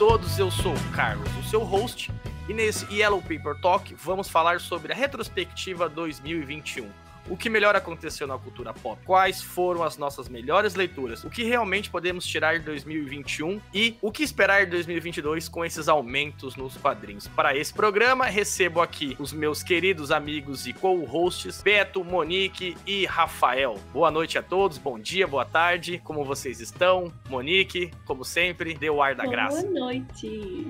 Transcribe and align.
todos, 0.00 0.38
eu 0.38 0.50
sou 0.50 0.72
o 0.72 0.92
Carlos, 0.92 1.28
o 1.36 1.42
seu 1.42 1.62
host, 1.62 2.10
e 2.48 2.54
nesse 2.54 2.90
Yellow 2.90 3.20
Paper 3.20 3.54
Talk 3.60 3.94
vamos 3.96 4.30
falar 4.30 4.58
sobre 4.58 4.94
a 4.94 4.96
retrospectiva 4.96 5.90
2021 5.90 6.88
o 7.30 7.36
que 7.36 7.48
melhor 7.48 7.76
aconteceu 7.76 8.26
na 8.26 8.36
cultura 8.36 8.74
pop, 8.74 9.00
quais 9.06 9.40
foram 9.40 9.82
as 9.82 9.96
nossas 9.96 10.28
melhores 10.28 10.74
leituras, 10.74 11.24
o 11.24 11.30
que 11.30 11.44
realmente 11.44 11.88
podemos 11.88 12.26
tirar 12.26 12.58
de 12.58 12.64
2021 12.64 13.60
e 13.72 13.96
o 14.02 14.10
que 14.10 14.22
esperar 14.22 14.64
de 14.64 14.72
2022 14.72 15.48
com 15.48 15.64
esses 15.64 15.88
aumentos 15.88 16.56
nos 16.56 16.76
quadrinhos. 16.76 17.28
Para 17.28 17.56
esse 17.56 17.72
programa, 17.72 18.26
recebo 18.26 18.80
aqui 18.80 19.16
os 19.18 19.32
meus 19.32 19.62
queridos 19.62 20.10
amigos 20.10 20.66
e 20.66 20.72
co-hosts 20.72 21.62
Beto, 21.62 22.04
Monique 22.04 22.76
e 22.86 23.06
Rafael. 23.06 23.78
Boa 23.92 24.10
noite 24.10 24.36
a 24.36 24.42
todos, 24.42 24.76
bom 24.76 24.98
dia, 24.98 25.26
boa 25.26 25.44
tarde, 25.44 26.00
como 26.02 26.24
vocês 26.24 26.60
estão? 26.60 27.12
Monique, 27.28 27.92
como 28.04 28.24
sempre, 28.24 28.74
dê 28.74 28.90
o 28.90 29.00
ar 29.00 29.14
da 29.14 29.22
boa 29.22 29.32
graça. 29.32 29.62
Boa 29.62 29.80
noite. 29.80 30.66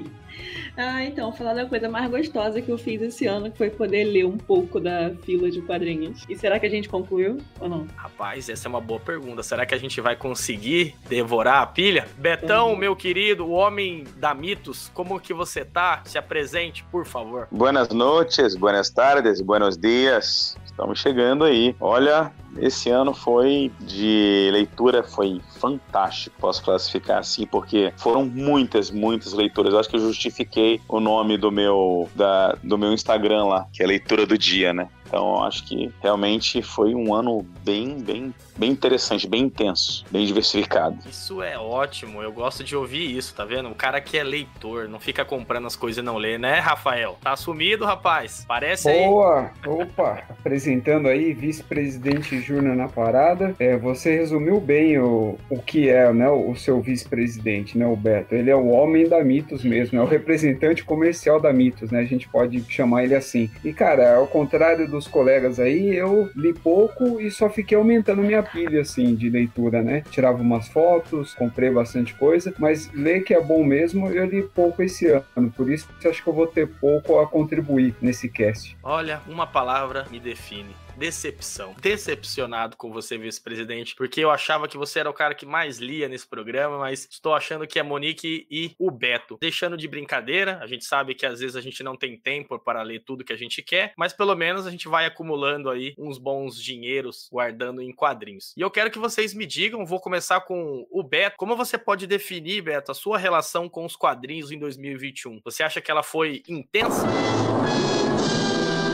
Ah, 0.76 1.04
então, 1.04 1.32
falar 1.32 1.54
da 1.54 1.66
coisa 1.66 1.88
mais 1.88 2.10
gostosa 2.10 2.62
que 2.62 2.70
eu 2.70 2.78
fiz 2.78 3.00
esse 3.02 3.26
ano, 3.26 3.50
que 3.50 3.58
foi 3.58 3.70
poder 3.70 4.04
ler 4.04 4.24
um 4.24 4.38
pouco 4.38 4.80
da 4.80 5.10
fila 5.24 5.50
de 5.50 5.60
quadrinhos. 5.62 6.24
E 6.28 6.36
será 6.50 6.58
que 6.58 6.66
a 6.66 6.70
gente 6.70 6.88
concluiu 6.88 7.38
ou 7.60 7.68
não? 7.68 7.86
Rapaz, 7.94 8.48
essa 8.48 8.66
é 8.66 8.68
uma 8.68 8.80
boa 8.80 8.98
pergunta. 8.98 9.40
Será 9.40 9.64
que 9.64 9.72
a 9.72 9.78
gente 9.78 10.00
vai 10.00 10.16
conseguir 10.16 10.96
devorar 11.08 11.62
a 11.62 11.66
pilha? 11.66 12.08
Betão, 12.18 12.70
uhum. 12.70 12.76
meu 12.76 12.96
querido, 12.96 13.46
o 13.46 13.52
homem 13.52 14.02
da 14.16 14.34
mitos, 14.34 14.90
como 14.92 15.20
que 15.20 15.32
você 15.32 15.64
tá? 15.64 16.02
Se 16.04 16.18
apresente, 16.18 16.82
por 16.90 17.06
favor. 17.06 17.46
Buenas 17.52 17.90
noches, 17.90 18.56
buenas 18.56 18.90
tardes, 18.90 19.40
buenos 19.40 19.78
dias. 19.78 20.58
Estamos 20.66 20.98
chegando 20.98 21.44
aí. 21.44 21.76
Olha, 21.78 22.32
esse 22.58 22.90
ano 22.90 23.14
foi 23.14 23.70
de 23.78 24.50
leitura, 24.52 25.04
foi 25.04 25.40
fantástico, 25.60 26.34
posso 26.40 26.64
classificar 26.64 27.18
assim, 27.18 27.46
porque 27.46 27.92
foram 27.96 28.24
muitas, 28.24 28.90
muitas 28.90 29.32
leituras. 29.32 29.72
Eu 29.72 29.78
acho 29.78 29.88
que 29.88 29.96
eu 29.96 30.00
justifiquei 30.00 30.80
o 30.88 30.98
nome 30.98 31.36
do 31.36 31.52
meu, 31.52 32.08
da, 32.16 32.56
do 32.62 32.76
meu 32.76 32.92
Instagram 32.92 33.44
lá, 33.44 33.68
que 33.72 33.84
é 33.84 33.86
leitura 33.86 34.26
do 34.26 34.36
dia, 34.36 34.72
né? 34.72 34.88
Então, 35.10 35.42
acho 35.42 35.64
que 35.64 35.92
realmente 36.00 36.62
foi 36.62 36.94
um 36.94 37.12
ano 37.12 37.44
bem, 37.64 37.98
bem, 37.98 38.32
bem 38.56 38.70
interessante, 38.70 39.26
bem 39.26 39.42
intenso, 39.42 40.04
bem 40.08 40.24
diversificado. 40.24 40.96
Isso 41.10 41.42
é 41.42 41.58
ótimo, 41.58 42.22
eu 42.22 42.30
gosto 42.30 42.62
de 42.62 42.76
ouvir 42.76 43.16
isso, 43.16 43.34
tá 43.34 43.44
vendo? 43.44 43.68
O 43.68 43.74
cara 43.74 44.00
que 44.00 44.16
é 44.16 44.22
leitor, 44.22 44.88
não 44.88 45.00
fica 45.00 45.24
comprando 45.24 45.66
as 45.66 45.74
coisas 45.74 46.00
e 46.00 46.06
não 46.06 46.16
lê, 46.16 46.38
né, 46.38 46.60
Rafael? 46.60 47.18
Tá 47.20 47.32
assumido, 47.32 47.84
rapaz? 47.84 48.44
Parece 48.46 48.84
Boa. 48.84 49.40
aí. 49.40 49.64
Boa! 49.64 49.82
Opa! 49.82 50.22
Apresentando 50.30 51.08
aí, 51.08 51.34
vice-presidente 51.34 52.40
Júnior 52.40 52.76
na 52.76 52.88
parada. 52.88 53.56
É, 53.58 53.76
você 53.76 54.16
resumiu 54.16 54.60
bem 54.60 54.96
o, 54.96 55.36
o 55.50 55.60
que 55.60 55.88
é, 55.88 56.12
né, 56.12 56.30
o 56.30 56.54
seu 56.54 56.80
vice-presidente, 56.80 57.76
né, 57.76 57.84
o 57.84 57.96
Beto. 57.96 58.32
Ele 58.36 58.48
é 58.48 58.56
o 58.56 58.68
homem 58.68 59.08
da 59.08 59.24
Mitos 59.24 59.64
mesmo, 59.64 59.98
é 59.98 60.02
o 60.02 60.06
representante 60.06 60.84
comercial 60.84 61.40
da 61.40 61.52
Mitos, 61.52 61.90
né? 61.90 61.98
A 61.98 62.04
gente 62.04 62.28
pode 62.28 62.64
chamar 62.68 63.02
ele 63.02 63.16
assim. 63.16 63.50
E, 63.64 63.72
cara, 63.72 64.14
ao 64.14 64.28
contrário 64.28 64.88
do 64.88 64.99
dos 65.00 65.08
colegas 65.08 65.58
aí, 65.58 65.96
eu 65.96 66.30
li 66.36 66.52
pouco 66.52 67.18
e 67.20 67.30
só 67.30 67.48
fiquei 67.48 67.76
aumentando 67.76 68.22
minha 68.22 68.42
pilha, 68.42 68.82
assim, 68.82 69.14
de 69.14 69.30
leitura, 69.30 69.82
né? 69.82 70.02
Tirava 70.10 70.42
umas 70.42 70.68
fotos, 70.68 71.32
comprei 71.34 71.70
bastante 71.70 72.12
coisa, 72.14 72.52
mas 72.58 72.92
ler 72.92 73.22
que 73.22 73.32
é 73.32 73.40
bom 73.40 73.64
mesmo, 73.64 74.08
eu 74.08 74.26
li 74.26 74.42
pouco 74.42 74.82
esse 74.82 75.06
ano, 75.08 75.50
por 75.56 75.70
isso 75.70 75.88
acho 76.04 76.22
que 76.22 76.28
eu 76.28 76.34
vou 76.34 76.46
ter 76.46 76.66
pouco 76.66 77.18
a 77.18 77.26
contribuir 77.26 77.94
nesse 78.00 78.28
cast. 78.28 78.76
Olha, 78.82 79.20
uma 79.26 79.46
palavra 79.46 80.06
me 80.10 80.20
define 80.20 80.74
decepção. 81.00 81.74
Decepcionado 81.80 82.76
com 82.76 82.92
você, 82.92 83.16
vice-presidente, 83.16 83.96
porque 83.96 84.20
eu 84.20 84.30
achava 84.30 84.68
que 84.68 84.76
você 84.76 85.00
era 85.00 85.08
o 85.08 85.14
cara 85.14 85.34
que 85.34 85.46
mais 85.46 85.78
lia 85.78 86.06
nesse 86.06 86.26
programa, 86.26 86.78
mas 86.78 87.08
estou 87.10 87.32
achando 87.32 87.66
que 87.66 87.78
é 87.78 87.82
Monique 87.82 88.46
e 88.50 88.74
o 88.78 88.90
Beto. 88.90 89.38
Deixando 89.40 89.78
de 89.78 89.88
brincadeira, 89.88 90.58
a 90.60 90.66
gente 90.66 90.84
sabe 90.84 91.14
que 91.14 91.24
às 91.24 91.40
vezes 91.40 91.56
a 91.56 91.62
gente 91.62 91.82
não 91.82 91.96
tem 91.96 92.18
tempo 92.18 92.58
para 92.58 92.82
ler 92.82 93.02
tudo 93.02 93.24
que 93.24 93.32
a 93.32 93.36
gente 93.36 93.62
quer, 93.62 93.94
mas 93.96 94.12
pelo 94.12 94.36
menos 94.36 94.66
a 94.66 94.70
gente 94.70 94.88
vai 94.88 95.06
acumulando 95.06 95.70
aí 95.70 95.94
uns 95.96 96.18
bons 96.18 96.62
dinheiros 96.62 97.30
guardando 97.32 97.80
em 97.80 97.94
quadrinhos. 97.94 98.52
E 98.54 98.60
eu 98.60 98.70
quero 98.70 98.90
que 98.90 98.98
vocês 98.98 99.32
me 99.32 99.46
digam, 99.46 99.86
vou 99.86 100.00
começar 100.00 100.42
com 100.42 100.86
o 100.90 101.02
Beto, 101.02 101.36
como 101.38 101.56
você 101.56 101.78
pode 101.78 102.06
definir, 102.06 102.60
Beto, 102.60 102.92
a 102.92 102.94
sua 102.94 103.16
relação 103.16 103.70
com 103.70 103.86
os 103.86 103.96
quadrinhos 103.96 104.52
em 104.52 104.58
2021? 104.58 105.40
Você 105.46 105.62
acha 105.62 105.80
que 105.80 105.90
ela 105.90 106.02
foi 106.02 106.42
intensa? 106.46 107.06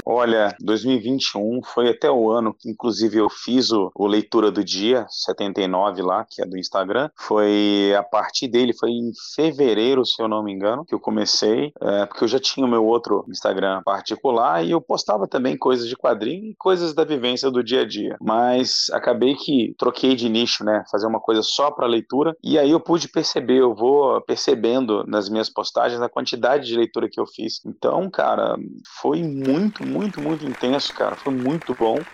Olha, 0.08 0.54
2021 0.60 1.62
foi 1.64 1.88
até 1.88 2.08
o 2.08 2.30
ano 2.30 2.54
que, 2.54 2.70
inclusive, 2.70 3.18
eu 3.18 3.28
fiz 3.28 3.72
o, 3.72 3.90
o, 3.92 4.06
Leitura 4.06 4.52
do 4.52 4.62
Dia 4.62 5.04
79 5.08 6.00
lá, 6.00 6.24
que 6.24 6.40
é 6.40 6.46
do 6.46 6.56
Instagram. 6.56 7.10
Foi 7.16 7.92
a 7.98 8.04
partir 8.04 8.46
dele, 8.46 8.72
foi 8.72 8.90
em 8.90 9.10
fevereiro, 9.34 10.06
se 10.06 10.22
eu 10.22 10.28
não 10.28 10.44
me 10.44 10.52
engano, 10.52 10.84
que 10.84 10.94
eu 10.94 11.00
comecei, 11.00 11.72
é, 11.82 12.06
porque 12.06 12.22
eu 12.22 12.28
já 12.28 12.38
tinha 12.38 12.64
o 12.64 12.70
meu 12.70 12.84
outro 12.84 13.24
Instagram 13.28 13.82
particular 13.84 14.64
e 14.64 14.70
eu 14.70 14.80
postava 14.80 15.26
também 15.26 15.56
coisas 15.56 15.88
de 15.88 15.96
quadrinho 15.96 16.52
e 16.52 16.54
coisas 16.54 16.94
da 16.94 17.02
vivência 17.02 17.50
do 17.50 17.64
dia 17.64 17.80
a 17.80 17.84
dia. 17.84 18.16
Mas 18.20 18.86
acabei 18.92 19.34
que 19.34 19.74
troquei 19.76 20.14
de 20.14 20.28
nicho, 20.28 20.62
né? 20.62 20.84
Fazer 20.88 21.08
uma 21.08 21.18
coisa 21.18 21.42
só 21.42 21.72
para 21.72 21.84
leitura. 21.84 22.36
E 22.44 22.56
aí 22.56 22.70
eu 22.70 22.78
pude 22.78 23.08
perceber, 23.08 23.58
eu 23.58 23.74
vou 23.74 24.20
percebendo 24.20 25.04
nas 25.04 25.28
minhas 25.28 25.50
postagens 25.50 26.00
a 26.00 26.08
quantidade 26.08 26.68
de 26.68 26.76
leitura 26.76 27.08
que 27.10 27.18
eu 27.18 27.26
fiz. 27.26 27.60
Então, 27.66 28.08
cara, 28.08 28.56
foi 29.00 29.24
muito, 29.24 29.84
muito 29.84 29.95
muito, 29.96 30.20
muito 30.20 30.44
intenso, 30.46 30.92
cara. 30.94 31.16
Foi 31.16 31.32
muito 31.32 31.74
bom 31.74 32.06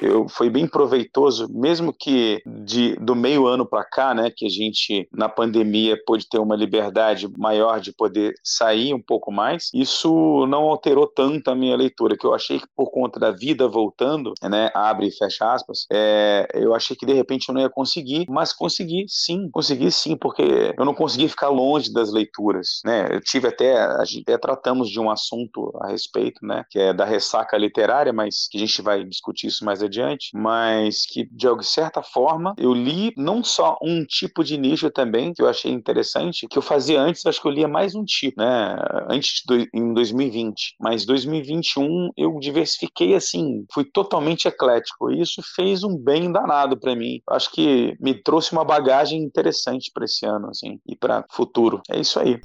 eu, 0.00 0.28
foi 0.28 0.50
bem 0.50 0.66
proveitoso, 0.66 1.46
mesmo 1.50 1.92
que 1.92 2.42
de, 2.46 2.96
do 2.96 3.14
meio 3.14 3.46
ano 3.46 3.66
para 3.66 3.84
cá, 3.84 4.14
né, 4.14 4.30
que 4.34 4.46
a 4.46 4.48
gente 4.48 5.08
na 5.12 5.28
pandemia 5.28 5.96
pôde 6.06 6.28
ter 6.28 6.38
uma 6.38 6.56
liberdade 6.56 7.28
maior 7.36 7.80
de 7.80 7.92
poder 7.92 8.34
sair 8.42 8.94
um 8.94 9.02
pouco 9.02 9.30
mais, 9.30 9.70
isso 9.74 10.46
não 10.46 10.62
alterou 10.64 11.06
tanto 11.06 11.50
a 11.50 11.54
minha 11.54 11.76
leitura, 11.76 12.16
que 12.16 12.26
eu 12.26 12.34
achei 12.34 12.58
que 12.58 12.66
por 12.76 12.90
conta 12.90 13.20
da 13.20 13.30
vida 13.30 13.68
voltando, 13.68 14.32
né, 14.42 14.70
abre 14.74 15.08
e 15.08 15.12
fecha 15.12 15.52
aspas, 15.52 15.86
é, 15.92 16.48
eu 16.54 16.74
achei 16.74 16.96
que 16.96 17.06
de 17.06 17.12
repente 17.12 17.48
eu 17.48 17.54
não 17.54 17.60
ia 17.60 17.70
conseguir, 17.70 18.26
mas 18.28 18.52
consegui 18.52 19.04
sim, 19.08 19.48
consegui 19.50 19.90
sim, 19.90 20.16
porque 20.16 20.74
eu 20.76 20.84
não 20.84 20.94
consegui 20.94 21.28
ficar 21.28 21.48
longe 21.48 21.92
das 21.92 22.12
leituras, 22.12 22.80
né, 22.84 23.08
eu 23.10 23.20
tive 23.20 23.48
até, 23.48 23.78
a 23.78 24.04
gente 24.04 24.22
até 24.22 24.38
tratamos 24.38 24.88
de 24.88 24.98
um 24.98 25.10
assunto 25.10 25.72
a 25.80 25.88
respeito, 25.88 26.44
né, 26.44 26.64
que 26.70 26.78
é 26.78 26.92
da 26.92 27.04
ressaca 27.04 27.56
literária, 27.56 28.12
mas 28.12 28.48
que 28.50 28.56
a 28.56 28.60
gente 28.60 28.82
vai 28.82 29.04
discutir 29.04 29.48
isso 29.48 29.64
mais 29.64 29.82
adiante, 29.82 29.89
adiante, 29.90 30.30
mas 30.34 31.04
que 31.06 31.26
de 31.30 31.46
certa 31.64 32.02
forma 32.02 32.54
eu 32.56 32.72
li 32.72 33.12
não 33.16 33.42
só 33.44 33.76
um 33.82 34.04
tipo 34.04 34.42
de 34.44 34.56
nicho 34.56 34.90
também, 34.90 35.32
que 35.34 35.42
eu 35.42 35.48
achei 35.48 35.70
interessante, 35.72 36.46
que 36.48 36.56
eu 36.58 36.62
fazia 36.62 37.00
antes, 37.00 37.26
acho 37.26 37.40
que 37.40 37.48
eu 37.48 37.52
lia 37.52 37.68
mais 37.68 37.94
um 37.94 38.04
tipo, 38.04 38.40
né? 38.40 38.76
Antes 39.08 39.42
do, 39.46 39.56
em 39.74 39.92
2020, 39.94 40.74
mas 40.80 41.04
2021 41.04 42.10
eu 42.16 42.38
diversifiquei 42.38 43.14
assim, 43.14 43.64
fui 43.72 43.84
totalmente 43.84 44.46
eclético. 44.48 45.10
E 45.10 45.20
isso 45.20 45.42
fez 45.54 45.82
um 45.82 45.96
bem 45.96 46.30
danado 46.32 46.78
para 46.78 46.94
mim. 46.94 47.20
Acho 47.28 47.50
que 47.52 47.96
me 48.00 48.14
trouxe 48.14 48.52
uma 48.52 48.64
bagagem 48.64 49.20
interessante 49.22 49.90
para 49.92 50.04
esse 50.04 50.24
ano, 50.26 50.48
assim, 50.50 50.78
e 50.86 50.96
para 50.96 51.24
futuro. 51.30 51.80
É 51.90 52.00
isso 52.00 52.18
aí. 52.20 52.40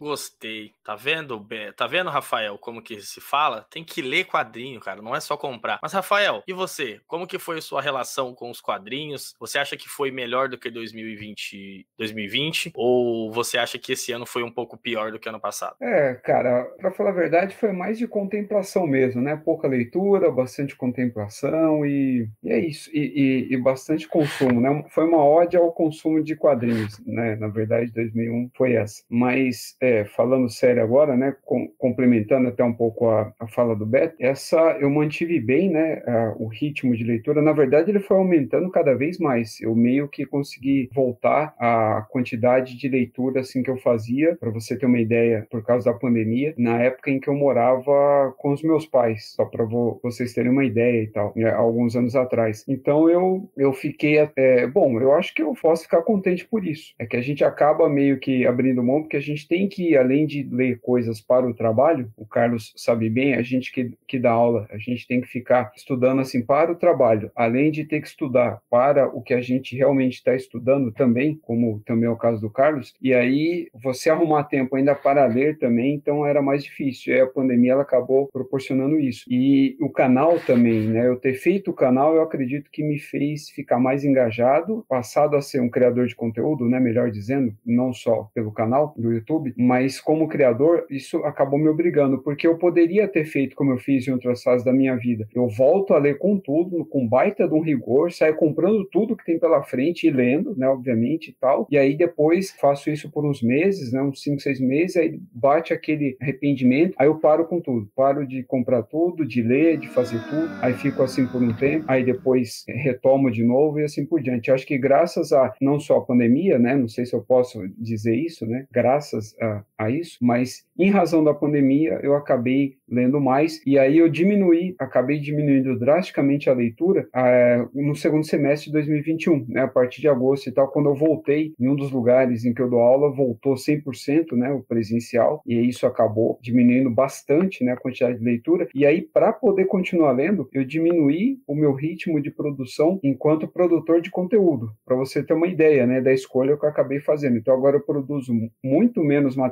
Gostei. 0.00 0.72
Tá 0.84 0.94
vendo, 0.94 1.44
tá 1.76 1.86
vendo, 1.86 2.10
Rafael, 2.10 2.56
como 2.58 2.82
que 2.82 3.00
se 3.00 3.20
fala? 3.20 3.66
Tem 3.70 3.82
que 3.82 4.00
ler 4.00 4.24
quadrinho, 4.24 4.80
cara, 4.80 5.02
não 5.02 5.14
é 5.14 5.20
só 5.20 5.36
comprar. 5.36 5.78
Mas, 5.82 5.92
Rafael, 5.92 6.42
e 6.46 6.52
você? 6.52 7.00
Como 7.06 7.26
que 7.26 7.38
foi 7.38 7.60
sua 7.60 7.82
relação 7.82 8.34
com 8.34 8.50
os 8.50 8.60
quadrinhos? 8.60 9.34
Você 9.40 9.58
acha 9.58 9.76
que 9.76 9.88
foi 9.88 10.10
melhor 10.10 10.48
do 10.48 10.56
que 10.56 10.70
2020, 10.70 11.86
2020? 11.98 12.72
Ou 12.74 13.32
você 13.32 13.58
acha 13.58 13.78
que 13.78 13.92
esse 13.92 14.12
ano 14.12 14.24
foi 14.24 14.42
um 14.42 14.50
pouco 14.50 14.76
pior 14.76 15.10
do 15.10 15.18
que 15.18 15.28
ano 15.28 15.40
passado? 15.40 15.76
É, 15.80 16.14
cara, 16.14 16.64
pra 16.78 16.92
falar 16.92 17.10
a 17.10 17.14
verdade, 17.14 17.56
foi 17.56 17.72
mais 17.72 17.98
de 17.98 18.06
contemplação 18.06 18.86
mesmo, 18.86 19.20
né? 19.20 19.36
Pouca 19.36 19.66
leitura, 19.66 20.30
bastante 20.30 20.76
contemplação 20.76 21.84
e, 21.84 22.28
e 22.42 22.52
é 22.52 22.58
isso. 22.58 22.88
E, 22.92 23.48
e, 23.48 23.54
e, 23.54 23.56
bastante 23.56 24.06
consumo, 24.06 24.60
né? 24.60 24.84
Foi 24.90 25.04
uma 25.04 25.24
ode 25.24 25.56
ao 25.56 25.72
consumo 25.72 26.22
de 26.22 26.36
quadrinhos, 26.36 26.98
né? 27.04 27.36
Na 27.36 27.48
verdade, 27.48 27.90
2001 27.92 28.50
foi 28.54 28.74
essa. 28.74 29.02
Mas... 29.08 29.76
É, 29.80 29.87
é, 29.88 30.04
falando 30.04 30.48
sério 30.48 30.82
agora, 30.82 31.16
né, 31.16 31.34
com, 31.44 31.68
complementando 31.78 32.48
até 32.48 32.62
um 32.62 32.72
pouco 32.72 33.08
a, 33.08 33.32
a, 33.38 33.48
fala 33.48 33.74
do 33.74 33.86
Beto, 33.86 34.14
essa 34.20 34.58
eu 34.80 34.90
mantive 34.90 35.40
bem, 35.40 35.70
né, 35.70 36.02
a, 36.06 36.34
o 36.36 36.46
ritmo 36.46 36.94
de 36.94 37.04
leitura. 37.04 37.40
Na 37.40 37.52
verdade, 37.52 37.90
ele 37.90 38.00
foi 38.00 38.16
aumentando 38.16 38.70
cada 38.70 38.94
vez 38.94 39.18
mais. 39.18 39.60
Eu 39.60 39.74
meio 39.74 40.08
que 40.08 40.26
consegui 40.26 40.88
voltar 40.94 41.54
à 41.58 42.06
quantidade 42.10 42.76
de 42.76 42.88
leitura 42.88 43.40
assim 43.40 43.62
que 43.62 43.70
eu 43.70 43.78
fazia, 43.78 44.36
para 44.36 44.50
você 44.50 44.76
ter 44.76 44.86
uma 44.86 45.00
ideia, 45.00 45.46
por 45.50 45.64
causa 45.64 45.90
da 45.90 45.98
pandemia, 45.98 46.54
na 46.58 46.80
época 46.82 47.10
em 47.10 47.20
que 47.20 47.28
eu 47.28 47.34
morava 47.34 48.34
com 48.38 48.52
os 48.52 48.62
meus 48.62 48.86
pais, 48.86 49.34
só 49.34 49.44
para 49.44 49.64
vo, 49.64 49.98
vocês 50.02 50.34
terem 50.34 50.50
uma 50.50 50.64
ideia 50.64 51.02
e 51.02 51.06
tal, 51.06 51.32
né, 51.34 51.50
alguns 51.50 51.96
anos 51.96 52.14
atrás. 52.14 52.64
Então 52.68 53.08
eu 53.08 53.48
eu 53.56 53.72
fiquei 53.72 54.18
até, 54.18 54.66
bom, 54.66 55.00
eu 55.00 55.12
acho 55.12 55.34
que 55.34 55.42
eu 55.42 55.54
posso 55.60 55.84
ficar 55.84 56.02
contente 56.02 56.46
por 56.46 56.66
isso. 56.66 56.94
É 56.98 57.06
que 57.06 57.16
a 57.16 57.20
gente 57.20 57.44
acaba 57.44 57.88
meio 57.88 58.18
que 58.18 58.46
abrindo 58.46 58.82
mão 58.82 59.02
porque 59.02 59.16
a 59.16 59.20
gente 59.20 59.46
tem 59.46 59.68
que 59.68 59.77
que, 59.78 59.96
além 59.96 60.26
de 60.26 60.42
ler 60.50 60.80
coisas 60.80 61.20
para 61.20 61.46
o 61.46 61.54
trabalho, 61.54 62.10
o 62.16 62.26
Carlos 62.26 62.72
sabe 62.76 63.08
bem, 63.08 63.34
a 63.34 63.42
gente 63.42 63.70
que, 63.70 63.92
que 64.08 64.18
dá 64.18 64.32
aula, 64.32 64.66
a 64.72 64.76
gente 64.76 65.06
tem 65.06 65.20
que 65.20 65.28
ficar 65.28 65.70
estudando 65.76 66.20
assim 66.20 66.44
para 66.44 66.72
o 66.72 66.74
trabalho, 66.74 67.30
além 67.32 67.70
de 67.70 67.84
ter 67.84 68.00
que 68.00 68.08
estudar 68.08 68.60
para 68.68 69.06
o 69.06 69.22
que 69.22 69.32
a 69.32 69.40
gente 69.40 69.76
realmente 69.76 70.14
está 70.14 70.34
estudando 70.34 70.90
também, 70.90 71.38
como 71.42 71.80
também 71.86 72.08
é 72.08 72.10
o 72.10 72.16
caso 72.16 72.40
do 72.40 72.50
Carlos, 72.50 72.92
e 73.00 73.14
aí 73.14 73.68
você 73.72 74.10
arrumar 74.10 74.44
tempo 74.44 74.74
ainda 74.74 74.96
para 74.96 75.24
ler 75.26 75.58
também, 75.58 75.94
então 75.94 76.26
era 76.26 76.42
mais 76.42 76.64
difícil. 76.64 77.14
E 77.14 77.20
a 77.20 77.26
pandemia 77.28 77.74
ela 77.74 77.82
acabou 77.82 78.28
proporcionando 78.32 78.98
isso. 78.98 79.24
E 79.30 79.76
o 79.80 79.90
canal 79.90 80.40
também, 80.40 80.88
né? 80.88 81.06
Eu 81.06 81.20
ter 81.20 81.34
feito 81.34 81.70
o 81.70 81.74
canal, 81.74 82.16
eu 82.16 82.22
acredito 82.22 82.68
que 82.68 82.82
me 82.82 82.98
fez 82.98 83.48
ficar 83.50 83.78
mais 83.78 84.04
engajado, 84.04 84.84
passado 84.88 85.36
a 85.36 85.40
ser 85.40 85.60
um 85.60 85.70
criador 85.70 86.08
de 86.08 86.16
conteúdo, 86.16 86.68
né? 86.68 86.80
Melhor 86.80 87.12
dizendo, 87.12 87.54
não 87.64 87.92
só 87.92 88.28
pelo 88.34 88.50
canal 88.50 88.92
do 88.96 89.12
YouTube, 89.12 89.54
mas 89.68 90.00
como 90.00 90.28
criador, 90.28 90.86
isso 90.88 91.18
acabou 91.26 91.58
me 91.58 91.68
obrigando, 91.68 92.22
porque 92.22 92.46
eu 92.46 92.56
poderia 92.56 93.06
ter 93.06 93.26
feito 93.26 93.54
como 93.54 93.72
eu 93.72 93.76
fiz 93.76 94.08
em 94.08 94.12
outras 94.12 94.42
fases 94.42 94.64
da 94.64 94.72
minha 94.72 94.96
vida. 94.96 95.28
Eu 95.34 95.46
volto 95.46 95.92
a 95.92 95.98
ler 95.98 96.16
com 96.16 96.38
tudo, 96.38 96.86
com 96.86 97.06
baita 97.06 97.46
de 97.46 97.52
um 97.52 97.60
rigor, 97.60 98.10
saio 98.10 98.34
comprando 98.34 98.86
tudo 98.86 99.14
que 99.14 99.26
tem 99.26 99.38
pela 99.38 99.62
frente 99.62 100.06
e 100.06 100.10
lendo, 100.10 100.56
né? 100.56 100.66
Obviamente 100.66 101.28
e 101.28 101.34
tal. 101.38 101.66
E 101.70 101.76
aí 101.76 101.94
depois 101.94 102.50
faço 102.52 102.88
isso 102.88 103.10
por 103.10 103.26
uns 103.26 103.42
meses, 103.42 103.92
né? 103.92 104.00
Uns 104.00 104.22
5, 104.22 104.40
6 104.40 104.58
meses, 104.60 104.96
aí 104.96 105.20
bate 105.34 105.74
aquele 105.74 106.16
arrependimento, 106.18 106.94
aí 106.98 107.06
eu 107.06 107.16
paro 107.16 107.44
com 107.44 107.60
tudo. 107.60 107.90
Paro 107.94 108.26
de 108.26 108.42
comprar 108.44 108.82
tudo, 108.84 109.26
de 109.26 109.42
ler, 109.42 109.76
de 109.76 109.88
fazer 109.88 110.18
tudo. 110.30 110.48
Aí 110.62 110.72
fico 110.72 111.02
assim 111.02 111.26
por 111.26 111.42
um 111.42 111.52
tempo, 111.52 111.84
aí 111.88 112.02
depois 112.02 112.64
retomo 112.66 113.30
de 113.30 113.44
novo 113.44 113.80
e 113.80 113.84
assim 113.84 114.06
por 114.06 114.22
diante. 114.22 114.48
Eu 114.48 114.54
acho 114.54 114.66
que 114.66 114.78
graças 114.78 115.30
a 115.30 115.52
não 115.60 115.78
só 115.78 115.98
a 115.98 116.04
pandemia, 116.06 116.58
né? 116.58 116.74
Não 116.74 116.88
sei 116.88 117.04
se 117.04 117.14
eu 117.14 117.20
posso 117.20 117.60
dizer 117.76 118.16
isso, 118.16 118.46
né? 118.46 118.66
Graças 118.72 119.36
a, 119.38 119.57
a 119.78 119.90
isso, 119.90 120.18
mas 120.20 120.64
em 120.78 120.90
razão 120.90 121.22
da 121.22 121.34
pandemia 121.34 122.00
eu 122.02 122.14
acabei 122.14 122.74
lendo 122.88 123.20
mais 123.20 123.60
e 123.66 123.78
aí 123.78 123.98
eu 123.98 124.08
diminuí, 124.08 124.74
acabei 124.78 125.18
diminuindo 125.18 125.78
drasticamente 125.78 126.48
a 126.48 126.54
leitura 126.54 127.08
é, 127.14 127.64
no 127.74 127.94
segundo 127.94 128.24
semestre 128.24 128.66
de 128.66 128.72
2021, 128.72 129.46
né? 129.48 129.62
A 129.62 129.68
partir 129.68 130.00
de 130.00 130.08
agosto 130.08 130.48
e 130.48 130.52
tal, 130.52 130.68
quando 130.68 130.88
eu 130.88 130.94
voltei 130.94 131.52
em 131.58 131.68
um 131.68 131.76
dos 131.76 131.90
lugares 131.90 132.44
em 132.44 132.54
que 132.54 132.62
eu 132.62 132.70
dou 132.70 132.80
aula, 132.80 133.14
voltou 133.14 133.54
100%, 133.54 134.32
né? 134.32 134.50
O 134.52 134.62
presencial 134.62 135.42
e 135.46 135.54
isso 135.68 135.86
acabou 135.86 136.38
diminuindo 136.42 136.90
bastante, 136.90 137.64
né? 137.64 137.72
A 137.72 137.76
quantidade 137.76 138.18
de 138.18 138.24
leitura 138.24 138.68
e 138.74 138.86
aí 138.86 139.02
para 139.02 139.32
poder 139.32 139.66
continuar 139.66 140.12
lendo, 140.12 140.48
eu 140.52 140.64
diminuí 140.64 141.38
o 141.46 141.54
meu 141.54 141.74
ritmo 141.74 142.20
de 142.20 142.30
produção 142.30 142.98
enquanto 143.02 143.48
produtor 143.48 144.00
de 144.00 144.10
conteúdo, 144.10 144.70
para 144.84 144.96
você 144.96 145.22
ter 145.22 145.34
uma 145.34 145.46
ideia, 145.46 145.86
né? 145.86 146.00
Da 146.00 146.12
escolha 146.12 146.56
que 146.56 146.64
eu 146.64 146.68
acabei 146.68 147.00
fazendo. 147.00 147.36
Então 147.36 147.54
agora 147.54 147.76
eu 147.76 147.82
produzo 147.82 148.32
muito 148.62 149.02
menos 149.02 149.36
material 149.36 149.47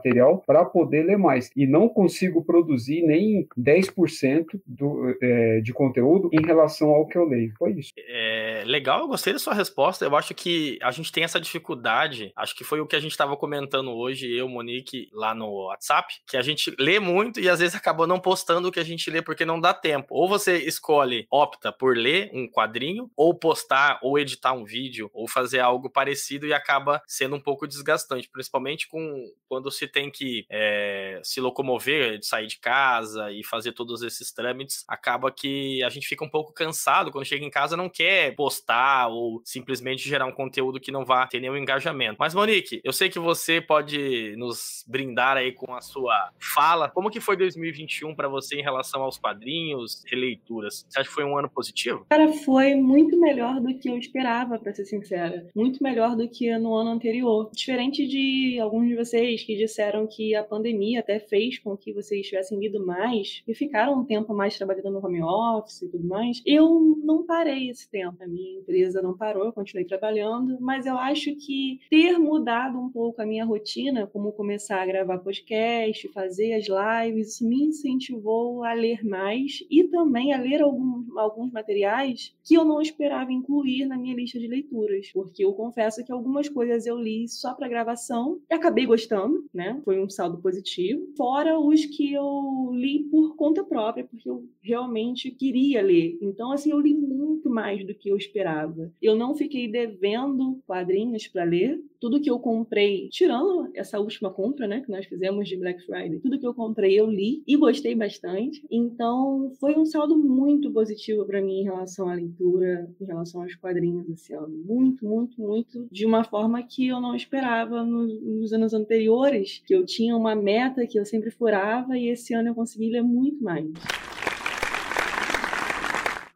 para 0.47 0.65
poder 0.65 1.05
ler 1.05 1.19
mais 1.19 1.51
e 1.57 1.67
não 1.67 1.89
consigo 1.89 2.45
produzir 2.45 3.03
nem 3.03 3.49
10% 3.59 4.61
do, 4.67 5.17
é, 5.23 5.61
de 5.61 5.73
conteúdo 5.73 6.31
em 6.33 6.45
relação 6.45 6.91
ao 6.91 7.07
que 7.07 7.17
eu 7.17 7.25
leio. 7.25 7.53
Foi 7.59 7.73
isso. 7.73 7.93
É, 7.97 8.63
legal, 8.67 9.01
eu 9.01 9.09
gostei 9.09 9.33
da 9.33 9.39
sua 9.39 9.55
resposta. 9.55 10.05
Eu 10.05 10.17
acho 10.17 10.35
que 10.35 10.79
a 10.83 10.91
gente 10.91 11.13
tem 11.13 11.25
essa 11.25 11.41
dificuldade. 11.41 12.33
Acho 12.37 12.55
que 12.57 12.65
foi 12.65 12.81
o 12.81 12.87
que 12.87 12.97
a 12.97 13.01
gente 13.01 13.13
estava 13.13 13.37
comentando 13.37 13.93
hoje, 13.93 14.31
eu, 14.35 14.49
Monique, 14.49 15.09
lá 15.13 15.35
no 15.35 15.67
WhatsApp, 15.67 16.15
que 16.27 16.37
a 16.37 16.43
gente 16.43 16.75
lê 16.79 16.99
muito 16.99 17.41
e 17.41 17.49
às 17.49 17.61
vezes 17.61 17.75
acabou 17.75 18.07
não 18.07 18.19
postando 18.19 18.69
o 18.69 18.73
que 18.73 18.81
a 18.81 18.85
gente 18.85 19.11
lê 19.11 19.23
porque 19.23 19.45
não 19.45 19.61
dá 19.61 19.73
tempo. 19.73 20.15
Ou 20.15 20.29
você 20.29 20.59
escolhe, 20.59 21.27
opta 21.31 21.73
por 21.73 21.97
ler 21.97 22.31
um 22.33 22.49
quadrinho, 22.49 23.11
ou 23.17 23.35
postar, 23.35 23.99
ou 24.03 24.19
editar 24.19 24.53
um 24.53 24.65
vídeo, 24.65 25.11
ou 25.13 25.29
fazer 25.29 25.61
algo 25.61 25.91
parecido 25.91 26.47
e 26.47 26.53
acaba 26.53 27.03
sendo 27.07 27.37
um 27.37 27.41
pouco 27.41 27.67
desgastante, 27.67 28.29
principalmente 28.29 28.89
com 28.89 29.25
quando 29.49 29.71
se 29.71 29.86
tem 29.87 30.11
que 30.11 30.47
é, 30.51 31.21
se 31.23 31.41
locomover, 31.41 32.19
sair 32.23 32.47
de 32.47 32.59
casa 32.59 33.31
e 33.33 33.45
fazer 33.45 33.73
todos 33.73 34.03
esses 34.03 34.33
trâmites, 34.33 34.85
acaba 34.89 35.31
que 35.31 35.83
a 35.83 35.89
gente 35.89 36.07
fica 36.07 36.25
um 36.25 36.29
pouco 36.29 36.53
cansado 36.53 37.11
quando 37.11 37.25
chega 37.25 37.45
em 37.45 37.51
casa, 37.51 37.77
não 37.77 37.89
quer 37.89 38.35
postar 38.35 39.09
ou 39.09 39.41
simplesmente 39.45 40.09
gerar 40.09 40.27
um 40.27 40.33
conteúdo 40.33 40.81
que 40.81 40.93
não 40.93 41.05
vá 41.05 41.27
ter 41.27 41.41
nenhum 41.41 41.57
engajamento. 41.57 42.17
Mas 42.19 42.35
Monique, 42.35 42.81
eu 42.85 42.93
sei 42.93 43.09
que 43.09 43.19
você 43.19 43.61
pode 43.61 44.35
nos 44.37 44.85
brindar 44.87 45.37
aí 45.37 45.53
com 45.53 45.75
a 45.75 45.81
sua 45.81 46.31
fala. 46.39 46.89
Como 46.91 47.11
que 47.11 47.21
foi 47.21 47.37
2021 47.37 48.15
para 48.15 48.29
você 48.29 48.57
em 48.57 48.63
relação 48.63 49.03
aos 49.03 49.19
quadrinhos, 49.19 50.03
releituras? 50.07 50.87
Você 50.89 51.01
acha 51.01 51.09
que 51.09 51.15
foi 51.15 51.25
um 51.25 51.37
ano 51.37 51.49
positivo? 51.49 52.07
Cara, 52.09 52.33
foi 52.33 52.75
muito 52.75 53.19
melhor 53.19 53.61
do 53.61 53.77
que 53.79 53.89
eu 53.89 53.99
esperava, 53.99 54.59
para 54.59 54.73
ser 54.73 54.85
sincera. 54.85 55.47
Muito 55.55 55.83
melhor 55.83 56.17
do 56.17 56.29
que 56.29 56.57
no 56.59 56.75
ano 56.75 56.91
anterior. 56.91 57.51
Diferente 57.53 58.07
de 58.07 58.59
alguns 58.61 58.89
de 58.89 58.97
vocês 58.97 59.43
que 59.43 59.57
disseram 59.67 60.07
que 60.07 60.35
a 60.35 60.43
pandemia 60.43 61.01
até 61.01 61.19
fez 61.19 61.59
com 61.59 61.77
que 61.77 61.93
vocês 61.93 62.27
tivessem 62.27 62.59
lido 62.59 62.85
mais 62.85 63.43
e 63.47 63.55
ficaram 63.55 64.01
um 64.01 64.05
tempo 64.05 64.35
mais 64.35 64.57
trabalhando 64.57 64.91
no 64.91 65.05
home 65.05 65.23
office 65.23 65.83
e 65.83 65.89
tudo 65.89 66.07
mais. 66.07 66.43
Eu 66.47 66.97
não 67.05 67.25
parei 67.25 67.69
esse 67.69 67.91
tempo. 67.91 68.17
A 68.23 68.27
minha 68.27 68.61
empresa 68.61 69.03
não 69.03 69.17
parou, 69.17 69.45
eu 69.45 69.53
continuei 69.53 69.87
trabalhando, 69.87 70.59
mas 70.61 70.87
eu 70.87 70.97
acho 70.97 71.35
que 71.37 71.81
ter 71.91 72.19
mudado 72.19 72.79
um 72.79 72.91
pouco 72.91 73.21
a 73.21 73.27
minha 73.27 73.45
rotina, 73.45 74.07
como 74.07 74.33
começar 74.33 74.83
a 74.83 74.87
gravar 74.87 75.19
podcast, 75.19 76.09
fazer 76.09 76.55
as 76.55 76.67
lives, 76.67 77.35
isso 77.35 77.47
me 77.47 77.65
incentivou 77.65 78.65
a 78.65 78.73
ler 78.73 79.05
mais 79.05 79.65
e 79.71 79.85
também 79.85 80.33
a 80.33 80.39
ler 80.39 80.63
alguns, 80.63 81.05
alguns 81.17 81.53
materiais 81.53 82.35
que 82.45 82.55
eu 82.55 82.65
não 82.65 82.81
esperava 82.81 83.33
incluir 83.33 83.87
na 83.87 83.97
minha 83.97 84.15
lista 84.15 84.39
de 84.39 84.47
leituras, 84.47 85.11
porque 85.13 85.45
eu 85.45 85.53
confesso 85.53 86.05
que 86.05 86.13
algumas 86.13 86.49
coisas 86.49 86.87
eu 86.87 86.97
li 86.97 87.29
só 87.29 87.55
para 87.55 87.69
gravação 87.69 88.41
e 88.51 88.55
acabei 88.55 88.87
gostando, 88.87 89.45
né? 89.57 89.81
Foi 89.85 89.99
um 89.99 90.09
saldo 90.09 90.39
positivo. 90.39 91.09
Fora 91.17 91.59
os 91.59 91.85
que 91.87 92.13
eu 92.13 92.71
li 92.75 93.05
por 93.11 93.35
conta 93.35 93.65
própria, 93.65 94.05
porque 94.05 94.29
eu 94.29 94.45
realmente 94.63 95.31
queria 95.31 95.83
ler. 95.83 96.19
Então, 96.21 96.53
assim, 96.53 96.71
eu 96.71 96.79
li 96.79 96.95
muito 96.95 97.49
mais 97.49 97.85
do 97.87 97.95
que 97.95 98.09
eu 98.09 98.17
esperava. 98.17 98.93
Eu 99.01 99.17
não 99.17 99.35
fiquei 99.35 99.67
devendo 99.67 100.61
quadrinhos 100.67 101.27
para 101.27 101.45
ler. 101.45 101.81
Tudo 101.99 102.21
que 102.21 102.31
eu 102.31 102.39
comprei, 102.39 103.09
tirando 103.09 103.71
essa 103.75 103.99
última 103.99 104.31
compra, 104.31 104.67
né, 104.67 104.81
que 104.81 104.91
nós 104.91 105.07
fizemos 105.07 105.49
de 105.49 105.57
Black 105.57 105.83
Friday, 105.87 106.21
tudo 106.21 106.39
que 106.39 106.47
eu 106.47 106.53
comprei 106.53 107.01
eu 107.01 107.11
li 107.11 107.43
e 107.47 107.57
gostei 107.57 107.95
bastante. 107.95 108.63
Então, 108.71 109.51
foi 109.59 109.75
um 109.77 109.87
saldo 109.87 110.17
muito 110.19 110.71
positivo 110.71 111.25
para 111.25 111.41
mim 111.41 111.61
em 111.61 111.65
relação 111.65 112.09
à 112.09 112.15
leitura, 112.15 112.89
em 113.01 113.05
relação 113.05 113.43
aos 113.43 113.55
quadrinhos 113.55 114.09
esse 114.11 114.35
ano. 114.35 114.55
Muito, 114.65 115.07
muito, 115.07 115.41
muito, 115.41 115.89
de 115.91 116.05
uma 116.05 116.23
forma 116.23 116.63
que 116.63 116.89
eu 116.89 117.01
não 117.01 117.15
esperava 117.15 117.83
nos, 117.83 118.21
nos 118.23 118.53
anos 118.53 118.75
anteriores, 118.75 119.46
que 119.67 119.75
eu 119.75 119.85
tinha 119.85 120.17
uma 120.17 120.35
meta 120.35 120.87
que 120.87 120.99
eu 120.99 121.05
sempre 121.05 121.31
furava 121.31 121.97
e 121.97 122.09
esse 122.09 122.35
ano 122.35 122.49
eu 122.49 122.55
consegui 122.55 122.91
ler 122.91 123.03
muito 123.03 123.43
mais. 123.43 123.67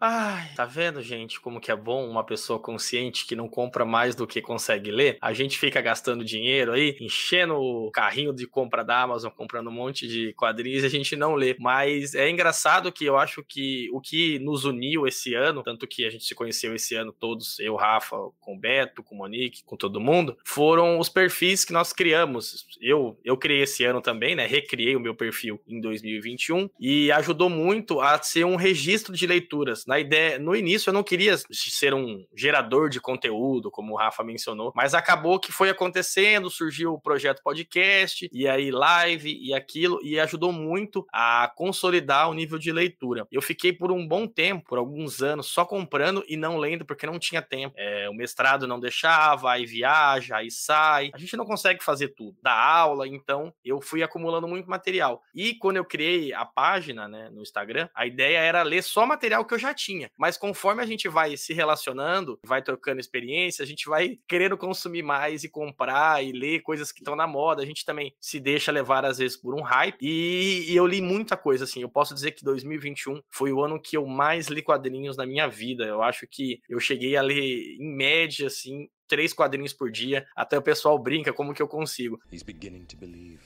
Ai, 0.03 0.49
tá 0.57 0.65
vendo, 0.65 1.03
gente, 1.03 1.39
como 1.39 1.61
que 1.61 1.71
é 1.71 1.77
bom 1.77 2.09
uma 2.09 2.25
pessoa 2.25 2.59
consciente 2.59 3.27
que 3.27 3.37
não 3.37 3.47
compra 3.47 3.85
mais 3.85 4.15
do 4.15 4.27
que 4.27 4.41
consegue 4.41 4.91
ler? 4.91 5.19
A 5.21 5.35
gente 5.35 5.59
fica 5.59 5.79
gastando 5.83 6.25
dinheiro 6.25 6.73
aí, 6.73 6.97
enchendo 6.99 7.57
o 7.57 7.91
carrinho 7.91 8.33
de 8.33 8.47
compra 8.47 8.83
da 8.83 9.03
Amazon, 9.03 9.31
comprando 9.31 9.69
um 9.69 9.73
monte 9.73 10.09
de 10.09 10.33
quadrinhos 10.33 10.85
e 10.85 10.87
a 10.87 10.89
gente 10.89 11.15
não 11.17 11.35
lê. 11.35 11.55
Mas 11.61 12.15
é 12.15 12.31
engraçado 12.31 12.91
que 12.91 13.05
eu 13.05 13.19
acho 13.19 13.45
que 13.47 13.91
o 13.93 14.01
que 14.01 14.39
nos 14.39 14.65
uniu 14.65 15.07
esse 15.07 15.35
ano, 15.35 15.63
tanto 15.63 15.87
que 15.87 16.07
a 16.07 16.11
gente 16.11 16.25
se 16.25 16.35
conheceu 16.35 16.75
esse 16.75 16.95
ano 16.95 17.13
todos, 17.13 17.59
eu, 17.61 17.77
Rafa, 17.77 18.17
com 18.41 18.55
o 18.55 18.59
Beto, 18.59 19.03
com 19.03 19.15
o 19.15 19.19
Monique, 19.19 19.63
com 19.65 19.77
todo 19.77 20.01
mundo, 20.01 20.35
foram 20.47 20.99
os 20.99 21.11
perfis 21.11 21.63
que 21.63 21.75
nós 21.75 21.93
criamos. 21.93 22.67
Eu, 22.81 23.21
eu 23.23 23.37
criei 23.37 23.65
esse 23.65 23.85
ano 23.85 24.01
também, 24.01 24.35
né? 24.35 24.47
Recriei 24.47 24.97
o 24.97 25.01
meu 25.01 25.15
perfil 25.15 25.61
em 25.69 25.79
2021 25.79 26.71
e 26.81 27.13
ajudou 27.13 27.51
muito 27.51 28.01
a 28.01 28.17
ser 28.23 28.47
um 28.47 28.57
registro 28.57 29.15
de 29.15 29.27
leituras 29.27 29.85
na 29.91 29.99
ideia, 29.99 30.39
no 30.39 30.55
início 30.55 30.91
eu 30.91 30.95
não 30.95 31.03
queria 31.03 31.37
ser 31.51 31.93
um 31.93 32.25
gerador 32.33 32.89
de 32.89 33.01
conteúdo, 33.01 33.73
como 33.73 33.93
o 33.93 33.97
Rafa 33.97 34.23
mencionou, 34.23 34.73
mas 34.73 34.95
acabou 34.95 35.41
que 35.41 35.51
foi 35.51 35.69
acontecendo, 35.69 36.49
surgiu 36.49 36.93
o 36.93 37.01
projeto 37.01 37.43
podcast, 37.43 38.31
e 38.33 38.47
aí 38.47 38.71
live 38.71 39.37
e 39.43 39.53
aquilo, 39.53 39.99
e 40.01 40.21
ajudou 40.21 40.53
muito 40.53 41.05
a 41.13 41.53
consolidar 41.57 42.31
o 42.31 42.35
nível 42.35 42.57
de 42.57 42.71
leitura. 42.71 43.27
Eu 43.33 43.43
fiquei 43.43 43.73
por 43.73 43.91
um 43.91 44.07
bom 44.07 44.29
tempo, 44.29 44.65
por 44.69 44.79
alguns 44.79 45.23
anos, 45.23 45.49
só 45.49 45.65
comprando 45.65 46.25
e 46.29 46.37
não 46.37 46.57
lendo, 46.57 46.85
porque 46.85 47.05
não 47.05 47.19
tinha 47.19 47.43
tempo. 47.43 47.75
É, 47.77 48.09
o 48.09 48.15
mestrado 48.15 48.69
não 48.69 48.79
deixava, 48.79 49.51
aí 49.51 49.67
viaja, 49.67 50.37
aí 50.37 50.53
sai. 50.53 51.11
A 51.13 51.19
gente 51.19 51.37
não 51.37 51.45
consegue 51.45 51.83
fazer 51.83 52.15
tudo. 52.15 52.37
Da 52.41 52.55
aula, 52.55 53.09
então 53.09 53.53
eu 53.65 53.81
fui 53.81 54.05
acumulando 54.05 54.47
muito 54.47 54.71
material. 54.71 55.21
E 55.35 55.53
quando 55.55 55.79
eu 55.79 55.85
criei 55.85 56.33
a 56.33 56.45
página, 56.45 57.09
né, 57.09 57.29
no 57.29 57.43
Instagram, 57.43 57.89
a 57.93 58.07
ideia 58.07 58.39
era 58.39 58.63
ler 58.63 58.85
só 58.85 59.05
material 59.05 59.45
que 59.45 59.53
eu 59.53 59.59
já 59.59 59.75
tinha. 59.81 60.11
Mas 60.17 60.37
conforme 60.37 60.83
a 60.83 60.87
gente 60.87 61.09
vai 61.09 61.37
se 61.37 61.53
relacionando, 61.53 62.39
vai 62.45 62.63
trocando 62.63 63.01
experiência, 63.01 63.63
a 63.63 63.67
gente 63.67 63.89
vai 63.89 64.19
querendo 64.29 64.57
consumir 64.57 65.03
mais 65.03 65.45
e 65.45 65.49
comprar 65.49 66.23
e 66.25 66.33
ler 66.33 66.61
coisas 66.61 66.93
que 66.93 67.01
estão 67.01 67.17
na 67.17 67.27
moda. 67.27 67.63
A 67.63 67.67
gente 67.67 67.85
também 67.85 68.15
se 68.21 68.39
deixa 68.39 68.71
levar, 68.71 69.05
às 69.05 69.19
vezes, 69.19 69.37
por 69.37 69.55
um 69.55 69.63
hype. 69.63 69.97
E, 70.01 70.71
e, 70.71 70.77
eu 70.77 70.87
li 70.87 71.01
muita 71.01 71.37
coisa, 71.37 71.65
assim. 71.65 71.83
Eu 71.83 71.89
posso 71.89 72.15
dizer 72.15 72.33
que 72.33 72.45
2021 72.45 73.21
foi 73.29 73.53
o 73.53 73.63
ano 73.63 73.81
que 73.81 73.97
eu 73.97 74.07
mais 74.07 74.49
li 74.49 74.63
quadrinhos 74.63 75.17
na 75.17 75.27
minha 75.27 75.49
vida. 75.49 75.85
Eu 75.85 76.03
acho 76.03 76.27
que 76.27 76.61
eu 76.69 76.79
cheguei 76.79 77.17
a 77.17 77.23
ler, 77.23 77.77
em 77.79 77.97
média, 77.97 78.47
assim, 78.47 78.89
três 79.09 79.33
quadrinhos 79.33 79.73
por 79.73 79.91
dia. 79.91 80.27
Até 80.37 80.59
o 80.59 80.63
pessoal 80.63 80.99
brinca 80.99 81.33
como 81.33 81.55
que 81.55 81.63
eu 81.63 81.69
consigo. 81.69 82.21
He's 82.33 82.43
beginning 82.43 82.85
to 82.85 82.97
believe. 82.97 83.41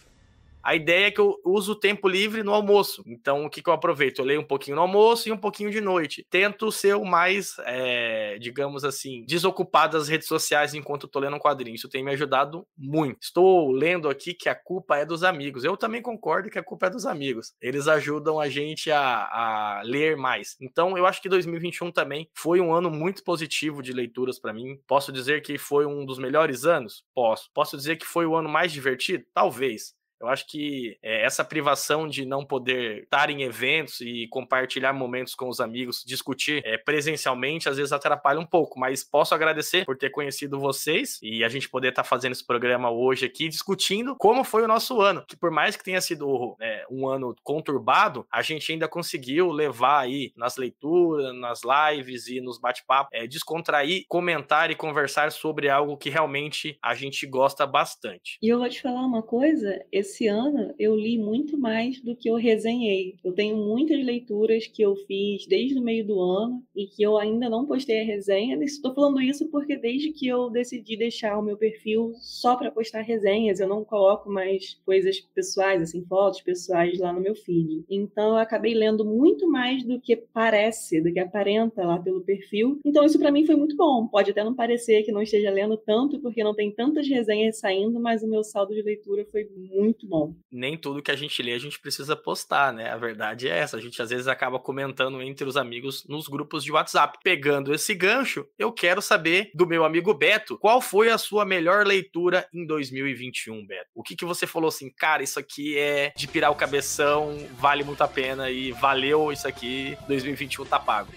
A 0.65 0.75
ideia 0.75 1.09
é 1.09 1.11
que 1.11 1.21
eu 1.21 1.39
uso 1.45 1.73
o 1.73 1.79
tempo 1.79 2.09
livre 2.09 2.43
no 2.43 2.55
almoço. 2.55 3.03
Então, 3.07 3.45
o 3.45 3.51
que, 3.51 3.63
que 3.63 3.69
eu 3.69 3.75
aproveito? 3.75 4.21
Eu 4.21 4.25
leio 4.25 4.41
um 4.41 4.47
pouquinho 4.47 4.77
no 4.77 4.81
almoço 4.81 5.29
e 5.29 5.33
um 5.33 5.37
pouquinho 5.37 5.71
de 5.71 5.79
noite. 5.79 6.27
Tento 6.31 6.73
ser 6.73 6.97
o 6.97 7.05
mais, 7.05 7.57
é, 7.67 8.39
digamos 8.39 8.83
assim, 8.83 9.27
desocupado 9.27 9.99
das 9.99 10.09
redes 10.09 10.27
sociais 10.27 10.73
enquanto 10.73 11.03
eu 11.05 11.11
tô 11.11 11.19
lendo 11.19 11.37
um 11.37 11.39
quadrinho. 11.39 11.75
Isso 11.75 11.89
tem 11.89 12.03
me 12.03 12.13
ajudado 12.13 12.67
muito. 12.79 13.19
Estou 13.21 13.71
lendo 13.71 14.09
aqui 14.09 14.33
que 14.33 14.49
a 14.49 14.55
culpa 14.55 14.97
é 14.97 15.05
dos 15.05 15.23
amigos. 15.23 15.65
Eu 15.65 15.77
também 15.77 16.01
concordo 16.01 16.49
que 16.49 16.59
a 16.59 16.65
culpa 16.65 16.87
é 16.87 16.91
dos 16.91 17.05
amigos. 17.05 17.53
Eles 17.61 17.87
ajudam 17.87 18.41
a 18.41 18.49
gente 18.49 18.91
a, 18.91 19.01
a 19.01 19.83
ler 19.85 20.17
mais. 20.17 20.57
Então, 20.63 20.97
eu 20.97 21.05
acho 21.05 21.21
que 21.21 21.29
2021 21.29 21.93
também 21.93 22.31
foi 22.35 22.63
um 22.63 22.73
ano 22.73 22.91
muito 22.91 23.23
positivo 23.23 23.83
de 23.83 23.93
leituras 23.93 24.39
para 24.39 24.55
mim. 24.55 24.79
Posso 24.87 25.13
dizer 25.13 25.43
que 25.43 25.59
foi 25.59 25.85
um 25.85 26.07
dos 26.07 26.19
melhores 26.19 26.65
anos? 26.65 27.05
Posso. 27.15 27.51
Posso 27.53 27.77
dizer 27.77 27.97
que 27.97 28.07
foi 28.07 28.25
o 28.25 28.35
ano 28.35 28.49
mais 28.49 28.73
divertido? 28.73 29.27
Talvez. 29.35 29.95
Eu 30.25 30.31
acho 30.31 30.47
que 30.47 30.97
é, 31.03 31.25
essa 31.25 31.45
privação 31.45 32.09
de 32.09 32.25
não 32.25 32.45
poder 32.45 33.03
estar 33.03 33.29
em 33.31 33.43
eventos 33.43 34.01
e 34.01 34.27
compartilhar 34.29 34.93
momentos 34.93 35.35
com 35.35 35.49
os 35.49 35.61
amigos, 35.61 36.03
discutir 36.07 36.63
é, 36.65 36.79
presencialmente, 36.79 37.69
às 37.69 37.77
vezes 37.77 37.93
atrapalha 37.93 38.41
um 38.41 38.47
pouco, 38.47 38.79
mas 38.79 39.05
posso 39.05 39.35
agradecer 39.35 39.85
por 39.85 39.97
ter 39.97 40.11
conhecido 40.11 40.59
vocês 40.59 41.19
e 41.23 41.45
a 41.45 41.49
gente 41.49 41.69
poder 41.69 41.89
estar 41.89 42.05
fazendo 42.05 42.33
esse 42.33 42.47
programa 42.47 42.91
hoje 42.91 43.27
aqui, 43.27 43.49
discutindo 43.49 44.17
como 44.17 44.45
foi 44.45 44.63
o 44.63 44.69
nosso 44.69 45.01
ano. 45.01 45.25
Que 45.27 45.37
por 45.37 45.51
mais 45.51 45.77
que 45.77 45.85
tenha 45.85 46.01
sido 46.01 46.57
é, 46.61 46.87
um 46.91 47.07
ano 47.07 47.35
conturbado, 47.43 48.27
a 48.33 48.41
gente 48.41 48.73
ainda 48.73 48.89
conseguiu 48.89 49.51
levar 49.51 50.01
aí 50.01 50.33
nas 50.37 50.57
leituras, 50.57 51.35
nas 51.37 51.61
lives 51.63 52.29
e 52.29 52.41
nos 52.41 52.59
bate-papos, 52.59 53.11
descontrair, 53.29 54.05
comentar 54.09 54.71
e 54.71 54.75
conversar 54.75 55.31
sobre 55.33 55.69
algo 55.69 55.97
que 55.97 56.09
realmente 56.09 56.79
a 56.83 56.95
gente 56.95 57.27
gosta 57.27 57.67
bastante. 57.67 58.39
E 58.41 58.49
eu 58.49 58.59
vou 58.59 58.69
te 58.69 58.81
falar 58.81 59.05
uma 59.05 59.23
coisa, 59.23 59.85
esse 59.91 60.14
esse 60.15 60.29
ano 60.29 60.73
eu 60.79 60.95
li 60.95 61.19
muito 61.19 61.59
mais 61.59 62.01
do 62.01 62.15
que 62.15 62.31
eu 62.31 62.37
resenhei. 62.37 63.17
Eu 63.25 63.33
tenho 63.33 63.57
muitas 63.57 64.03
leituras 64.05 64.67
que 64.69 64.81
eu 64.81 64.95
fiz 64.95 65.45
desde 65.47 65.77
o 65.77 65.83
meio 65.83 66.07
do 66.07 66.21
ano 66.21 66.63
e 66.75 66.87
que 66.87 67.03
eu 67.03 67.19
ainda 67.19 67.51
não 67.51 67.67
postei 67.67 68.01
a 68.01 68.05
resenha. 68.05 68.57
Estou 68.63 68.95
falando 68.95 69.21
isso 69.21 69.49
porque 69.51 69.77
desde 69.77 70.13
que 70.13 70.29
eu 70.29 70.49
decidi 70.49 70.97
deixar 70.97 71.37
o 71.37 71.43
meu 71.43 71.57
perfil 71.57 72.13
só 72.21 72.55
para 72.55 72.71
postar 72.71 73.03
resenhas, 73.03 73.59
eu 73.59 73.69
não 73.69 73.85
coloco 73.85 74.31
mais 74.31 74.75
coisas 74.87 75.21
pessoais, 75.21 75.83
assim, 75.83 76.05
fotos 76.05 76.41
pessoais 76.41 76.99
lá 77.01 77.13
no 77.13 77.21
meu 77.21 77.35
feed. 77.35 77.85
Então 77.91 78.31
eu 78.31 78.37
acabei 78.37 78.75
lendo 78.75 79.05
muito 79.05 79.49
mais 79.49 79.83
do 79.83 80.01
que 80.01 80.17
parece, 80.17 81.01
do 81.01 81.13
que 81.13 81.19
aparenta 81.19 81.85
lá 81.85 81.99
pelo 81.99 82.21
perfil. 82.21 82.79
Então 82.85 83.05
isso 83.05 83.19
para 83.19 83.33
mim 83.33 83.45
foi 83.45 83.57
muito 83.57 83.77
bom. 83.77 84.07
Pode 84.07 84.31
até 84.31 84.45
não 84.45 84.55
parecer 84.55 85.03
que 85.03 85.13
não 85.13 85.23
esteja 85.23 85.51
lendo 85.51 85.77
tanto 85.77 86.21
porque 86.21 86.45
não 86.45 86.55
tem 86.55 86.71
tantas 86.71 87.09
resenhas 87.09 87.59
saindo, 87.59 87.99
mas 87.99 88.23
o 88.23 88.29
meu 88.29 88.45
saldo 88.45 88.75
de 88.75 88.83
leitura 88.83 89.27
foi 89.31 89.49
muito 89.57 89.94
muito 89.95 90.09
bom. 90.09 90.35
Nem 90.51 90.77
tudo 90.77 91.03
que 91.03 91.11
a 91.11 91.17
gente 91.17 91.43
lê 91.43 91.53
a 91.53 91.59
gente 91.59 91.79
precisa 91.79 92.17
postar, 92.17 92.73
né? 92.73 92.91
A 92.91 92.97
verdade 92.97 93.49
é 93.49 93.59
essa. 93.59 93.77
A 93.77 93.81
gente 93.81 94.01
às 94.03 94.11
vezes 94.11 94.27
acaba 94.27 94.59
comentando 94.59 95.23
entre 95.23 95.47
os 95.47 95.57
amigos 95.57 96.05
nos 96.09 96.29
grupos 96.29 96.65
de 96.65 96.73
WhatsApp. 96.73 97.19
Pegando 97.23 97.73
esse 97.73 97.95
gancho, 97.95 98.47
eu 98.59 98.73
quero 98.73 99.01
saber 99.01 99.51
do 99.55 99.67
meu 99.67 99.85
amigo 99.85 100.13
Beto, 100.13 100.59
qual 100.59 100.81
foi 100.81 101.11
a 101.11 101.19
sua 101.19 101.45
melhor 101.45 101.87
leitura 101.87 102.47
em 102.53 102.67
2021, 102.67 103.67
Beto? 103.67 103.91
O 103.95 104.03
que 104.03 104.17
que 104.17 104.25
você 104.25 104.47
falou 104.47 104.69
assim, 104.69 104.91
cara, 104.91 105.23
isso 105.23 105.39
aqui 105.39 105.79
é 105.79 106.13
de 106.17 106.27
pirar 106.27 106.51
o 106.51 106.57
cabeção, 106.57 107.37
vale 107.59 107.85
muito 107.85 108.03
a 108.03 108.09
pena 108.09 108.51
e 108.51 108.73
valeu 108.73 109.33
isso 109.33 109.47
aqui, 109.47 109.97
2021 110.09 110.65
tá 110.65 110.79
pago. 110.79 111.13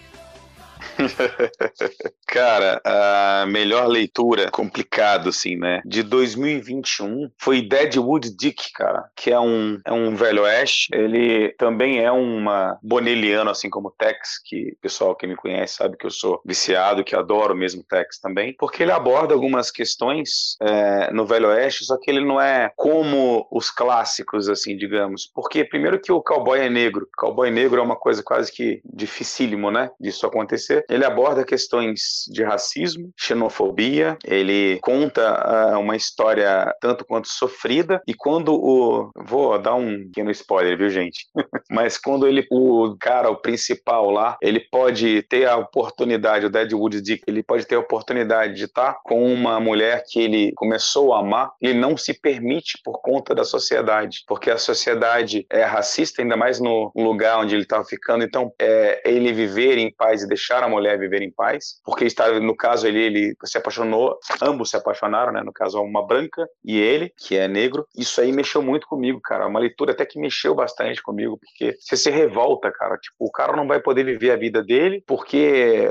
Cara, 2.27 2.81
a 2.84 3.46
melhor 3.48 3.88
leitura, 3.88 4.51
complicado 4.51 5.29
assim, 5.29 5.55
né? 5.55 5.81
De 5.86 6.03
2021 6.03 7.31
foi 7.38 7.62
Deadwood 7.62 8.36
Dick, 8.36 8.72
cara, 8.74 9.10
que 9.15 9.31
é 9.31 9.39
um, 9.39 9.79
é 9.86 9.93
um 9.93 10.15
velho 10.15 10.43
oeste. 10.43 10.89
Ele 10.93 11.53
também 11.57 12.03
é 12.03 12.12
uma 12.12 12.77
boneliano, 12.84 13.50
assim 13.50 13.69
como 13.69 13.93
Tex, 13.98 14.41
que 14.43 14.74
o 14.74 14.81
pessoal 14.81 15.15
que 15.15 15.25
me 15.25 15.36
conhece 15.36 15.75
sabe 15.75 15.98
que 15.98 16.05
eu 16.05 16.12
sou 16.12 16.41
viciado, 16.46 17.03
que 17.03 17.15
adoro 17.15 17.55
mesmo 17.55 17.84
Tex 17.84 18.19
também, 18.19 18.53
porque 18.57 18.84
ele 18.84 18.91
aborda 18.91 19.34
algumas 19.34 19.72
questões 19.72 20.57
é, 20.62 21.12
no 21.12 21.25
velho 21.25 21.50
oeste, 21.50 21.86
só 21.86 21.98
que 21.98 22.12
ele 22.12 22.24
não 22.24 22.39
é 22.39 22.72
como 22.75 23.48
os 23.51 23.72
clássicos, 23.72 24.50
assim, 24.50 24.75
digamos. 24.75 25.29
Porque, 25.34 25.63
primeiro, 25.63 26.00
que 26.00 26.12
o 26.12 26.22
cowboy 26.22 26.60
é 26.60 26.69
negro. 26.69 27.05
O 27.05 27.17
cowboy 27.17 27.50
negro 27.50 27.79
é 27.79 27.84
uma 27.84 27.96
coisa 27.96 28.22
quase 28.22 28.51
que 28.51 28.81
dificílimo, 28.86 29.72
né? 29.72 29.89
Disso 30.00 30.25
acontecer. 30.25 30.66
Ele 30.89 31.05
aborda 31.05 31.45
questões 31.45 32.25
de 32.31 32.43
racismo, 32.43 33.12
xenofobia, 33.17 34.17
ele 34.25 34.79
conta 34.81 35.75
uh, 35.75 35.79
uma 35.79 35.95
história 35.95 36.74
tanto 36.81 37.05
quanto 37.05 37.27
sofrida, 37.27 38.01
e 38.07 38.13
quando 38.13 38.53
o. 38.53 39.12
Vou 39.15 39.57
dar 39.59 39.75
um 39.75 40.05
pequeno 40.05 40.31
spoiler, 40.31 40.77
viu, 40.77 40.89
gente? 40.89 41.27
Mas 41.69 41.97
quando 41.97 42.27
ele, 42.27 42.45
o 42.51 42.95
cara, 43.00 43.29
o 43.29 43.38
principal 43.38 44.09
lá, 44.09 44.38
ele 44.41 44.59
pode 44.59 45.21
ter 45.24 45.47
a 45.47 45.57
oportunidade, 45.57 46.45
o 46.45 46.50
Deadwood 46.50 47.01
Dick, 47.01 47.24
ele 47.27 47.43
pode 47.43 47.65
ter 47.65 47.75
a 47.75 47.79
oportunidade 47.79 48.55
de 48.55 48.65
estar 48.65 48.97
com 49.03 49.31
uma 49.33 49.59
mulher 49.59 50.03
que 50.07 50.19
ele 50.19 50.51
começou 50.55 51.13
a 51.13 51.19
amar, 51.19 51.51
ele 51.62 51.74
não 51.74 51.97
se 51.97 52.13
permite 52.13 52.79
por 52.83 53.01
conta 53.01 53.33
da 53.33 53.43
sociedade, 53.43 54.24
porque 54.27 54.50
a 54.50 54.57
sociedade 54.57 55.45
é 55.51 55.63
racista, 55.63 56.21
ainda 56.21 56.36
mais 56.36 56.59
no 56.59 56.91
lugar 56.95 57.39
onde 57.39 57.55
ele 57.55 57.63
estava 57.63 57.83
ficando, 57.83 58.24
então 58.24 58.51
é 58.59 59.01
ele 59.05 59.33
viver 59.33 59.77
em 59.77 59.93
paz 59.93 60.24
e 60.24 60.27
deixar 60.27 60.56
a 60.63 60.69
mulher 60.69 60.97
viver 60.97 61.21
em 61.21 61.31
paz, 61.31 61.79
porque 61.83 62.05
está 62.05 62.39
no 62.39 62.55
caso 62.55 62.87
ele 62.87 62.99
ele 62.99 63.35
se 63.45 63.57
apaixonou, 63.57 64.17
ambos 64.41 64.69
se 64.69 64.77
apaixonaram, 64.77 65.31
né? 65.31 65.41
No 65.43 65.53
caso 65.53 65.81
uma 65.81 66.05
branca 66.05 66.47
e 66.63 66.79
ele, 66.79 67.11
que 67.17 67.37
é 67.37 67.47
negro. 67.47 67.85
Isso 67.95 68.19
aí 68.21 68.31
mexeu 68.31 68.61
muito 68.61 68.87
comigo, 68.87 69.19
cara. 69.21 69.47
Uma 69.47 69.59
leitura 69.59 69.91
até 69.91 70.05
que 70.05 70.19
mexeu 70.19 70.53
bastante 70.53 71.01
comigo, 71.01 71.37
porque 71.37 71.77
você 71.79 71.95
se 71.95 72.09
revolta, 72.09 72.71
cara. 72.71 72.97
Tipo, 72.97 73.15
o 73.19 73.31
cara 73.31 73.55
não 73.55 73.67
vai 73.67 73.79
poder 73.79 74.03
viver 74.03 74.31
a 74.31 74.35
vida 74.35 74.63
dele 74.63 75.03
porque 75.05 75.89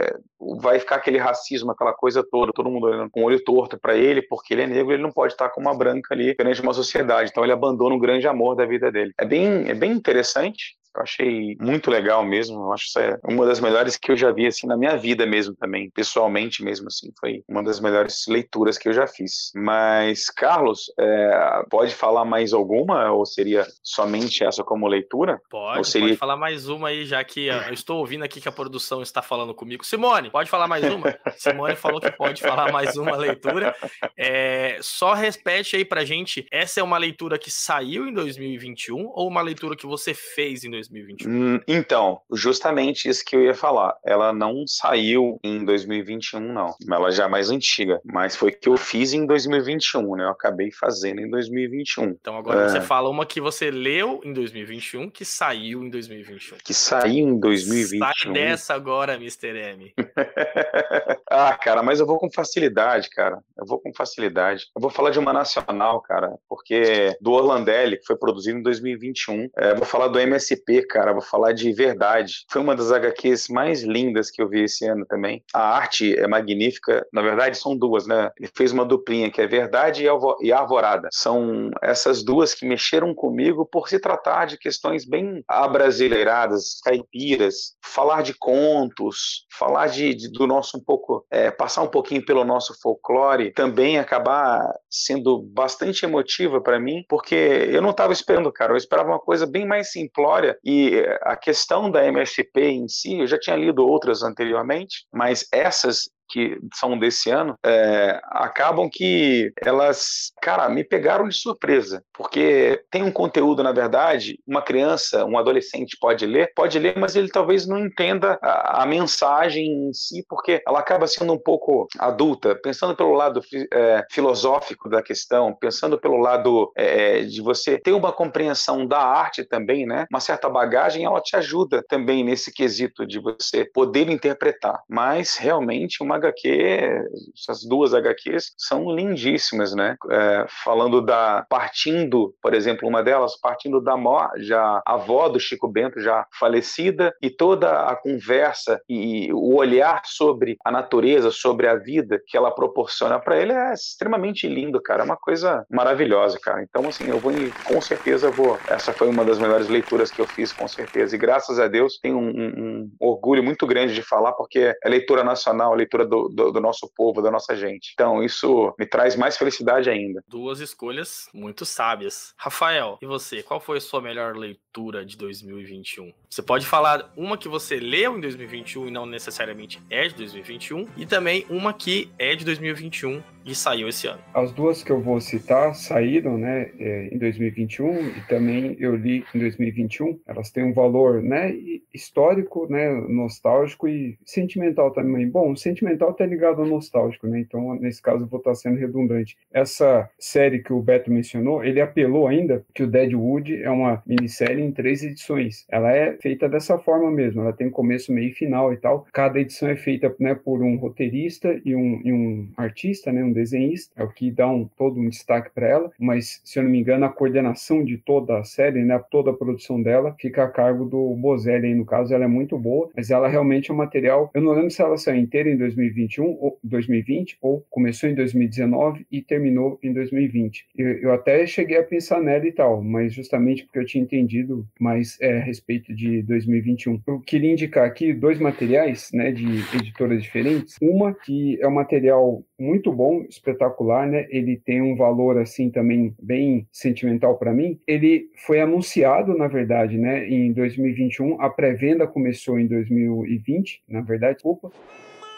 vai 0.61 0.78
ficar 0.78 0.96
aquele 0.96 1.18
racismo, 1.18 1.70
aquela 1.70 1.92
coisa 1.92 2.23
toda, 2.30 2.52
todo 2.52 2.70
mundo 2.70 2.87
olhando 2.87 3.11
com 3.11 3.23
o 3.23 3.25
olho 3.25 3.42
torto 3.42 3.78
para 3.78 3.96
ele, 3.96 4.23
porque 4.23 4.54
ele 4.54 4.62
é 4.62 4.66
negro, 4.66 4.92
ele 4.92 5.02
não 5.02 5.12
pode 5.12 5.32
estar 5.32 5.49
com 5.49 5.61
uma 5.61 5.76
branca 5.76 6.14
ali 6.14 6.35
perante 6.35 6.61
uma 6.61 6.75
sociedade. 6.75 7.30
Então 7.30 7.42
ele 7.42 7.52
abandona 7.52 7.94
um 7.94 7.99
grande 7.99 8.28
amor 8.28 8.54
da 8.54 8.66
vida 8.66 8.90
dele. 8.92 9.12
É 9.18 9.25
bem, 9.25 9.68
é 9.68 9.75
bem 9.75 9.92
interessante. 9.92 10.76
Eu 10.97 11.03
achei 11.03 11.57
muito 11.61 11.91
legal 11.91 12.25
mesmo. 12.25 12.57
Eu 12.57 12.73
acho 12.73 12.85
que 12.85 12.88
isso 12.88 12.99
é 13.00 13.19
uma 13.25 13.45
das 13.45 13.61
melhores 13.61 13.97
que 13.97 14.11
eu 14.11 14.17
já 14.17 14.33
vi 14.33 14.47
assim 14.47 14.67
na 14.67 14.76
minha 14.76 14.97
vida 14.97 15.26
mesmo 15.26 15.55
também, 15.55 15.91
pessoalmente 15.91 16.65
mesmo 16.65 16.88
assim. 16.88 17.12
Foi 17.21 17.43
uma 17.49 17.62
das 17.62 17.81
melhores 17.81 18.25
leituras 18.26 18.79
que 18.79 18.88
eu 18.88 18.93
já 18.93 19.07
fiz. 19.07 19.53
Mas 19.55 20.31
Carlos, 20.31 20.93
é, 20.99 21.62
pode 21.71 21.95
falar 21.95 22.25
mais 22.25 22.53
alguma 22.53 23.11
ou 23.12 23.26
seria 23.26 23.67
somente 23.83 24.43
essa 24.43 24.65
como 24.65 24.87
leitura? 24.88 25.41
Pode. 25.50 25.87
Seria... 25.88 26.09
Pode 26.09 26.19
falar 26.19 26.37
mais 26.37 26.69
uma 26.69 26.88
aí, 26.88 27.05
já 27.05 27.23
que 27.23 27.47
eu 27.47 27.73
estou 27.73 27.99
ouvindo 27.99 28.25
aqui 28.25 28.41
que 28.41 28.49
a 28.49 28.53
produção 28.53 29.03
está 29.03 29.21
falando 29.21 29.55
comigo. 29.55 29.85
Simone, 29.85 30.31
pode 30.31 30.49
falar 30.49 30.67
mais 30.67 30.85
uma? 30.85 31.17
Simone 31.37 31.76
falou 31.76 32.00
que 32.00 32.11
pode 32.11 32.41
falar 32.41 32.73
mais 32.73 32.97
uma 32.97 33.17
leitura. 33.17 33.75
É, 34.17 34.79
só 34.81 35.12
repete 35.12 35.76
aí 35.76 35.85
pra 35.85 36.05
gente. 36.05 36.47
Essa 36.50 36.81
é 36.81 36.83
uma 36.83 36.99
leitura 36.99 37.38
que 37.38 37.50
saiu 37.50 38.07
em 38.07 38.12
2021 38.12 39.11
ou 39.15 39.29
uma 39.29 39.43
leitura 39.43 39.76
que 39.76 39.87
você 39.87 40.15
fez 40.15 40.65
em 40.65 40.71
2021? 40.71 40.86
2021? 40.88 41.31
Hum, 41.31 41.61
então, 41.66 42.21
justamente 42.33 43.09
isso 43.09 43.25
que 43.25 43.37
eu 43.37 43.43
ia 43.43 43.55
falar. 43.55 43.97
Ela 44.05 44.33
não 44.33 44.66
saiu 44.66 45.38
em 45.43 45.64
2021, 45.64 46.40
não. 46.40 46.75
Ela 46.90 47.11
já 47.11 47.25
é 47.25 47.28
mais 47.28 47.50
antiga. 47.50 48.00
Mas 48.05 48.37
foi 48.37 48.52
que 48.52 48.69
eu 48.69 48.76
fiz 48.76 49.12
em 49.12 49.26
2021, 49.26 50.16
né? 50.16 50.25
Eu 50.25 50.31
acabei 50.31 50.71
fazendo 50.71 51.21
em 51.21 51.31
2021. 51.31 52.05
Então 52.05 52.37
agora 52.37 52.64
é... 52.64 52.69
você 52.69 52.81
fala 52.81 53.09
uma 53.09 53.26
que 53.26 53.40
você 53.40 53.71
leu 53.71 54.21
em 54.25 54.33
2021, 54.33 55.11
que 55.11 55.25
saiu 55.25 55.83
em 55.83 55.90
2021. 55.90 56.59
Que 56.64 56.75
saiu 56.75 57.28
em 57.28 57.38
2021. 57.38 57.99
Sai 57.99 58.33
dessa 58.33 58.75
agora, 58.75 59.14
Mr. 59.14 59.57
M. 59.57 59.95
ah, 61.31 61.55
cara, 61.55 61.83
mas 61.83 62.00
eu 62.00 62.07
vou 62.07 62.19
com 62.19 62.31
facilidade, 62.31 63.11
cara. 63.11 63.38
Eu 63.57 63.66
vou 63.66 63.78
com 63.78 63.93
facilidade. 63.95 64.66
Eu 64.75 64.81
vou 64.81 64.90
falar 64.90 65.11
de 65.11 65.19
uma 65.19 65.33
nacional, 65.33 66.00
cara, 66.00 66.35
porque 66.49 67.16
do 67.21 67.33
Orlandelli, 67.33 67.99
que 67.99 68.07
foi 68.07 68.16
produzido 68.16 68.59
em 68.59 68.62
2021. 68.62 69.49
É, 69.57 69.75
vou 69.75 69.85
falar 69.85 70.09
do 70.09 70.19
MSP, 70.19 70.75
cara, 70.83 71.12
vou 71.12 71.23
falar 71.23 71.52
de 71.52 71.73
verdade. 71.73 72.45
Foi 72.50 72.61
uma 72.61 72.75
das 72.75 72.90
HQs 72.90 73.49
mais 73.49 73.83
lindas 73.83 74.30
que 74.30 74.42
eu 74.42 74.49
vi 74.49 74.64
esse 74.64 74.87
ano 74.87 75.04
também. 75.06 75.42
A 75.52 75.76
arte 75.76 76.18
é 76.18 76.26
magnífica, 76.26 77.06
na 77.12 77.23
verdade 77.23 77.59
são 77.59 77.76
duas, 77.76 78.06
né? 78.06 78.30
Ele 78.38 78.50
fez 78.54 78.73
uma 78.73 78.85
duplinha 78.85 79.30
que 79.30 79.40
é 79.40 79.47
Verdade 79.47 80.04
e 80.40 80.52
Arvorada. 80.52 81.09
São 81.12 81.71
essas 81.83 82.25
duas 82.25 82.54
que 82.54 82.66
mexeram 82.66 83.14
comigo 83.14 83.66
por 83.66 83.88
se 83.88 83.99
tratar 83.99 84.47
de 84.47 84.59
questões 84.59 85.04
bem 85.04 85.42
abrasileiradas, 85.49 86.80
caipiras, 86.85 87.76
falar 87.83 88.23
de 88.23 88.35
contos, 88.35 89.47
falar 89.50 89.88
de, 89.88 90.14
de 90.14 90.30
do 90.30 90.47
nosso 90.47 90.76
um 90.76 90.80
pouco, 90.80 91.25
é, 91.30 91.50
passar 91.50 91.83
um 91.83 91.88
pouquinho 91.88 92.25
pelo 92.25 92.45
nosso 92.45 92.75
folclore, 92.80 93.52
também 93.52 93.99
acabar 93.99 94.75
sendo 95.05 95.43
bastante 95.43 96.05
emotiva 96.05 96.61
para 96.61 96.81
mim, 96.81 97.05
porque 97.09 97.35
eu 97.35 97.83
não 97.83 97.91
estava 97.91 98.12
esperando, 98.12 98.53
cara, 98.53 98.73
eu 98.73 98.76
esperava 98.76 99.11
uma 99.11 99.21
coisa 99.21 99.47
bem 99.47 99.67
mais 99.67 99.93
simplória 99.93 100.59
e 100.65 101.05
a 101.23 101.37
questão 101.37 101.91
da 101.91 102.05
MSP 102.05 102.61
em 102.61 102.88
si, 102.88 103.19
eu 103.19 103.26
já 103.26 103.38
tinha 103.38 103.57
lido 103.57 103.87
outras 103.87 104.23
anteriormente, 104.23 105.07
mas 105.12 105.47
essas 105.53 106.11
que 106.28 106.59
são 106.75 106.99
desse 106.99 107.30
ano, 107.30 107.56
é, 107.64 108.21
acabam 108.25 108.88
que 108.90 109.52
elas, 109.62 110.33
cara, 110.42 110.68
me 110.68 110.85
pegaram 110.85 111.28
de 111.28 111.37
surpresa, 111.37 112.02
porque 112.12 112.83
tem 112.90 113.02
um 113.02 113.12
conteúdo, 113.12 113.62
na 113.62 113.73
verdade, 113.73 114.38
uma 114.47 114.62
criança, 114.62 115.25
um 115.25 115.38
adolescente 115.38 115.97
pode 116.00 116.26
ler, 116.26 116.52
pode 116.54 116.78
ler, 116.78 116.99
mas 116.99 117.16
ele 117.16 117.28
talvez 117.28 117.66
não 117.66 117.78
entenda 117.78 118.38
a, 118.42 118.83
a 118.83 118.87
mensagem 118.87 119.88
em 119.88 119.92
si, 119.92 120.25
porque 120.28 120.62
ela 120.66 120.80
acaba 120.80 121.06
sendo 121.06 121.33
um 121.33 121.38
pouco 121.38 121.87
adulta, 121.99 122.54
pensando 122.54 122.97
pelo 122.97 123.12
lado 123.12 123.40
é, 123.73 124.04
filosófico 124.11 124.88
da 124.88 125.02
questão, 125.02 125.54
pensando 125.54 125.99
pelo 125.99 126.16
lado 126.16 126.73
é, 126.76 126.97
é, 126.97 127.23
de 127.23 127.40
você 127.42 127.78
ter 127.78 127.92
uma 127.92 128.12
compreensão 128.12 128.87
da 128.87 128.99
arte 128.99 129.45
também, 129.45 129.87
né? 129.87 130.06
Uma 130.11 130.21
certa 130.21 130.49
bagagem, 130.49 131.04
ela 131.04 131.21
te 131.21 131.37
ajuda 131.37 131.85
também 131.88 132.25
nesse 132.25 132.52
quesito 132.52 133.06
de 133.06 133.18
você 133.18 133.64
poder 133.64 134.09
interpretar. 134.09 134.80
Mas 134.88 135.37
realmente 135.37 136.02
uma 136.02 136.15
HQ, 136.16 137.04
essas 137.35 137.64
duas 137.64 137.94
HQs 137.94 138.52
são 138.56 138.90
lindíssimas, 138.90 139.75
né? 139.75 139.96
É, 140.11 140.46
falando 140.64 141.00
da 141.00 141.46
partindo, 141.49 142.35
por 142.42 142.54
exemplo, 142.54 142.88
uma 142.88 143.02
delas 143.02 143.38
partindo 143.40 143.80
da 143.80 143.96
já 144.38 144.82
avó 144.87 145.28
do 145.28 145.40
Chico 145.40 145.68
Bento 145.68 146.00
já 146.00 146.26
falecida 146.38 147.14
e 147.23 147.30
toda 147.30 147.87
a 147.87 147.96
conversa 147.96 148.80
e 148.88 149.32
o 149.32 149.54
olhar 149.54 150.02
sobre 150.04 150.56
a 150.64 150.70
natureza, 150.70 151.30
sobre 151.30 151.66
a 151.66 151.75
vida 151.75 152.20
que 152.26 152.37
ela 152.37 152.50
proporciona 152.50 153.18
para 153.18 153.38
ele 153.38 153.52
é 153.52 153.73
extremamente 153.73 154.49
lindo, 154.49 154.80
cara. 154.80 155.02
É 155.02 155.04
uma 155.04 155.16
coisa 155.16 155.64
maravilhosa, 155.70 156.38
cara. 156.40 156.62
Então, 156.62 156.88
assim, 156.88 157.08
eu 157.08 157.18
vou 157.18 157.32
com 157.64 157.80
certeza 157.80 158.30
vou. 158.30 158.58
Essa 158.68 158.92
foi 158.92 159.08
uma 159.08 159.25
das 159.25 159.38
melhores 159.38 159.68
leituras 159.68 160.11
que 160.11 160.20
eu 160.20 160.26
fiz, 160.26 160.52
com 160.52 160.66
certeza. 160.68 161.14
E 161.14 161.18
graças 161.18 161.58
a 161.58 161.68
Deus 161.68 161.99
tenho 162.00 162.18
um, 162.18 162.30
um 162.30 162.90
orgulho 163.00 163.42
muito 163.42 163.66
grande 163.66 163.94
de 163.94 164.02
falar, 164.02 164.32
porque 164.32 164.75
é 164.82 164.88
leitura 164.88 165.25
nacional, 165.25 165.75
leitura 165.75 166.05
do, 166.06 166.28
do, 166.28 166.52
do 166.52 166.60
nosso 166.60 166.90
povo, 166.94 167.22
da 167.22 167.30
nossa 167.30 167.56
gente. 167.56 167.90
Então, 167.92 168.22
isso 168.22 168.75
me 168.78 168.86
traz 168.86 169.16
mais 169.16 169.36
felicidade 169.36 169.90
ainda. 169.90 170.22
Duas 170.28 170.60
escolhas 170.60 171.28
muito 171.32 171.64
sábias. 171.64 172.34
Rafael, 172.36 172.98
e 173.02 173.06
você? 173.06 173.42
Qual 173.42 173.60
foi 173.60 173.78
a 173.78 173.80
sua 173.80 174.00
melhor 174.00 174.36
leitura 174.36 175.04
de 175.04 175.16
2021? 175.16 176.12
Você 176.28 176.42
pode 176.42 176.66
falar 176.66 177.12
uma 177.16 177.38
que 177.38 177.48
você 177.48 177.76
leu 177.76 178.16
em 178.16 178.20
2021 178.20 178.88
e 178.88 178.90
não 178.90 179.06
necessariamente 179.06 179.80
é 179.90 180.08
de 180.08 180.14
2021, 180.14 180.88
e 180.96 181.06
também 181.06 181.46
uma 181.48 181.72
que 181.72 182.10
é 182.18 182.34
de 182.34 182.44
2021 182.44 183.22
e 183.47 183.55
saiu 183.55 183.88
esse 183.88 184.09
ano. 184.09 184.21
As 184.35 184.53
duas 184.53 184.83
que 184.83 184.91
eu 184.91 185.00
vou 185.00 185.21
citar 185.21 185.75
saíram, 185.75 186.37
né, 186.37 186.71
é, 186.79 187.09
em 187.12 187.19
2021 187.19 188.09
e 188.09 188.21
também 188.29 188.76
eu 188.81 188.97
li 188.97 189.25
em 189.35 189.38
2021. 189.38 190.19
Elas 190.26 190.50
têm 190.50 190.65
um 190.65 190.73
valor, 190.73 191.23
né, 191.23 191.55
histórico, 191.95 192.67
né, 192.71 192.93
nostálgico 193.09 193.88
e 193.88 194.19
sentimental 194.25 194.91
também. 194.91 195.29
Bom, 195.29 195.55
sentimental 195.55 196.11
está 196.11 196.26
ligado 196.26 196.61
ao 196.61 196.67
nostálgico, 196.67 197.26
né? 197.26 197.41
Então, 197.41 197.75
nesse 197.76 198.03
caso, 198.03 198.25
eu 198.25 198.29
vou 198.29 198.38
estar 198.38 198.55
sendo 198.55 198.79
redundante. 198.79 199.37
Essa 199.53 200.09
série 200.19 200.62
que 200.62 200.73
o 200.73 200.83
Beto 200.83 201.11
mencionou, 201.11 201.65
ele 201.65 201.81
apelou 201.81 202.26
ainda 202.26 202.65
que 202.75 202.83
o 202.83 202.87
Deadwood 202.87 203.62
é 203.62 203.71
uma 203.71 204.03
minissérie 204.07 204.62
em 204.62 204.73
três 204.73 205.03
edições. 205.03 205.65
Ela 205.71 205.93
é 205.93 206.17
feita 206.21 206.49
dessa 206.49 206.79
forma 206.79 207.11
mesmo. 207.11 207.43
Ela 207.43 207.53
tem 207.53 207.71
começo, 207.71 208.12
meio 208.12 208.31
e 208.31 208.35
final 208.35 208.73
e 208.73 208.76
tal. 208.76 209.07
Cada 209.12 209.41
edição 209.41 209.69
é 209.69 209.76
feita, 209.76 210.15
né, 210.19 210.35
por 210.35 210.62
um 210.62 210.76
roteirista 210.76 211.61
e 211.65 211.75
um, 211.75 212.00
e 212.05 212.12
um 212.12 212.50
artista, 212.57 213.12
né, 213.12 213.23
um 213.23 213.33
desenhista, 213.37 213.93
é 213.97 214.05
o 214.05 214.09
que 214.09 214.31
dá 214.31 214.49
um, 214.49 214.69
todo 214.76 214.99
um 214.99 215.09
destaque 215.09 215.50
para 215.55 215.69
ela, 215.69 215.93
mas 215.99 216.40
se 216.45 216.59
eu 216.59 216.64
não 216.64 216.71
me 216.71 216.81
engano, 216.81 217.05
a 217.05 217.09
coordenação 217.09 217.85
de 217.85 217.99
toda 217.99 218.38
a 218.38 218.45
série, 218.45 218.83
né, 218.85 218.99
toda 219.11 219.31
a 219.31 219.35
produção 219.35 219.81
dela, 219.81 220.16
fica 220.19 220.45
a 220.45 220.49
cargo 220.49 220.85
do 220.85 221.14
Bozelli, 221.14 221.75
no 221.75 221.85
caso, 221.85 222.14
ela 222.14 222.25
é 222.25 222.28
muito 222.28 222.59
boa, 222.59 222.90
mas 222.97 223.11
ela 223.11 223.28
realmente 223.28 223.71
é 223.71 223.75
um 223.75 223.76
material, 223.76 224.31
eu 224.35 224.40
não 224.40 224.52
lembro 224.52 224.71
se 224.71 224.83
ela 224.83 224.97
saiu 224.97 225.21
inteira 225.21 225.50
em 225.50 225.57
2021 225.57 226.25
ou 226.40 226.59
2020, 226.62 227.38
ou 227.40 227.64
começou 227.71 228.09
em 228.09 228.14
2019 228.14 229.07
e 229.11 229.23
terminou 229.23 229.78
em 229.83 229.93
2020. 229.93 230.66
Eu, 230.76 230.88
eu 230.99 231.12
até 231.12 231.47
cheguei 231.47 231.78
a 231.78 231.85
pensar 231.85 232.21
nela 232.21 232.47
e 232.47 232.52
tal, 232.52 232.83
mas 232.83 233.14
justamente 233.14 233.64
porque 233.64 233.78
eu 233.78 233.87
tinha 233.87 234.02
entendido 234.02 234.66
mais 234.81 235.19
é, 235.21 235.38
a 235.38 235.43
respeito 235.43 235.95
de 235.95 236.23
2021. 236.23 237.00
Eu 237.07 237.21
queria 237.21 237.52
indicar 237.52 237.87
aqui 237.87 238.12
dois 238.12 238.38
materiais, 238.38 239.11
né, 239.12 239.31
de 239.31 239.45
editoras 239.76 240.23
diferentes. 240.23 240.76
Uma 240.81 241.12
que 241.12 241.59
é 241.61 241.66
um 241.66 241.75
material 241.75 242.43
muito 242.59 242.93
bom, 242.93 243.25
espetacular, 243.28 244.06
né? 244.06 244.26
Ele 244.30 244.56
tem 244.56 244.82
um 244.82 244.97
valor 244.97 245.39
assim 245.39 245.71
também 245.71 246.15
bem 246.21 246.67
sentimental 246.73 247.36
para 247.36 247.52
mim. 247.52 247.78
Ele 247.86 248.28
foi 248.47 248.60
anunciado, 248.60 249.36
na 249.36 249.49
verdade, 249.49 249.99
né, 249.99 250.28
em 250.28 250.52
2021. 250.52 251.41
A 251.41 251.50
pré-venda 251.50 252.06
começou 252.06 252.58
em 252.58 252.67
2020, 252.67 253.82
na 253.89 254.00
verdade, 254.00 254.34
desculpa. 254.34 254.71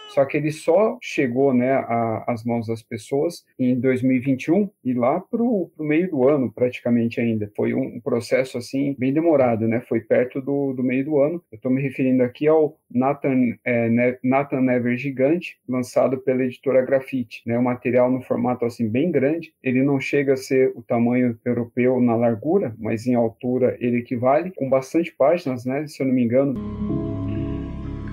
Só 0.09 0.25
que 0.25 0.37
ele 0.37 0.51
só 0.51 0.99
chegou 1.01 1.53
né, 1.53 1.85
às 2.27 2.45
mãos 2.45 2.67
das 2.67 2.83
pessoas 2.83 3.45
em 3.59 3.79
2021 3.79 4.69
e 4.85 4.95
lá 4.95 5.21
para 5.21 5.43
o 5.43 5.71
meio 5.79 6.11
do 6.11 6.29
ano, 6.29 6.51
praticamente 6.53 7.21
ainda. 7.21 7.51
Foi 7.57 7.75
um 7.75 8.01
processo 8.01 8.59
assim 8.59 8.95
bem 8.99 9.13
demorado, 9.13 9.69
né? 9.69 9.81
Foi 9.81 10.01
perto 10.01 10.41
do, 10.41 10.73
do 10.73 10.83
meio 10.83 11.05
do 11.05 11.19
ano. 11.21 11.43
Eu 11.53 11.57
estou 11.57 11.71
me 11.71 11.83
referindo 11.83 12.23
aqui 12.23 12.49
ao 12.49 12.79
Nathan, 12.91 13.55
é, 13.65 14.19
Nathan 14.23 14.61
Never 14.61 14.97
Gigante, 14.97 15.59
lançado 15.69 16.19
pela 16.19 16.43
editora 16.43 16.85
Grafite. 16.85 17.43
Né? 17.47 17.59
Um 17.59 17.63
material 17.63 18.11
no 18.11 18.23
formato 18.23 18.65
assim 18.65 18.89
bem 18.89 19.11
grande. 19.11 19.53
Ele 19.63 19.83
não 19.83 20.01
chega 20.01 20.35
a 20.35 20.37
ser 20.37 20.73
o 20.75 20.83
tamanho 20.83 21.39
europeu 21.45 22.01
na 22.01 22.17
largura, 22.17 22.75
mas 22.79 23.07
em 23.07 23.15
altura 23.15 23.77
ele 23.81 23.99
equivale, 23.99 24.53
com 24.53 24.69
bastante 24.69 25.15
páginas, 25.15 25.65
né? 25.65 25.87
Se 25.87 26.03
eu 26.03 26.07
não 26.07 26.15
me 26.15 26.25
engano 26.25 27.08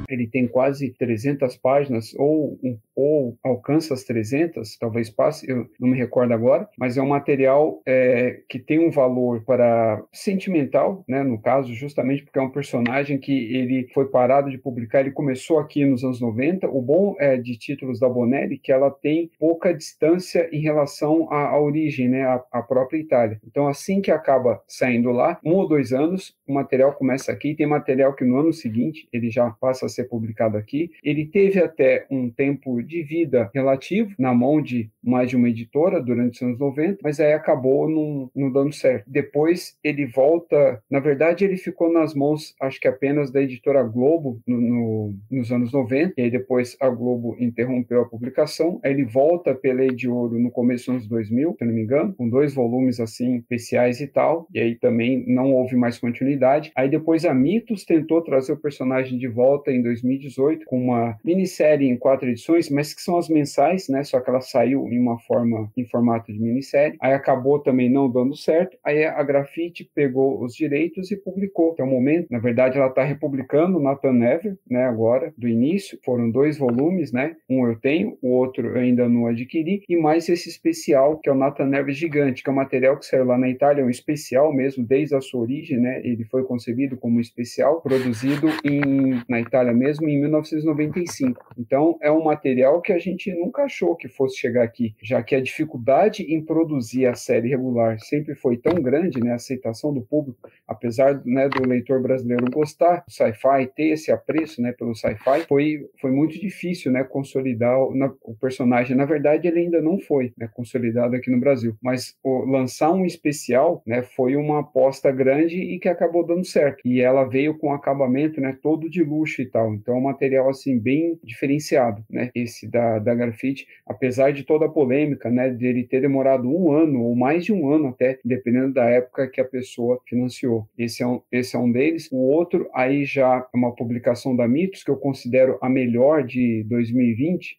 ele 0.07 0.27
tem 0.27 0.47
quase 0.47 0.91
300 0.91 1.57
páginas, 1.57 2.13
ou, 2.15 2.59
ou 2.95 3.37
alcança 3.43 3.93
as 3.93 4.03
300, 4.03 4.77
talvez 4.77 5.09
passe, 5.09 5.49
eu 5.49 5.67
não 5.79 5.89
me 5.89 5.97
recordo 5.97 6.33
agora, 6.33 6.67
mas 6.77 6.97
é 6.97 7.01
um 7.01 7.07
material 7.07 7.81
é, 7.85 8.41
que 8.49 8.59
tem 8.59 8.79
um 8.79 8.91
valor 8.91 9.43
para 9.43 10.01
sentimental, 10.13 11.03
né, 11.07 11.23
no 11.23 11.41
caso, 11.41 11.73
justamente 11.73 12.23
porque 12.23 12.39
é 12.39 12.41
um 12.41 12.49
personagem 12.49 13.17
que 13.17 13.55
ele 13.55 13.87
foi 13.93 14.05
parado 14.05 14.49
de 14.49 14.57
publicar, 14.57 15.01
ele 15.01 15.11
começou 15.11 15.59
aqui 15.59 15.85
nos 15.85 16.03
anos 16.03 16.21
90. 16.21 16.67
O 16.69 16.81
bom 16.81 17.15
é 17.19 17.37
de 17.37 17.57
títulos 17.57 17.99
da 17.99 18.07
Bonelli 18.07 18.57
que 18.57 18.71
ela 18.71 18.89
tem 18.89 19.29
pouca 19.39 19.73
distância 19.73 20.49
em 20.51 20.61
relação 20.61 21.31
à, 21.31 21.49
à 21.49 21.59
origem, 21.59 22.07
né, 22.07 22.23
à, 22.23 22.43
à 22.51 22.61
própria 22.61 22.97
Itália. 22.97 23.39
Então, 23.45 23.67
assim 23.67 24.01
que 24.01 24.11
acaba 24.11 24.61
saindo 24.67 25.11
lá, 25.11 25.39
um 25.43 25.53
ou 25.53 25.67
dois 25.67 25.91
anos, 25.91 26.35
o 26.47 26.53
material 26.53 26.93
começa 26.93 27.31
aqui, 27.31 27.55
tem 27.55 27.67
material 27.67 28.13
que 28.13 28.23
no 28.23 28.37
ano 28.37 28.53
seguinte 28.53 29.07
ele 29.11 29.29
já 29.29 29.49
passa 29.49 29.85
a 29.85 29.89
ser 29.89 30.05
publicado 30.05 30.57
aqui. 30.57 30.91
Ele 31.03 31.25
teve 31.25 31.59
até 31.59 32.05
um 32.09 32.29
tempo 32.29 32.81
de 32.85 33.03
vida 33.03 33.49
relativo 33.53 34.13
na 34.17 34.33
mão 34.33 34.61
de 34.61 34.89
mais 35.03 35.29
de 35.29 35.35
uma 35.35 35.49
editora 35.49 36.01
durante 36.01 36.35
os 36.35 36.41
anos 36.41 36.59
90, 36.59 36.99
mas 37.03 37.19
aí 37.19 37.33
acabou 37.33 37.89
não, 37.89 38.51
dando 38.51 38.73
certo. 38.73 39.05
Depois 39.07 39.77
ele 39.83 40.05
volta, 40.05 40.81
na 40.89 40.99
verdade 40.99 41.45
ele 41.45 41.57
ficou 41.57 41.91
nas 41.91 42.13
mãos, 42.13 42.55
acho 42.61 42.79
que 42.79 42.87
apenas 42.87 43.31
da 43.31 43.41
editora 43.41 43.83
Globo 43.83 44.39
no, 44.47 44.59
no, 44.59 45.15
nos 45.29 45.51
anos 45.51 45.71
90, 45.71 46.13
e 46.17 46.23
aí 46.23 46.31
depois 46.31 46.75
a 46.81 46.89
Globo 46.89 47.35
interrompeu 47.39 48.01
a 48.01 48.09
publicação, 48.09 48.79
aí 48.83 48.91
ele 48.91 49.05
volta 49.05 49.53
pela 49.53 49.85
de 49.93 50.07
Ouro 50.07 50.39
no 50.39 50.49
começo 50.49 50.85
dos 50.85 50.95
anos 50.95 51.07
2000, 51.07 51.55
se 51.57 51.65
não 51.65 51.73
me 51.73 51.81
engano, 51.81 52.13
com 52.15 52.29
dois 52.29 52.53
volumes 52.53 52.99
assim 52.99 53.37
especiais 53.37 53.99
e 53.99 54.07
tal, 54.07 54.47
e 54.53 54.59
aí 54.59 54.75
também 54.75 55.23
não 55.27 55.53
houve 55.53 55.75
mais 55.75 55.97
continuidade. 55.97 56.71
Aí 56.75 56.89
depois 56.89 57.25
a 57.25 57.33
Mitos 57.33 57.83
tentou 57.83 58.21
trazer 58.21 58.53
o 58.53 58.61
personagem 58.61 59.17
de 59.17 59.27
volta 59.27 59.71
em 59.71 59.81
2018 59.81 60.65
com 60.65 60.81
uma 60.81 61.17
minissérie 61.23 61.87
em 61.87 61.97
quatro 61.97 62.29
edições, 62.29 62.69
mas 62.75 62.93
que 62.93 63.01
são 63.01 63.17
as 63.17 63.29
mensais, 63.29 63.87
né? 63.87 64.03
Só 64.03 64.19
que 64.19 64.29
ela 64.29 64.41
saiu 64.41 64.85
em 64.89 64.99
uma 64.99 65.17
forma, 65.17 65.71
em 65.77 65.85
formato 65.85 66.31
de 66.31 66.37
minissérie. 66.37 66.97
Aí 67.01 67.13
acabou 67.13 67.57
também 67.57 67.89
não 67.89 68.09
dando 68.09 68.35
certo. 68.35 68.77
Aí 68.83 69.05
a 69.05 69.23
Grafite 69.23 69.89
pegou 69.95 70.43
os 70.43 70.53
direitos 70.53 71.09
e 71.09 71.15
publicou. 71.15 71.71
Até 71.71 71.83
o 71.83 71.87
momento, 71.87 72.27
na 72.29 72.37
verdade, 72.37 72.77
ela 72.77 72.87
está 72.87 73.01
republicando 73.01 73.79
Nathan 73.79 74.11
Never, 74.11 74.57
né? 74.69 74.83
Agora, 74.83 75.33
do 75.37 75.47
início. 75.47 75.97
Foram 76.03 76.29
dois 76.29 76.57
volumes, 76.57 77.13
né? 77.13 77.37
Um 77.49 77.65
eu 77.65 77.79
tenho, 77.79 78.17
o 78.21 78.31
outro 78.31 78.67
eu 78.67 78.81
ainda 78.81 79.07
não 79.07 79.27
adquiri. 79.27 79.83
E 79.87 79.95
mais 79.95 80.27
esse 80.27 80.49
especial, 80.49 81.17
que 81.19 81.29
é 81.29 81.31
o 81.31 81.35
Nathan 81.35 81.67
Never 81.67 81.93
Gigante, 81.93 82.43
que 82.43 82.49
é 82.49 82.51
um 82.53 82.57
material 82.57 82.97
que 82.97 83.05
saiu 83.05 83.23
lá 83.23 83.37
na 83.37 83.49
Itália, 83.49 83.85
um 83.85 83.89
especial 83.89 84.53
mesmo, 84.53 84.85
desde 84.85 85.15
a 85.15 85.21
sua 85.21 85.39
origem, 85.39 85.79
né? 85.79 86.01
Ele 86.03 86.25
foi 86.25 86.43
concebido 86.43 86.97
como 86.97 87.19
um 87.19 87.21
especial, 87.21 87.79
produzido 87.79 88.47
em, 88.65 89.21
na 89.29 89.39
Itália 89.39 89.71
mesmo 89.71 90.09
em 90.09 90.19
1995. 90.19 91.53
Então, 91.57 91.97
é 92.01 92.11
um 92.11 92.23
material 92.23 92.64
que 92.81 92.93
a 92.93 92.99
gente 92.99 93.33
nunca 93.33 93.63
achou 93.63 93.95
que 93.95 94.07
fosse 94.07 94.37
chegar 94.37 94.63
aqui, 94.63 94.95
já 95.01 95.21
que 95.23 95.35
a 95.35 95.41
dificuldade 95.41 96.23
em 96.23 96.43
produzir 96.43 97.05
a 97.05 97.15
série 97.15 97.49
regular 97.49 97.99
sempre 97.99 98.35
foi 98.35 98.57
tão 98.57 98.75
grande, 98.75 99.19
né, 99.19 99.31
a 99.31 99.35
aceitação 99.35 99.93
do 99.93 100.01
público, 100.01 100.49
apesar 100.67 101.21
né, 101.25 101.49
do 101.49 101.67
leitor 101.67 102.01
brasileiro 102.01 102.45
gostar 102.51 103.03
do 103.07 103.11
sci-fi, 103.11 103.67
ter 103.75 103.89
esse 103.89 104.11
apreço 104.11 104.61
né, 104.61 104.71
pelo 104.71 104.95
sci-fi, 104.95 105.41
foi, 105.47 105.87
foi 105.99 106.11
muito 106.11 106.39
difícil 106.39 106.91
né, 106.91 107.03
consolidar 107.03 107.77
o, 107.79 107.95
na, 107.95 108.11
o, 108.21 108.35
personagem. 108.35 108.95
Na 108.95 109.05
verdade, 109.05 109.47
ele 109.47 109.59
ainda 109.59 109.81
não 109.81 109.99
foi 109.99 110.33
né, 110.37 110.49
consolidado 110.53 111.15
aqui 111.15 111.29
no 111.29 111.39
Brasil, 111.39 111.75
mas 111.81 112.15
o, 112.23 112.45
lançar 112.45 112.91
um 112.91 113.05
especial 113.05 113.81
né, 113.85 114.01
foi 114.01 114.35
uma 114.35 114.59
aposta 114.59 115.11
grande 115.11 115.57
e 115.57 115.79
que 115.79 115.89
acabou 115.89 116.25
dando 116.25 116.45
certo. 116.45 116.81
E 116.85 117.01
ela 117.01 117.23
veio 117.25 117.57
com 117.57 117.73
acabamento 117.73 118.39
né, 118.39 118.57
todo 118.61 118.89
de 118.89 119.03
luxo 119.03 119.41
e 119.41 119.45
tal. 119.45 119.73
Então, 119.73 119.95
é 119.95 119.97
um 119.97 120.01
material 120.01 120.49
assim 120.49 120.79
bem 120.79 121.19
diferenciado. 121.23 122.03
Né? 122.09 122.29
Esse 122.33 122.54
da, 122.63 122.99
da 122.99 123.13
grafite, 123.13 123.67
apesar 123.85 124.31
de 124.31 124.43
toda 124.43 124.65
a 124.65 124.69
polêmica, 124.69 125.29
né, 125.29 125.49
de 125.49 125.65
ele 125.65 125.83
ter 125.83 126.01
demorado 126.01 126.47
um 126.47 126.71
ano 126.71 127.03
ou 127.03 127.15
mais 127.15 127.45
de 127.45 127.51
um 127.51 127.69
ano 127.69 127.89
até, 127.89 128.19
dependendo 128.23 128.73
da 128.73 128.85
época 128.85 129.27
que 129.27 129.41
a 129.41 129.45
pessoa 129.45 129.99
financiou. 130.07 130.67
Esse 130.77 131.03
é 131.03 131.07
um, 131.07 131.21
esse 131.31 131.55
é 131.55 131.59
um 131.59 131.71
deles. 131.71 132.09
O 132.11 132.17
outro, 132.17 132.69
aí 132.73 133.05
já 133.05 133.47
é 133.53 133.57
uma 133.57 133.75
publicação 133.75 134.35
da 134.35 134.47
Mitos, 134.47 134.83
que 134.83 134.91
eu 134.91 134.97
considero 134.97 135.57
a 135.61 135.69
melhor 135.69 136.23
de 136.23 136.63
2020 136.69 137.57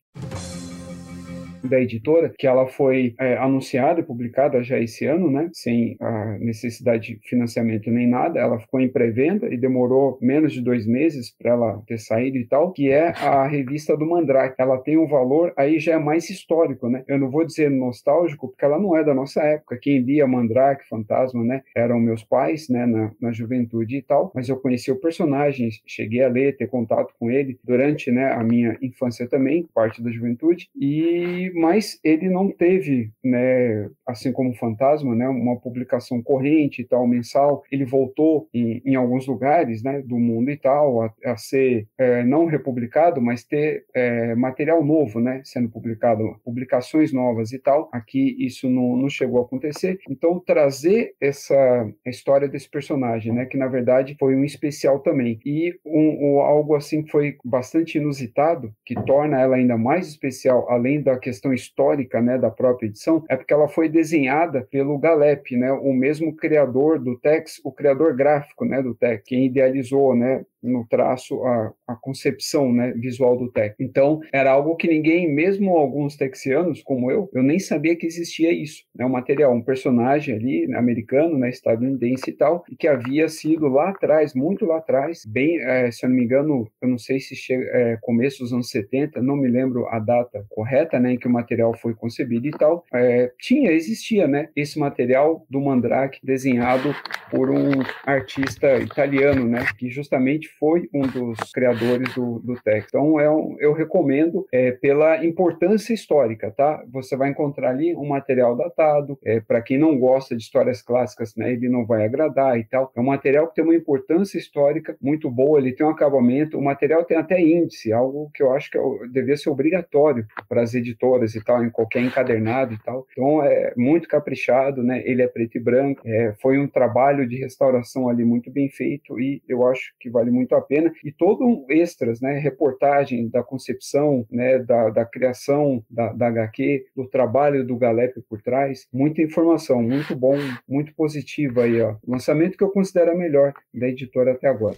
da 1.66 1.80
editora, 1.80 2.32
que 2.38 2.46
ela 2.46 2.66
foi 2.66 3.14
é, 3.18 3.36
anunciada 3.36 4.00
e 4.00 4.04
publicada 4.04 4.62
já 4.62 4.78
esse 4.78 5.04
ano, 5.06 5.30
né, 5.30 5.50
sem 5.52 5.96
a 6.00 6.38
necessidade 6.38 7.14
de 7.14 7.28
financiamento 7.28 7.90
nem 7.90 8.08
nada, 8.08 8.38
ela 8.40 8.58
ficou 8.58 8.80
em 8.80 8.88
pré-venda 8.88 9.52
e 9.52 9.56
demorou 9.56 10.18
menos 10.20 10.52
de 10.52 10.62
dois 10.62 10.86
meses 10.86 11.34
para 11.36 11.52
ela 11.52 11.82
ter 11.86 11.98
saído 11.98 12.36
e 12.36 12.46
tal, 12.46 12.72
que 12.72 12.90
é 12.90 13.08
a 13.10 13.46
revista 13.46 13.96
do 13.96 14.06
Mandrake. 14.06 14.56
Ela 14.58 14.78
tem 14.78 14.96
um 14.96 15.06
valor, 15.06 15.52
aí 15.56 15.78
já 15.78 15.94
é 15.94 15.98
mais 15.98 16.28
histórico, 16.30 16.88
né, 16.88 17.04
eu 17.08 17.18
não 17.18 17.30
vou 17.30 17.44
dizer 17.44 17.70
nostálgico, 17.70 18.48
porque 18.48 18.64
ela 18.64 18.78
não 18.78 18.96
é 18.96 19.04
da 19.04 19.14
nossa 19.14 19.42
época, 19.42 19.78
quem 19.80 20.00
lia 20.00 20.26
Mandrake, 20.26 20.88
Fantasma, 20.88 21.44
né, 21.44 21.62
eram 21.74 22.00
meus 22.00 22.22
pais, 22.22 22.68
né, 22.68 22.86
na, 22.86 23.12
na 23.20 23.32
juventude 23.32 23.96
e 23.96 24.02
tal, 24.02 24.32
mas 24.34 24.48
eu 24.48 24.56
conheci 24.56 24.90
o 24.90 25.00
personagem, 25.00 25.68
cheguei 25.86 26.22
a 26.22 26.28
ler, 26.28 26.56
ter 26.56 26.66
contato 26.68 27.14
com 27.18 27.30
ele 27.30 27.58
durante, 27.62 28.10
né, 28.10 28.32
a 28.32 28.42
minha 28.42 28.76
infância 28.82 29.28
também, 29.28 29.66
parte 29.74 30.02
da 30.02 30.10
juventude, 30.10 30.68
e 30.74 31.52
mas 31.56 31.98
ele 32.04 32.28
não 32.28 32.50
teve, 32.50 33.10
né, 33.24 33.88
assim 34.06 34.30
como 34.30 34.50
o 34.50 34.56
Fantasma, 34.56 35.14
né, 35.14 35.26
uma 35.26 35.56
publicação 35.58 36.22
corrente 36.22 36.82
e 36.82 36.84
tal, 36.84 37.06
mensal. 37.06 37.62
Ele 37.72 37.84
voltou 37.84 38.46
em, 38.52 38.82
em 38.84 38.94
alguns 38.94 39.26
lugares 39.26 39.82
né, 39.82 40.02
do 40.02 40.18
mundo 40.18 40.50
e 40.50 40.56
tal, 40.56 41.02
a, 41.02 41.14
a 41.24 41.36
ser 41.36 41.86
é, 41.98 42.22
não 42.24 42.44
republicado, 42.44 43.22
mas 43.22 43.42
ter 43.42 43.84
é, 43.94 44.34
material 44.34 44.84
novo 44.84 45.18
né, 45.18 45.40
sendo 45.44 45.70
publicado, 45.70 46.36
publicações 46.44 47.10
novas 47.10 47.52
e 47.52 47.58
tal. 47.58 47.88
Aqui 47.90 48.36
isso 48.38 48.68
não, 48.68 48.94
não 48.94 49.08
chegou 49.08 49.40
a 49.40 49.44
acontecer. 49.44 49.98
Então, 50.10 50.38
trazer 50.38 51.14
essa 51.18 51.90
história 52.04 52.48
desse 52.48 52.68
personagem, 52.68 53.32
né, 53.32 53.46
que 53.46 53.56
na 53.56 53.66
verdade 53.66 54.14
foi 54.18 54.36
um 54.36 54.44
especial 54.44 55.00
também, 55.00 55.40
e 55.44 55.74
um, 55.84 56.34
um, 56.34 56.40
algo 56.40 56.74
assim 56.74 57.02
que 57.02 57.10
foi 57.10 57.36
bastante 57.42 57.96
inusitado, 57.96 58.72
que 58.84 58.94
torna 59.06 59.40
ela 59.40 59.56
ainda 59.56 59.78
mais 59.78 60.06
especial, 60.06 60.70
além 60.70 61.00
da 61.02 61.18
questão 61.18 61.45
questão 61.46 61.52
histórica 61.52 62.20
né, 62.20 62.38
da 62.38 62.50
própria 62.50 62.86
edição 62.86 63.24
é 63.28 63.36
porque 63.36 63.52
ela 63.52 63.68
foi 63.68 63.88
desenhada 63.88 64.66
pelo 64.70 64.98
Galep, 64.98 65.56
né, 65.56 65.72
o 65.72 65.92
mesmo 65.92 66.34
criador 66.34 66.98
do 66.98 67.18
Tex, 67.18 67.60
o 67.64 67.72
criador 67.72 68.14
gráfico 68.14 68.64
né, 68.64 68.82
do 68.82 68.94
Tex, 68.94 69.22
quem 69.26 69.46
idealizou 69.46 70.14
né, 70.14 70.44
no 70.66 70.86
traço 70.88 71.42
a, 71.44 71.72
a 71.88 71.96
concepção 71.96 72.72
né, 72.72 72.92
visual 72.92 73.36
do 73.36 73.50
Tex. 73.50 73.76
Então, 73.80 74.20
era 74.32 74.50
algo 74.50 74.76
que 74.76 74.88
ninguém, 74.88 75.32
mesmo 75.32 75.76
alguns 75.76 76.16
texianos 76.16 76.82
como 76.82 77.10
eu, 77.10 77.28
eu 77.32 77.42
nem 77.42 77.58
sabia 77.58 77.96
que 77.96 78.06
existia 78.06 78.52
isso. 78.52 78.84
Né, 78.94 79.04
um 79.04 79.10
material, 79.10 79.52
um 79.52 79.62
personagem 79.62 80.34
ali, 80.34 80.66
né, 80.66 80.78
americano, 80.78 81.38
né, 81.38 81.48
estadunidense 81.48 82.30
e 82.30 82.32
tal, 82.32 82.64
que 82.78 82.88
havia 82.88 83.28
sido 83.28 83.68
lá 83.68 83.90
atrás, 83.90 84.34
muito 84.34 84.64
lá 84.64 84.78
atrás, 84.78 85.22
bem, 85.26 85.60
é, 85.60 85.90
se 85.90 86.04
eu 86.04 86.10
não 86.10 86.16
me 86.16 86.24
engano, 86.24 86.68
eu 86.80 86.88
não 86.88 86.98
sei 86.98 87.20
se 87.20 87.34
chega 87.34 87.64
é, 87.72 87.98
começo 88.00 88.42
dos 88.42 88.52
anos 88.52 88.70
70, 88.70 89.22
não 89.22 89.36
me 89.36 89.48
lembro 89.48 89.86
a 89.88 89.98
data 89.98 90.44
correta, 90.48 90.98
né, 90.98 91.12
em 91.12 91.18
que 91.18 91.26
o 91.26 91.32
material 91.32 91.74
foi 91.76 91.94
concebido 91.94 92.46
e 92.46 92.50
tal, 92.50 92.84
é, 92.92 93.32
tinha, 93.38 93.70
existia, 93.70 94.26
né, 94.26 94.48
esse 94.54 94.78
material 94.78 95.46
do 95.50 95.60
Mandrake 95.60 96.20
desenhado 96.24 96.94
por 97.30 97.50
um 97.50 97.70
artista 98.04 98.78
italiano, 98.78 99.46
né, 99.46 99.66
que 99.78 99.90
justamente 99.90 100.48
foi 100.58 100.88
um 100.92 101.02
dos 101.02 101.52
criadores 101.52 102.14
do, 102.14 102.38
do 102.40 102.54
Tech. 102.62 102.86
Então, 102.88 103.20
é 103.20 103.30
um, 103.30 103.56
eu 103.58 103.72
recomendo 103.72 104.46
é, 104.52 104.72
pela 104.72 105.24
importância 105.24 105.92
histórica, 105.92 106.50
tá? 106.50 106.82
Você 106.92 107.16
vai 107.16 107.30
encontrar 107.30 107.70
ali 107.70 107.94
um 107.94 108.06
material 108.06 108.56
datado, 108.56 109.18
é, 109.24 109.40
para 109.40 109.62
quem 109.62 109.78
não 109.78 109.98
gosta 109.98 110.36
de 110.36 110.42
histórias 110.42 110.82
clássicas, 110.82 111.34
né, 111.36 111.52
ele 111.52 111.68
não 111.68 111.86
vai 111.86 112.04
agradar 112.04 112.58
e 112.58 112.64
tal. 112.64 112.92
É 112.94 113.00
um 113.00 113.04
material 113.04 113.48
que 113.48 113.54
tem 113.54 113.64
uma 113.64 113.74
importância 113.74 114.38
histórica 114.38 114.96
muito 115.00 115.30
boa, 115.30 115.58
ele 115.58 115.72
tem 115.72 115.86
um 115.86 115.90
acabamento, 115.90 116.58
o 116.58 116.64
material 116.64 117.04
tem 117.04 117.16
até 117.16 117.40
índice, 117.40 117.92
algo 117.92 118.30
que 118.34 118.42
eu 118.42 118.52
acho 118.52 118.70
que 118.70 118.78
é 118.78 118.82
devia 119.10 119.36
ser 119.36 119.50
obrigatório 119.50 120.26
para 120.48 120.62
as 120.62 120.74
editoras 120.74 121.34
e 121.34 121.42
tal, 121.42 121.64
em 121.64 121.70
qualquer 121.70 122.02
encadernado 122.02 122.74
e 122.74 122.78
tal. 122.78 123.06
Então, 123.12 123.42
é 123.42 123.72
muito 123.76 124.08
caprichado, 124.08 124.82
né? 124.82 125.02
Ele 125.04 125.22
é 125.22 125.28
preto 125.28 125.56
e 125.56 125.60
branco, 125.60 126.02
é, 126.04 126.34
foi 126.40 126.58
um 126.58 126.68
trabalho 126.68 127.28
de 127.28 127.36
restauração 127.36 128.08
ali 128.08 128.24
muito 128.24 128.50
bem 128.50 128.68
feito 128.68 129.18
e 129.20 129.42
eu 129.48 129.66
acho 129.66 129.92
que 129.98 130.10
vale 130.10 130.30
muito 130.30 130.45
a 130.54 130.60
pena. 130.60 130.92
E 131.04 131.12
todo 131.12 131.66
extras, 131.70 132.20
né? 132.20 132.38
Reportagem 132.38 133.28
da 133.28 133.42
concepção, 133.42 134.26
né? 134.30 134.58
Da, 134.58 134.90
da 134.90 135.04
criação 135.04 135.82
da, 135.90 136.12
da 136.12 136.28
HQ, 136.28 136.86
do 136.94 137.08
trabalho 137.08 137.66
do 137.66 137.76
Galep 137.76 138.20
por 138.28 138.40
trás, 138.42 138.86
muita 138.92 139.22
informação, 139.22 139.82
muito 139.82 140.14
bom, 140.14 140.36
muito 140.68 140.94
positivo 140.94 141.60
aí, 141.60 141.80
ó. 141.80 141.96
Lançamento 142.06 142.56
que 142.56 142.64
eu 142.64 142.70
considero 142.70 143.12
a 143.12 143.14
melhor 143.14 143.52
da 143.72 143.88
editora 143.88 144.32
até 144.32 144.48
agora. 144.48 144.76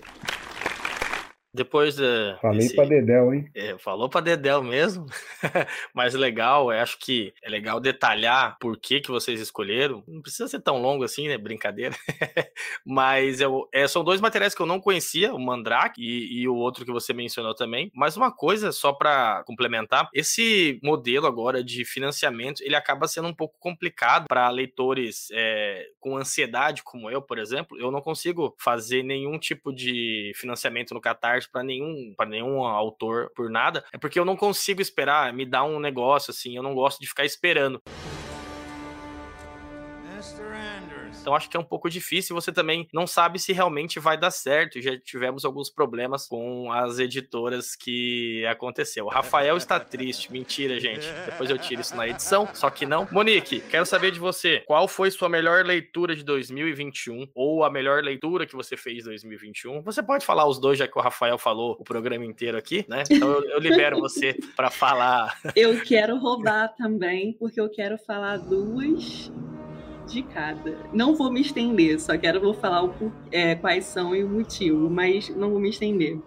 Depois 1.52 1.96
da. 1.96 2.38
Falei 2.42 2.61
desse, 2.61 2.74
pra 2.74 2.84
Dedel, 2.84 3.32
hein? 3.32 3.50
É, 3.54 3.76
falou 3.78 4.08
pra 4.08 4.20
Dedel 4.20 4.62
mesmo. 4.62 5.06
Mas 5.94 6.14
legal, 6.14 6.70
acho 6.70 6.98
que 6.98 7.32
é 7.42 7.48
legal 7.48 7.80
detalhar 7.80 8.56
por 8.61 8.78
que, 8.78 9.00
que 9.00 9.11
vocês 9.11 9.40
escolheram. 9.40 10.04
Não 10.06 10.20
precisa 10.20 10.46
ser 10.46 10.61
tão 10.61 10.80
longo 10.80 11.04
assim, 11.04 11.26
né? 11.26 11.38
Brincadeira. 11.38 11.96
Mas 12.84 13.40
eu, 13.40 13.66
é, 13.72 13.88
são 13.88 14.04
dois 14.04 14.20
materiais 14.20 14.54
que 14.54 14.61
eu 14.61 14.66
não 14.66 14.80
conhecia, 14.80 15.34
o 15.34 15.40
Mandrake 15.40 16.02
e, 16.02 16.42
e 16.42 16.48
o 16.48 16.54
outro 16.54 16.84
que 16.84 16.92
você 16.92 17.12
mencionou 17.14 17.54
também. 17.54 17.90
Mas 17.94 18.16
uma 18.16 18.30
coisa, 18.30 18.70
só 18.70 18.92
para 18.92 19.42
complementar, 19.46 20.08
esse 20.12 20.78
modelo 20.82 21.26
agora 21.26 21.64
de 21.64 21.84
financiamento, 21.84 22.61
ele 22.62 22.76
acaba 22.76 23.08
sendo 23.08 23.28
um 23.28 23.34
pouco 23.34 23.56
complicado 23.58 24.26
para 24.28 24.50
leitores 24.50 25.28
é, 25.32 25.87
com 25.98 26.16
ansiedade 26.16 26.82
como 26.82 27.11
eu, 27.11 27.22
por 27.22 27.38
exemplo. 27.38 27.78
Eu 27.78 27.90
não 27.90 28.00
consigo 28.00 28.54
fazer 28.58 29.02
nenhum 29.02 29.38
tipo 29.38 29.72
de 29.72 30.32
financiamento 30.34 30.92
no 30.92 31.00
Para 31.46 31.62
nenhum, 31.62 32.14
para 32.16 32.29
nenhum 32.29 32.64
autor 32.64 33.31
por 33.35 33.51
nada, 33.51 33.85
é 33.92 33.98
porque 33.98 34.18
eu 34.18 34.24
não 34.24 34.37
consigo 34.37 34.81
esperar, 34.81 35.33
me 35.33 35.44
dá 35.44 35.64
um 35.64 35.79
negócio 35.79 36.31
assim, 36.31 36.57
eu 36.57 36.62
não 36.62 36.74
gosto 36.74 37.01
de 37.01 37.07
ficar 37.09 37.24
esperando. 37.24 37.81
Então 41.21 41.35
acho 41.35 41.49
que 41.49 41.57
é 41.57 41.61
um 41.61 41.64
pouco 41.64 41.88
difícil. 41.88 42.35
Você 42.35 42.53
também 42.53 42.88
não 42.92 43.07
sabe 43.07 43.38
se 43.38 43.53
realmente 43.53 43.99
vai 43.99 44.16
dar 44.16 44.31
certo. 44.31 44.81
Já 44.81 44.99
tivemos 44.99 45.44
alguns 45.44 45.71
problemas 45.71 46.27
com 46.27 46.73
as 46.73 46.99
editoras 46.99 47.75
que 47.75 48.44
aconteceu. 48.47 49.07
O 49.07 49.09
Rafael 49.09 49.57
está 49.57 49.79
triste. 49.79 50.31
Mentira, 50.33 50.79
gente. 50.81 51.07
Depois 51.27 51.51
eu 51.51 51.59
tiro 51.59 51.81
isso 51.81 51.97
na 51.97 52.09
edição. 52.09 52.49
Só 52.55 52.71
que 52.71 52.87
não. 52.87 53.09
Monique, 53.11 53.61
quero 53.61 53.87
saber 53.87 54.11
de 54.11 54.18
você. 54.18 54.62
Qual 54.66 54.88
foi 54.88 55.11
sua 55.11 55.29
melhor 55.29 55.64
leitura 55.64 56.14
de 56.14 56.25
2021? 56.25 57.29
Ou 57.35 57.64
a 57.64 57.71
melhor 57.71 58.03
leitura 58.03 58.47
que 58.47 58.57
você 58.57 58.77
fez 58.77 59.05
em 59.05 59.09
2021? 59.09 59.83
Você 59.83 60.03
pode 60.03 60.25
falar 60.25 60.47
os 60.47 60.59
dois, 60.61 60.79
já 60.79 60.87
que 60.87 60.99
o 60.99 61.03
Rafael 61.03 61.38
falou 61.38 61.77
o 61.79 61.85
programa 61.85 62.25
inteiro 62.25 62.57
aqui, 62.57 62.85
né? 62.88 63.05
Então 63.11 63.31
eu, 63.31 63.44
eu 63.51 63.59
libero 63.59 63.99
você 64.01 64.37
para 64.57 64.71
falar. 64.71 65.38
Eu 65.55 65.81
quero 65.83 66.18
roubar 66.18 66.68
também, 66.77 67.33
porque 67.33 67.61
eu 67.61 67.68
quero 67.68 67.99
falar 67.99 68.38
duas 68.38 69.31
de 70.09 70.23
cada. 70.23 70.77
Não 70.92 71.14
vou 71.14 71.31
me 71.31 71.40
estender, 71.40 72.01
só 72.01 72.16
quero 72.16 72.40
vou 72.40 72.55
falar 72.55 72.85
o, 72.85 73.12
é, 73.31 73.55
quais 73.55 73.85
são 73.85 74.14
e 74.14 74.25
o 74.25 74.29
motivo, 74.29 74.88
mas 74.88 75.29
não 75.29 75.51
vou 75.51 75.61
me 75.61 75.68
estender. 75.68 76.18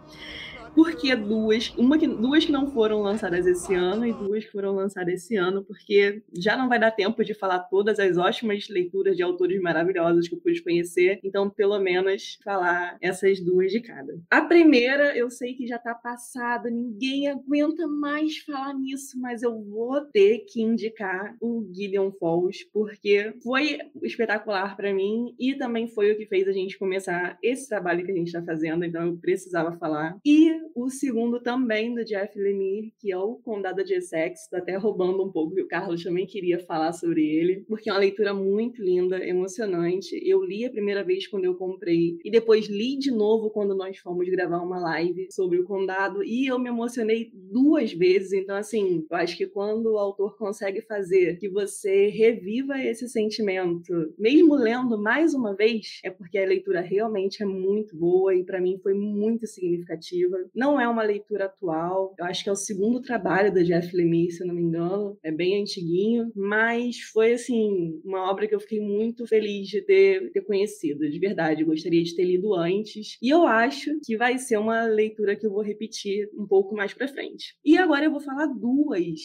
Porque 0.74 1.16
duas, 1.16 1.74
uma 1.78 1.98
que, 1.98 2.08
duas 2.08 2.46
que 2.46 2.52
não 2.52 2.72
foram 2.72 3.02
lançadas 3.02 3.46
esse 3.46 3.74
ano 3.74 4.06
e 4.06 4.14
duas 4.14 4.46
que 4.46 4.52
foram 4.52 4.74
lançadas 4.74 5.14
esse 5.14 5.36
ano, 5.36 5.64
porque 5.64 6.24
já 6.34 6.56
não 6.56 6.70
vai 6.70 6.80
dar 6.80 6.92
tempo 6.92 7.24
de 7.24 7.34
falar 7.34 7.60
todas 7.60 8.00
as 8.00 8.18
ótimas 8.18 8.68
leituras 8.70 9.18
de 9.18 9.24
autores 9.24 9.62
maravilhosos 9.62 10.28
que 10.28 10.36
eu 10.36 10.40
pude 10.40 10.64
conhecer, 10.64 11.20
então 11.24 11.50
pelo 11.50 11.80
menos 11.80 12.40
falar 12.44 12.98
essas 13.02 13.40
duas 13.42 13.72
de 13.72 13.82
cada. 13.82 14.18
A 14.30 14.42
primeira, 14.42 15.16
eu 15.16 15.30
sei 15.30 15.54
que 15.54 15.68
já 15.68 15.78
tá 15.78 15.94
passada, 15.94 16.70
ninguém 16.70 17.28
aguenta 17.28 17.86
mais 17.88 18.38
falar 18.38 18.74
nisso, 18.74 19.20
mas 19.20 19.44
eu 19.44 19.62
vou 19.64 20.02
ter 20.02 20.46
que 20.48 20.62
indicar 20.62 21.36
o 21.42 21.68
Gideon 21.74 22.12
Falls, 22.14 22.66
porque 22.72 23.34
foi 23.44 23.80
espetacular 24.04 24.76
para 24.76 24.94
mim 24.94 25.36
e 25.40 25.56
também 25.56 25.88
foi 25.88 26.12
o 26.12 26.18
que 26.18 26.26
fez 26.26 26.48
a 26.48 26.54
gente 26.54 26.78
começar 26.78 27.38
esse 27.42 27.68
trabalho 27.68 28.06
que 28.06 28.12
a 28.12 28.16
gente 28.16 28.28
está 28.28 28.42
fazendo, 28.42 28.86
então 28.86 29.06
eu 29.06 29.18
precisava 29.18 29.78
falar. 29.78 30.18
E 30.26 30.61
o 30.76 30.90
segundo 30.90 31.40
também 31.40 31.94
do 31.94 32.04
Jeff 32.04 32.38
Lemire, 32.38 32.94
que 33.00 33.12
é 33.12 33.18
o 33.18 33.36
Condado 33.36 33.84
de 33.84 33.94
Essex, 33.94 34.48
tô 34.50 34.58
até 34.58 34.76
roubando 34.76 35.24
um 35.24 35.32
pouco, 35.32 35.56
que 35.56 35.62
o 35.62 35.68
Carlos 35.68 36.04
também 36.04 36.26
queria 36.26 36.60
falar 36.60 36.94
sobre 36.94 37.26
ele, 37.26 37.66
porque 37.68 37.90
é 37.90 37.94
uma 37.94 38.00
leitura 38.00 38.34
muito 38.34 38.82
linda, 38.82 39.24
emocionante. 39.26 40.20
Eu 40.24 40.44
li 40.44 40.66
a 40.66 40.70
primeira 40.70 41.04
vez 41.04 41.28
quando 41.28 41.46
eu 41.46 41.56
comprei 41.56 42.18
e 42.24 42.32
depois 42.32 42.68
li 42.68 42.98
de 42.98 43.12
novo 43.12 43.50
quando 43.50 43.76
nós 43.76 43.98
fomos 43.98 44.28
gravar 44.30 44.62
uma 44.62 44.80
live 44.80 45.28
sobre 45.32 45.60
o 45.60 45.66
Condado 45.66 46.24
e 46.24 46.48
eu 46.48 46.60
me 46.60 46.70
emocionei 46.70 47.32
duas 47.34 47.94
vezes. 47.94 48.34
Então, 48.34 48.56
assim, 48.56 49.06
eu 49.10 49.18
acho 49.18 49.38
que 49.38 49.48
quando 49.48 49.94
o 49.94 49.98
autor 49.98 50.38
consegue 50.38 50.82
fazer 50.82 51.38
que 51.38 51.50
você 51.50 52.08
reviva 52.08 52.80
esse 52.80 53.08
sentimento, 53.08 54.14
mesmo 54.18 54.56
lendo 54.56 55.02
mais 55.02 55.34
uma 55.34 55.56
vez, 55.56 56.00
é 56.04 56.10
porque 56.10 56.38
a 56.38 56.46
leitura 56.46 56.82
realmente 56.82 57.44
é 57.44 57.46
muito 57.46 57.96
boa 57.96 58.34
e 58.36 58.44
para 58.44 58.62
mim 58.62 58.80
foi 58.82 58.94
muito 58.94 59.46
significativa. 59.48 60.38
Não 60.54 60.80
é 60.80 60.88
uma 60.88 61.04
leitura 61.04 61.46
atual. 61.46 62.14
Eu 62.18 62.26
acho 62.26 62.44
que 62.44 62.50
é 62.50 62.52
o 62.52 62.56
segundo 62.56 63.02
trabalho 63.02 63.54
da 63.54 63.64
Jeff 63.64 63.96
Lemire, 63.96 64.32
se 64.32 64.44
eu 64.44 64.48
não 64.48 64.56
me 64.56 64.62
engano. 64.62 65.18
É 65.24 65.32
bem 65.32 65.62
antiguinho, 65.62 66.32
mas 66.36 67.00
foi 67.14 67.34
assim 67.34 68.00
uma 68.04 68.30
obra 68.30 68.48
que 68.48 68.56
eu 68.56 68.60
fiquei 68.60 68.80
muito 68.80 69.26
feliz 69.26 69.68
de 69.68 69.82
ter, 69.82 70.32
ter 70.32 70.42
conhecido, 70.42 71.10
de 71.10 71.20
verdade. 71.20 71.62
Eu 71.62 71.68
gostaria 71.68 72.04
de 72.04 72.16
ter 72.16 72.26
lido 72.26 72.54
antes. 72.54 73.18
E 73.22 73.30
eu 73.30 73.46
acho 73.46 74.00
que 74.04 74.18
vai 74.18 74.38
ser 74.38 74.58
uma 74.58 74.84
leitura 74.86 75.36
que 75.36 75.46
eu 75.46 75.52
vou 75.52 75.62
repetir 75.62 76.30
um 76.38 76.46
pouco 76.46 76.76
mais 76.76 76.94
para 76.94 77.08
frente. 77.08 77.56
E 77.64 77.78
agora 77.78 78.06
eu 78.06 78.12
vou 78.12 78.20
falar 78.20 78.48
duas 78.48 79.20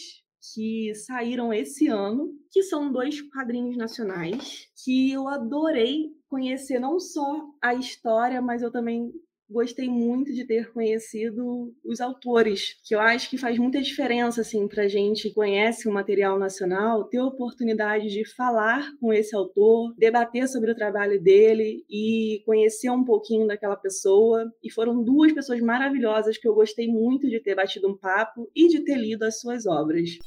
que 0.53 0.93
saíram 0.95 1.51
esse 1.51 1.87
ano, 1.87 2.31
que 2.51 2.63
são 2.63 2.91
dois 2.91 3.21
quadrinhos 3.21 3.75
nacionais 3.75 4.67
que 4.83 5.11
eu 5.11 5.27
adorei 5.27 6.09
conhecer 6.29 6.79
não 6.79 6.99
só 6.99 7.43
a 7.61 7.73
história, 7.73 8.41
mas 8.41 8.61
eu 8.61 8.71
também 8.71 9.11
gostei 9.49 9.87
muito 9.87 10.33
de 10.33 10.45
ter 10.45 10.71
conhecido 10.71 11.73
os 11.83 12.01
autores, 12.01 12.75
que 12.83 12.93
eu 12.93 12.99
acho 12.99 13.29
que 13.29 13.37
faz 13.37 13.57
muita 13.57 13.81
diferença 13.81 14.41
assim 14.41 14.67
para 14.67 14.87
gente 14.87 15.29
que 15.29 15.33
conhece 15.33 15.87
o 15.87 15.93
material 15.93 16.37
nacional 16.37 17.05
ter 17.05 17.17
a 17.17 17.25
oportunidade 17.25 18.09
de 18.09 18.25
falar 18.25 18.89
com 18.99 19.13
esse 19.13 19.35
autor, 19.35 19.93
debater 19.97 20.47
sobre 20.47 20.71
o 20.71 20.75
trabalho 20.75 21.21
dele 21.21 21.85
e 21.89 22.41
conhecer 22.45 22.89
um 22.89 23.03
pouquinho 23.03 23.47
daquela 23.47 23.75
pessoa. 23.75 24.51
E 24.63 24.71
foram 24.71 25.03
duas 25.03 25.31
pessoas 25.31 25.61
maravilhosas 25.61 26.37
que 26.37 26.47
eu 26.47 26.53
gostei 26.53 26.87
muito 26.87 27.29
de 27.29 27.39
ter 27.39 27.55
batido 27.55 27.89
um 27.89 27.97
papo 27.97 28.49
e 28.55 28.67
de 28.67 28.83
ter 28.83 28.95
lido 28.95 29.23
as 29.23 29.39
suas 29.39 29.65
obras. 29.65 30.17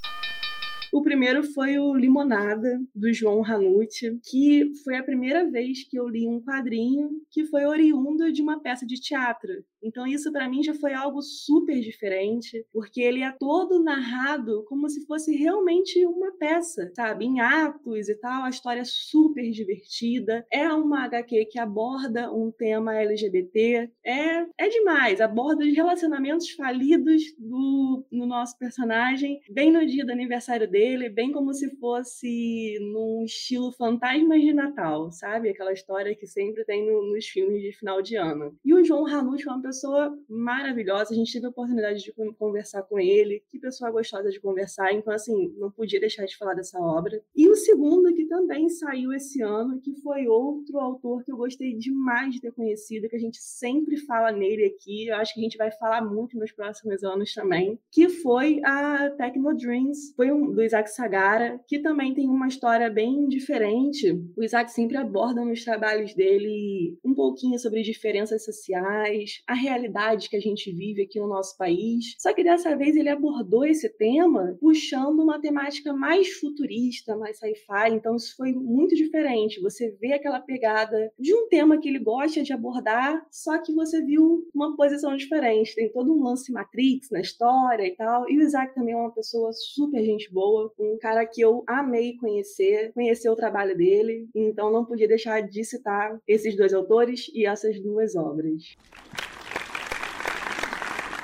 O 0.92 1.02
primeiro 1.02 1.44
foi 1.44 1.78
o 1.78 1.94
Limonada, 1.94 2.80
do 2.94 3.12
João 3.12 3.42
Ranucci, 3.42 4.18
que 4.28 4.72
foi 4.82 4.96
a 4.96 5.04
primeira 5.04 5.48
vez 5.48 5.84
que 5.88 5.96
eu 5.96 6.08
li 6.08 6.26
um 6.26 6.42
quadrinho 6.42 7.10
que 7.30 7.44
foi 7.44 7.64
oriundo 7.64 8.32
de 8.32 8.42
uma 8.42 8.60
peça 8.60 8.84
de 8.84 9.00
teatro. 9.00 9.52
Então 9.82 10.06
isso 10.06 10.32
para 10.32 10.48
mim 10.48 10.62
já 10.62 10.74
foi 10.74 10.92
algo 10.92 11.22
super 11.22 11.80
diferente, 11.80 12.64
porque 12.72 13.00
ele 13.00 13.22
é 13.22 13.32
todo 13.32 13.82
narrado 13.82 14.64
como 14.68 14.88
se 14.88 15.06
fosse 15.06 15.34
realmente 15.36 16.04
uma 16.06 16.32
peça, 16.32 16.90
sabe? 16.94 17.24
Em 17.24 17.40
atos 17.40 18.08
e 18.08 18.14
tal, 18.16 18.44
a 18.44 18.50
história 18.50 18.80
é 18.80 18.84
super 18.84 19.50
divertida. 19.50 20.44
É 20.52 20.72
uma 20.72 21.04
HQ 21.04 21.46
que 21.46 21.58
aborda 21.58 22.32
um 22.32 22.50
tema 22.50 22.96
LGBT. 22.96 23.90
É, 24.04 24.46
é 24.58 24.68
demais, 24.68 25.20
aborda 25.20 25.64
os 25.64 25.74
relacionamentos 25.74 26.50
falidos 26.50 27.22
do 27.38 28.04
no 28.10 28.26
nosso 28.26 28.58
personagem, 28.58 29.40
bem 29.50 29.72
no 29.72 29.86
dia 29.86 30.04
do 30.04 30.12
aniversário 30.12 30.70
dele, 30.70 31.08
bem 31.08 31.32
como 31.32 31.52
se 31.52 31.68
fosse 31.78 32.78
num 32.80 33.24
estilo 33.24 33.72
fantasmas 33.72 34.40
de 34.40 34.52
Natal, 34.52 35.10
sabe? 35.10 35.48
Aquela 35.48 35.72
história 35.72 36.14
que 36.14 36.26
sempre 36.26 36.64
tem 36.64 36.86
no, 36.86 37.12
nos 37.12 37.26
filmes 37.26 37.62
de 37.62 37.72
final 37.72 38.02
de 38.02 38.16
ano. 38.16 38.54
E 38.64 38.74
o 38.74 38.84
João 38.84 39.04
Ranucci 39.04 39.48
é 39.48 39.50
uma 39.50 39.62
pessoa 39.70 40.12
maravilhosa. 40.28 41.12
A 41.12 41.16
gente 41.16 41.32
teve 41.32 41.46
a 41.46 41.50
oportunidade 41.50 42.02
de 42.02 42.12
conversar 42.36 42.82
com 42.82 42.98
ele. 42.98 43.42
Que 43.48 43.58
pessoa 43.58 43.90
gostosa 43.90 44.30
de 44.30 44.40
conversar. 44.40 44.92
Então, 44.92 45.12
assim, 45.12 45.54
não 45.56 45.70
podia 45.70 46.00
deixar 46.00 46.26
de 46.26 46.36
falar 46.36 46.54
dessa 46.54 46.78
obra. 46.80 47.22
E 47.36 47.48
o 47.48 47.54
segundo, 47.54 48.12
que 48.12 48.26
também 48.26 48.68
saiu 48.68 49.12
esse 49.12 49.40
ano, 49.42 49.80
que 49.80 49.94
foi 50.00 50.26
outro 50.26 50.78
autor 50.78 51.22
que 51.24 51.30
eu 51.30 51.36
gostei 51.36 51.76
demais 51.76 52.34
de 52.34 52.40
ter 52.40 52.52
conhecido, 52.52 53.08
que 53.08 53.16
a 53.16 53.20
gente 53.20 53.38
sempre 53.38 53.96
fala 53.96 54.32
nele 54.32 54.64
aqui. 54.64 55.06
Eu 55.06 55.16
acho 55.16 55.34
que 55.34 55.40
a 55.40 55.42
gente 55.42 55.56
vai 55.56 55.70
falar 55.70 56.02
muito 56.02 56.36
nos 56.36 56.50
próximos 56.50 57.04
anos 57.04 57.32
também. 57.32 57.78
Que 57.92 58.08
foi 58.08 58.60
a 58.64 59.10
Techno 59.10 59.56
Dreams. 59.56 60.14
Foi 60.16 60.32
um, 60.32 60.52
do 60.52 60.62
Isaac 60.62 60.90
Sagara, 60.90 61.60
que 61.68 61.78
também 61.78 62.12
tem 62.12 62.28
uma 62.28 62.48
história 62.48 62.90
bem 62.90 63.28
diferente. 63.28 64.12
O 64.36 64.42
Isaac 64.42 64.72
sempre 64.72 64.96
aborda 64.96 65.44
nos 65.44 65.64
trabalhos 65.64 66.12
dele 66.14 66.98
um 67.04 67.14
pouquinho 67.14 67.58
sobre 67.58 67.82
diferenças 67.82 68.44
sociais, 68.44 69.42
a 69.46 69.59
realidade 69.60 70.28
que 70.28 70.36
a 70.36 70.40
gente 70.40 70.72
vive 70.72 71.02
aqui 71.02 71.20
no 71.20 71.28
nosso 71.28 71.56
país. 71.56 72.14
Só 72.18 72.32
que 72.32 72.42
dessa 72.42 72.76
vez 72.76 72.96
ele 72.96 73.08
abordou 73.08 73.64
esse 73.64 73.88
tema 73.88 74.56
puxando 74.60 75.20
uma 75.20 75.40
temática 75.40 75.92
mais 75.92 76.32
futurista, 76.32 77.16
mais 77.16 77.38
sci-fi. 77.38 77.90
Então 77.92 78.16
isso 78.16 78.34
foi 78.36 78.52
muito 78.52 78.94
diferente. 78.94 79.60
Você 79.60 79.90
vê 80.00 80.12
aquela 80.12 80.40
pegada 80.40 81.12
de 81.18 81.34
um 81.34 81.48
tema 81.48 81.78
que 81.78 81.88
ele 81.88 81.98
gosta 81.98 82.42
de 82.42 82.52
abordar, 82.52 83.26
só 83.30 83.58
que 83.58 83.72
você 83.72 84.02
viu 84.02 84.48
uma 84.54 84.76
posição 84.76 85.16
diferente. 85.16 85.74
Tem 85.74 85.90
todo 85.90 86.12
um 86.12 86.22
lance 86.22 86.52
Matrix 86.52 87.10
na 87.10 87.20
história 87.20 87.86
e 87.86 87.94
tal. 87.94 88.28
E 88.30 88.38
o 88.38 88.42
Isaac 88.42 88.74
também 88.74 88.94
é 88.94 88.96
uma 88.96 89.12
pessoa 89.12 89.52
super 89.52 90.02
gente 90.02 90.32
boa, 90.32 90.72
um 90.78 90.98
cara 90.98 91.26
que 91.26 91.40
eu 91.40 91.62
amei 91.66 92.16
conhecer, 92.16 92.92
conhecer 92.92 93.28
o 93.28 93.36
trabalho 93.36 93.76
dele. 93.76 94.28
Então 94.34 94.72
não 94.72 94.84
podia 94.84 95.08
deixar 95.08 95.40
de 95.42 95.64
citar 95.64 96.18
esses 96.26 96.56
dois 96.56 96.72
autores 96.72 97.30
e 97.34 97.46
essas 97.46 97.80
duas 97.80 98.16
obras 98.16 98.76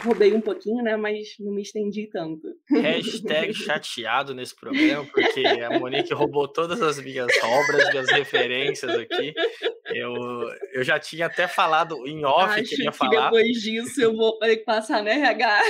roubei 0.06 0.32
um 0.32 0.40
pouquinho, 0.40 0.82
né? 0.82 0.96
Mas 0.96 1.34
não 1.40 1.52
me 1.52 1.62
estendi 1.62 2.08
tanto. 2.10 2.48
Hashtag 2.70 3.52
chateado 3.52 4.34
nesse 4.34 4.54
programa, 4.54 5.04
porque 5.12 5.40
a 5.46 5.78
Monique 5.78 6.14
roubou 6.14 6.48
todas 6.48 6.80
as 6.80 7.00
minhas 7.02 7.30
obras, 7.42 7.90
minhas 7.90 8.10
referências 8.10 8.90
aqui. 8.92 9.34
Eu, 9.86 10.14
eu 10.72 10.82
já 10.82 10.98
tinha 10.98 11.26
até 11.26 11.46
falado 11.46 12.06
em 12.06 12.24
off 12.24 12.60
Acho 12.60 12.76
que 12.76 12.82
ia 12.82 12.90
que 12.90 12.96
falar. 12.96 13.24
depois 13.24 13.60
disso 13.60 14.02
eu 14.02 14.14
vou 14.14 14.38
ter 14.38 14.56
que 14.56 14.64
passar 14.64 15.02
na 15.02 15.10
RH. 15.10 15.62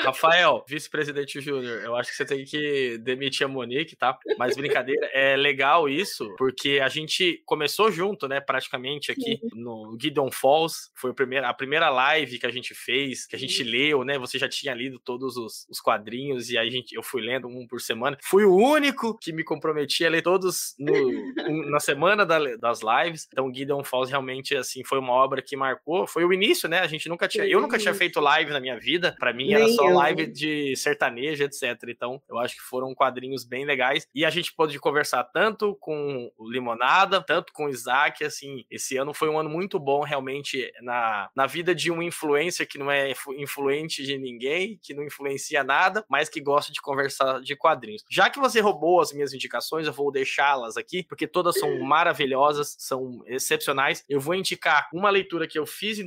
Rafael, 0.00 0.64
vice-presidente 0.66 1.40
júnior, 1.40 1.82
eu 1.82 1.96
acho 1.96 2.10
que 2.10 2.16
você 2.16 2.24
tem 2.24 2.44
que 2.44 2.98
demitir 2.98 3.44
a 3.44 3.48
Monique, 3.48 3.96
tá? 3.96 4.16
Mas 4.38 4.56
brincadeira, 4.56 5.06
é 5.12 5.36
legal 5.36 5.88
isso, 5.88 6.34
porque 6.36 6.80
a 6.82 6.88
gente 6.88 7.42
começou 7.44 7.90
junto, 7.90 8.28
né, 8.28 8.40
praticamente 8.40 9.10
aqui 9.10 9.40
no 9.52 9.96
Gideon 10.00 10.30
Falls, 10.30 10.90
foi 10.94 11.10
a 11.10 11.14
primeira, 11.14 11.48
a 11.48 11.54
primeira 11.54 11.90
live 11.90 12.38
que 12.38 12.46
a 12.46 12.50
gente 12.50 12.74
fez, 12.74 13.17
que 13.26 13.36
a 13.36 13.38
gente 13.38 13.62
leu, 13.62 14.04
né, 14.04 14.18
você 14.18 14.38
já 14.38 14.48
tinha 14.48 14.74
lido 14.74 14.98
todos 14.98 15.36
os, 15.36 15.66
os 15.68 15.80
quadrinhos, 15.80 16.50
e 16.50 16.58
aí 16.58 16.68
a 16.68 16.70
gente, 16.70 16.94
eu 16.94 17.02
fui 17.02 17.22
lendo 17.22 17.48
um 17.48 17.66
por 17.66 17.80
semana. 17.80 18.16
Fui 18.22 18.44
o 18.44 18.54
único 18.54 19.16
que 19.18 19.32
me 19.32 19.42
comprometi 19.44 20.04
a 20.04 20.10
ler 20.10 20.22
todos 20.22 20.74
no, 20.78 20.92
um- 21.48 21.70
na 21.70 21.80
semana 21.80 22.24
da- 22.24 22.56
das 22.56 22.80
lives, 22.82 23.26
então 23.30 23.52
Gideon 23.52 23.82
Falls 23.84 24.10
realmente, 24.10 24.56
assim, 24.56 24.84
foi 24.84 24.98
uma 24.98 25.12
obra 25.12 25.42
que 25.42 25.56
marcou, 25.56 26.06
foi 26.06 26.24
o 26.24 26.32
início, 26.32 26.68
né, 26.68 26.80
a 26.80 26.86
gente 26.86 27.08
nunca 27.08 27.26
tinha, 27.28 27.44
eu 27.46 27.60
nunca 27.60 27.78
tinha 27.78 27.94
feito 27.94 28.20
live 28.20 28.50
na 28.50 28.60
minha 28.60 28.78
vida, 28.78 29.16
pra 29.18 29.32
mim 29.32 29.52
era 29.52 29.64
Nem 29.64 29.74
só 29.74 29.88
eu. 29.88 29.94
live 29.94 30.26
de 30.26 30.76
sertanejo, 30.76 31.42
etc. 31.44 31.62
Então, 31.88 32.20
eu 32.28 32.38
acho 32.38 32.54
que 32.56 32.62
foram 32.62 32.94
quadrinhos 32.94 33.44
bem 33.44 33.64
legais. 33.64 34.06
E 34.14 34.24
a 34.24 34.30
gente 34.30 34.52
pôde 34.54 34.78
conversar 34.78 35.24
tanto 35.24 35.74
com 35.76 36.30
o 36.36 36.50
Limonada, 36.50 37.20
tanto 37.22 37.52
com 37.52 37.66
o 37.66 37.68
Isaac. 37.68 38.24
Assim, 38.24 38.64
esse 38.70 38.96
ano 38.96 39.12
foi 39.14 39.28
um 39.28 39.38
ano 39.38 39.48
muito 39.50 39.78
bom, 39.78 40.02
realmente, 40.02 40.70
na, 40.82 41.30
na 41.34 41.46
vida 41.46 41.74
de 41.74 41.90
um 41.90 42.02
influencer 42.02 42.68
que 42.68 42.78
não 42.78 42.90
é 42.90 43.07
influ- 43.10 43.34
influente 43.38 44.02
de 44.02 44.18
ninguém, 44.18 44.78
que 44.82 44.94
não 44.94 45.04
influencia 45.04 45.62
nada, 45.64 46.04
mas 46.08 46.28
que 46.28 46.40
gosta 46.40 46.72
de 46.72 46.80
conversar 46.80 47.40
de 47.40 47.56
quadrinhos. 47.56 48.02
Já 48.10 48.30
que 48.30 48.38
você 48.38 48.60
roubou 48.60 49.00
as 49.00 49.12
minhas 49.12 49.32
indicações, 49.32 49.86
eu 49.86 49.92
vou 49.92 50.10
deixá-las 50.10 50.76
aqui, 50.76 51.02
porque 51.02 51.26
todas 51.26 51.58
são 51.58 51.80
maravilhosas, 51.80 52.76
são 52.78 53.22
excepcionais. 53.26 54.04
Eu 54.08 54.20
vou 54.20 54.34
indicar 54.34 54.88
uma 54.92 55.10
leitura 55.10 55.46
que 55.46 55.58
eu 55.58 55.66
fiz 55.66 55.98
em 55.98 56.06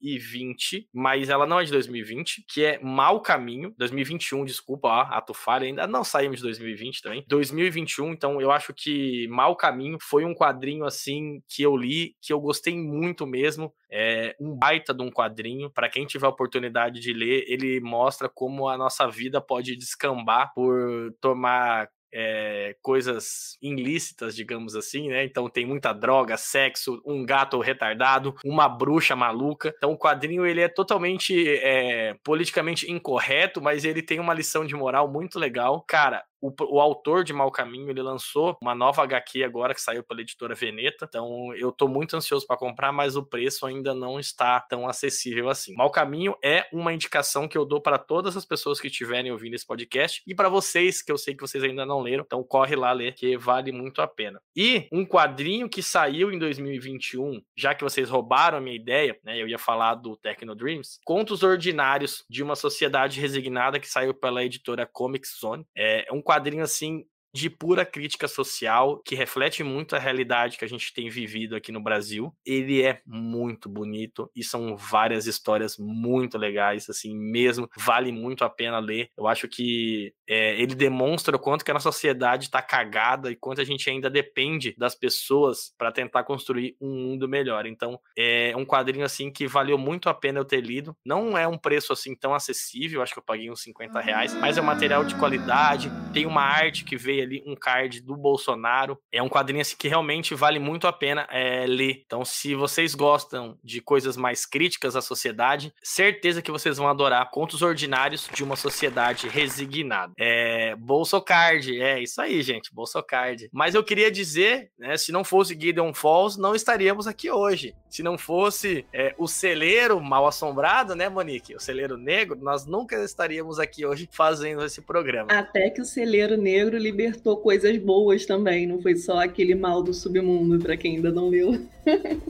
2020, 0.00 0.88
mas 0.92 1.28
ela 1.28 1.46
não 1.46 1.60
é 1.60 1.64
de 1.64 1.70
2020, 1.72 2.44
que 2.48 2.64
é 2.64 2.78
Mal 2.82 3.20
Caminho, 3.20 3.74
2021, 3.78 4.44
desculpa, 4.44 4.88
ó, 4.88 5.00
ato 5.02 5.34
falha, 5.34 5.66
ainda 5.66 5.86
não 5.86 6.04
saímos 6.04 6.38
de 6.38 6.42
2020 6.44 7.02
também. 7.02 7.24
2021, 7.28 8.12
então 8.12 8.40
eu 8.40 8.50
acho 8.50 8.72
que 8.74 9.26
Mal 9.28 9.56
Caminho 9.56 9.98
foi 10.00 10.24
um 10.24 10.34
quadrinho 10.34 10.84
assim 10.84 11.42
que 11.48 11.62
eu 11.62 11.76
li, 11.76 12.16
que 12.20 12.32
eu 12.32 12.40
gostei 12.40 12.76
muito 12.76 13.26
mesmo. 13.26 13.72
É 13.94 14.34
um 14.40 14.56
baita 14.56 14.94
de 14.94 15.02
um 15.02 15.10
quadrinho. 15.10 15.70
Para 15.70 15.88
quem 15.88 16.06
tiver 16.06 16.21
a 16.26 16.30
oportunidade 16.30 17.00
de 17.00 17.12
ler, 17.12 17.44
ele 17.46 17.80
mostra 17.80 18.28
como 18.28 18.68
a 18.68 18.76
nossa 18.76 19.08
vida 19.08 19.40
pode 19.40 19.76
descambar 19.76 20.52
por 20.54 21.12
tomar 21.20 21.88
é, 22.12 22.76
coisas 22.82 23.56
ilícitas, 23.62 24.36
digamos 24.36 24.76
assim, 24.76 25.08
né? 25.08 25.24
Então 25.24 25.48
tem 25.48 25.64
muita 25.64 25.92
droga, 25.92 26.36
sexo, 26.36 27.00
um 27.06 27.24
gato 27.24 27.58
retardado, 27.60 28.34
uma 28.44 28.68
bruxa 28.68 29.16
maluca. 29.16 29.72
Então 29.76 29.92
o 29.92 29.98
quadrinho 29.98 30.44
ele 30.44 30.60
é 30.60 30.68
totalmente 30.68 31.48
é, 31.48 32.14
politicamente 32.22 32.90
incorreto, 32.90 33.62
mas 33.62 33.84
ele 33.84 34.02
tem 34.02 34.20
uma 34.20 34.34
lição 34.34 34.64
de 34.66 34.74
moral 34.74 35.10
muito 35.10 35.38
legal. 35.38 35.82
Cara, 35.88 36.22
o, 36.42 36.52
o 36.74 36.80
autor 36.80 37.22
de 37.22 37.32
Mal 37.32 37.50
Caminho, 37.52 37.88
ele 37.88 38.02
lançou 38.02 38.58
uma 38.60 38.74
nova 38.74 39.02
HQ 39.04 39.44
agora 39.44 39.72
que 39.72 39.80
saiu 39.80 40.02
pela 40.02 40.20
editora 40.20 40.54
Veneta. 40.54 41.06
Então 41.08 41.54
eu 41.54 41.70
tô 41.70 41.86
muito 41.86 42.16
ansioso 42.16 42.44
para 42.46 42.56
comprar, 42.56 42.92
mas 42.92 43.16
o 43.16 43.24
preço 43.24 43.64
ainda 43.64 43.94
não 43.94 44.18
está 44.18 44.60
tão 44.60 44.88
acessível 44.88 45.48
assim. 45.48 45.74
Mal 45.74 45.90
Caminho 45.90 46.36
é 46.42 46.66
uma 46.72 46.92
indicação 46.92 47.46
que 47.46 47.56
eu 47.56 47.64
dou 47.64 47.80
para 47.80 47.96
todas 47.96 48.36
as 48.36 48.44
pessoas 48.44 48.80
que 48.80 48.88
estiverem 48.88 49.30
ouvindo 49.30 49.54
esse 49.54 49.66
podcast 49.66 50.20
e 50.26 50.34
para 50.34 50.48
vocês 50.48 51.00
que 51.00 51.12
eu 51.12 51.16
sei 51.16 51.34
que 51.34 51.40
vocês 51.40 51.62
ainda 51.62 51.86
não 51.86 52.00
leram. 52.00 52.24
Então 52.26 52.42
corre 52.42 52.74
lá 52.74 52.92
ler 52.92 53.14
que 53.14 53.36
vale 53.36 53.70
muito 53.70 54.02
a 54.02 54.08
pena. 54.08 54.40
E 54.56 54.88
um 54.90 55.06
quadrinho 55.06 55.68
que 55.68 55.82
saiu 55.82 56.32
em 56.32 56.38
2021, 56.38 57.40
já 57.56 57.72
que 57.74 57.84
vocês 57.84 58.10
roubaram 58.10 58.58
a 58.58 58.60
minha 58.60 58.74
ideia, 58.74 59.16
né? 59.22 59.40
Eu 59.40 59.46
ia 59.46 59.58
falar 59.58 59.94
do 59.94 60.16
Techno 60.16 60.56
Dreams, 60.56 60.98
Contos 61.04 61.44
Ordinários 61.44 62.24
de 62.28 62.42
uma 62.42 62.56
Sociedade 62.56 63.20
Resignada 63.20 63.78
que 63.78 63.88
saiu 63.88 64.12
pela 64.12 64.44
editora 64.44 64.86
Comic 64.86 65.26
Zone. 65.28 65.64
É 65.76 66.06
um 66.10 66.20
quadrinho 66.20 66.31
assim 66.60 67.04
de 67.34 67.48
pura 67.48 67.84
crítica 67.84 68.28
social, 68.28 69.00
que 69.04 69.14
reflete 69.14 69.62
muito 69.62 69.96
a 69.96 69.98
realidade 69.98 70.58
que 70.58 70.64
a 70.64 70.68
gente 70.68 70.92
tem 70.92 71.08
vivido 71.08 71.56
aqui 71.56 71.72
no 71.72 71.82
Brasil. 71.82 72.34
Ele 72.44 72.82
é 72.82 73.00
muito 73.06 73.68
bonito 73.68 74.30
e 74.36 74.44
são 74.44 74.76
várias 74.76 75.26
histórias 75.26 75.76
muito 75.78 76.36
legais, 76.36 76.88
assim, 76.88 77.16
mesmo. 77.16 77.68
Vale 77.76 78.12
muito 78.12 78.44
a 78.44 78.50
pena 78.50 78.78
ler. 78.78 79.08
Eu 79.16 79.26
acho 79.26 79.48
que 79.48 80.12
é, 80.28 80.60
ele 80.60 80.74
demonstra 80.74 81.36
o 81.36 81.38
quanto 81.38 81.64
que 81.64 81.70
a 81.70 81.74
nossa 81.74 81.90
sociedade 81.90 82.44
está 82.44 82.60
cagada 82.60 83.30
e 83.30 83.36
quanto 83.36 83.60
a 83.60 83.64
gente 83.64 83.88
ainda 83.88 84.10
depende 84.10 84.74
das 84.76 84.94
pessoas 84.94 85.72
para 85.78 85.90
tentar 85.90 86.24
construir 86.24 86.76
um 86.80 86.94
mundo 86.94 87.28
melhor. 87.28 87.66
Então, 87.66 87.98
é 88.16 88.54
um 88.56 88.64
quadrinho 88.64 89.04
assim 89.04 89.30
que 89.30 89.46
valeu 89.46 89.78
muito 89.78 90.08
a 90.08 90.14
pena 90.14 90.38
eu 90.38 90.44
ter 90.44 90.60
lido. 90.60 90.96
Não 91.04 91.36
é 91.36 91.46
um 91.48 91.58
preço 91.58 91.92
assim 91.92 92.14
tão 92.14 92.34
acessível, 92.34 93.02
acho 93.02 93.12
que 93.12 93.18
eu 93.18 93.24
paguei 93.24 93.50
uns 93.50 93.62
50 93.62 94.00
reais, 94.00 94.34
mas 94.34 94.58
é 94.58 94.62
um 94.62 94.64
material 94.64 95.04
de 95.04 95.14
qualidade. 95.14 95.90
Tem 96.12 96.26
uma 96.26 96.42
arte 96.42 96.84
que 96.84 96.96
veio 96.96 97.21
ali, 97.22 97.42
um 97.46 97.54
card 97.54 98.00
do 98.00 98.16
Bolsonaro. 98.16 98.98
É 99.10 99.22
um 99.22 99.28
quadrinho 99.28 99.60
assim 99.60 99.76
que 99.76 99.88
realmente 99.88 100.34
vale 100.34 100.58
muito 100.58 100.86
a 100.86 100.92
pena 100.92 101.26
é, 101.30 101.66
ler. 101.66 102.02
Então, 102.04 102.24
se 102.24 102.54
vocês 102.54 102.94
gostam 102.94 103.58
de 103.62 103.80
coisas 103.80 104.16
mais 104.16 104.46
críticas 104.46 104.96
à 104.96 105.00
sociedade, 105.00 105.72
certeza 105.82 106.42
que 106.42 106.50
vocês 106.50 106.76
vão 106.76 106.88
adorar 106.88 107.30
Contos 107.30 107.62
Ordinários 107.62 108.28
de 108.32 108.42
uma 108.44 108.56
Sociedade 108.56 109.28
Resignada. 109.28 110.12
É, 110.18 110.74
Bolsocard, 110.76 111.80
é 111.80 112.00
isso 112.00 112.20
aí, 112.20 112.42
gente, 112.42 112.74
Bolsocard. 112.74 113.48
Mas 113.52 113.74
eu 113.74 113.84
queria 113.84 114.10
dizer, 114.10 114.70
né, 114.78 114.96
se 114.96 115.12
não 115.12 115.24
fosse 115.24 115.58
Gideon 115.58 115.92
Falls, 115.94 116.38
não 116.38 116.54
estaríamos 116.54 117.06
aqui 117.06 117.30
hoje. 117.30 117.74
Se 117.88 118.02
não 118.02 118.16
fosse 118.16 118.86
é, 118.92 119.14
o 119.18 119.26
celeiro 119.26 120.00
mal 120.00 120.26
assombrado, 120.26 120.94
né, 120.94 121.08
Monique? 121.08 121.54
O 121.54 121.60
celeiro 121.60 121.96
negro, 121.96 122.38
nós 122.40 122.66
nunca 122.66 122.96
estaríamos 123.04 123.58
aqui 123.58 123.84
hoje 123.84 124.08
fazendo 124.10 124.64
esse 124.64 124.80
programa. 124.80 125.28
Até 125.30 125.70
que 125.70 125.80
o 125.80 125.84
celeiro 125.84 126.36
negro 126.36 126.76
libertou 126.78 127.11
coisas 127.20 127.76
boas 127.78 128.26
também, 128.26 128.66
não 128.66 128.80
foi 128.80 128.96
só 128.96 129.18
aquele 129.18 129.54
mal 129.54 129.82
do 129.82 129.92
submundo, 129.92 130.58
para 130.58 130.76
quem 130.76 130.96
ainda 130.96 131.10
não 131.10 131.28
leu. 131.28 131.66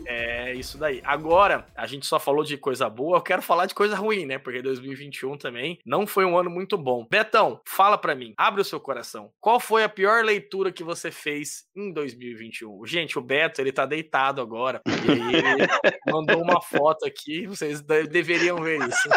é, 0.06 0.54
isso 0.54 0.78
daí. 0.78 1.00
Agora, 1.04 1.66
a 1.76 1.86
gente 1.86 2.06
só 2.06 2.18
falou 2.18 2.44
de 2.44 2.56
coisa 2.56 2.88
boa, 2.88 3.18
eu 3.18 3.22
quero 3.22 3.42
falar 3.42 3.66
de 3.66 3.74
coisa 3.74 3.94
ruim, 3.94 4.26
né? 4.26 4.38
Porque 4.38 4.62
2021 4.62 5.36
também 5.36 5.78
não 5.84 6.06
foi 6.06 6.24
um 6.24 6.38
ano 6.38 6.50
muito 6.50 6.76
bom. 6.78 7.06
Betão, 7.10 7.60
fala 7.66 7.98
para 7.98 8.14
mim, 8.14 8.34
abre 8.36 8.60
o 8.60 8.64
seu 8.64 8.80
coração. 8.80 9.30
Qual 9.40 9.60
foi 9.60 9.84
a 9.84 9.88
pior 9.88 10.24
leitura 10.24 10.72
que 10.72 10.82
você 10.82 11.10
fez 11.10 11.64
em 11.76 11.92
2021? 11.92 12.86
Gente, 12.86 13.18
o 13.18 13.22
Beto, 13.22 13.60
ele 13.60 13.72
tá 13.72 13.84
deitado 13.86 14.40
agora. 14.40 14.80
E 14.86 15.36
ele 15.36 15.66
mandou 16.10 16.42
uma 16.42 16.60
foto 16.60 17.06
aqui, 17.06 17.46
vocês 17.46 17.80
deveriam 17.80 18.56
ver 18.56 18.80
isso. 18.88 19.08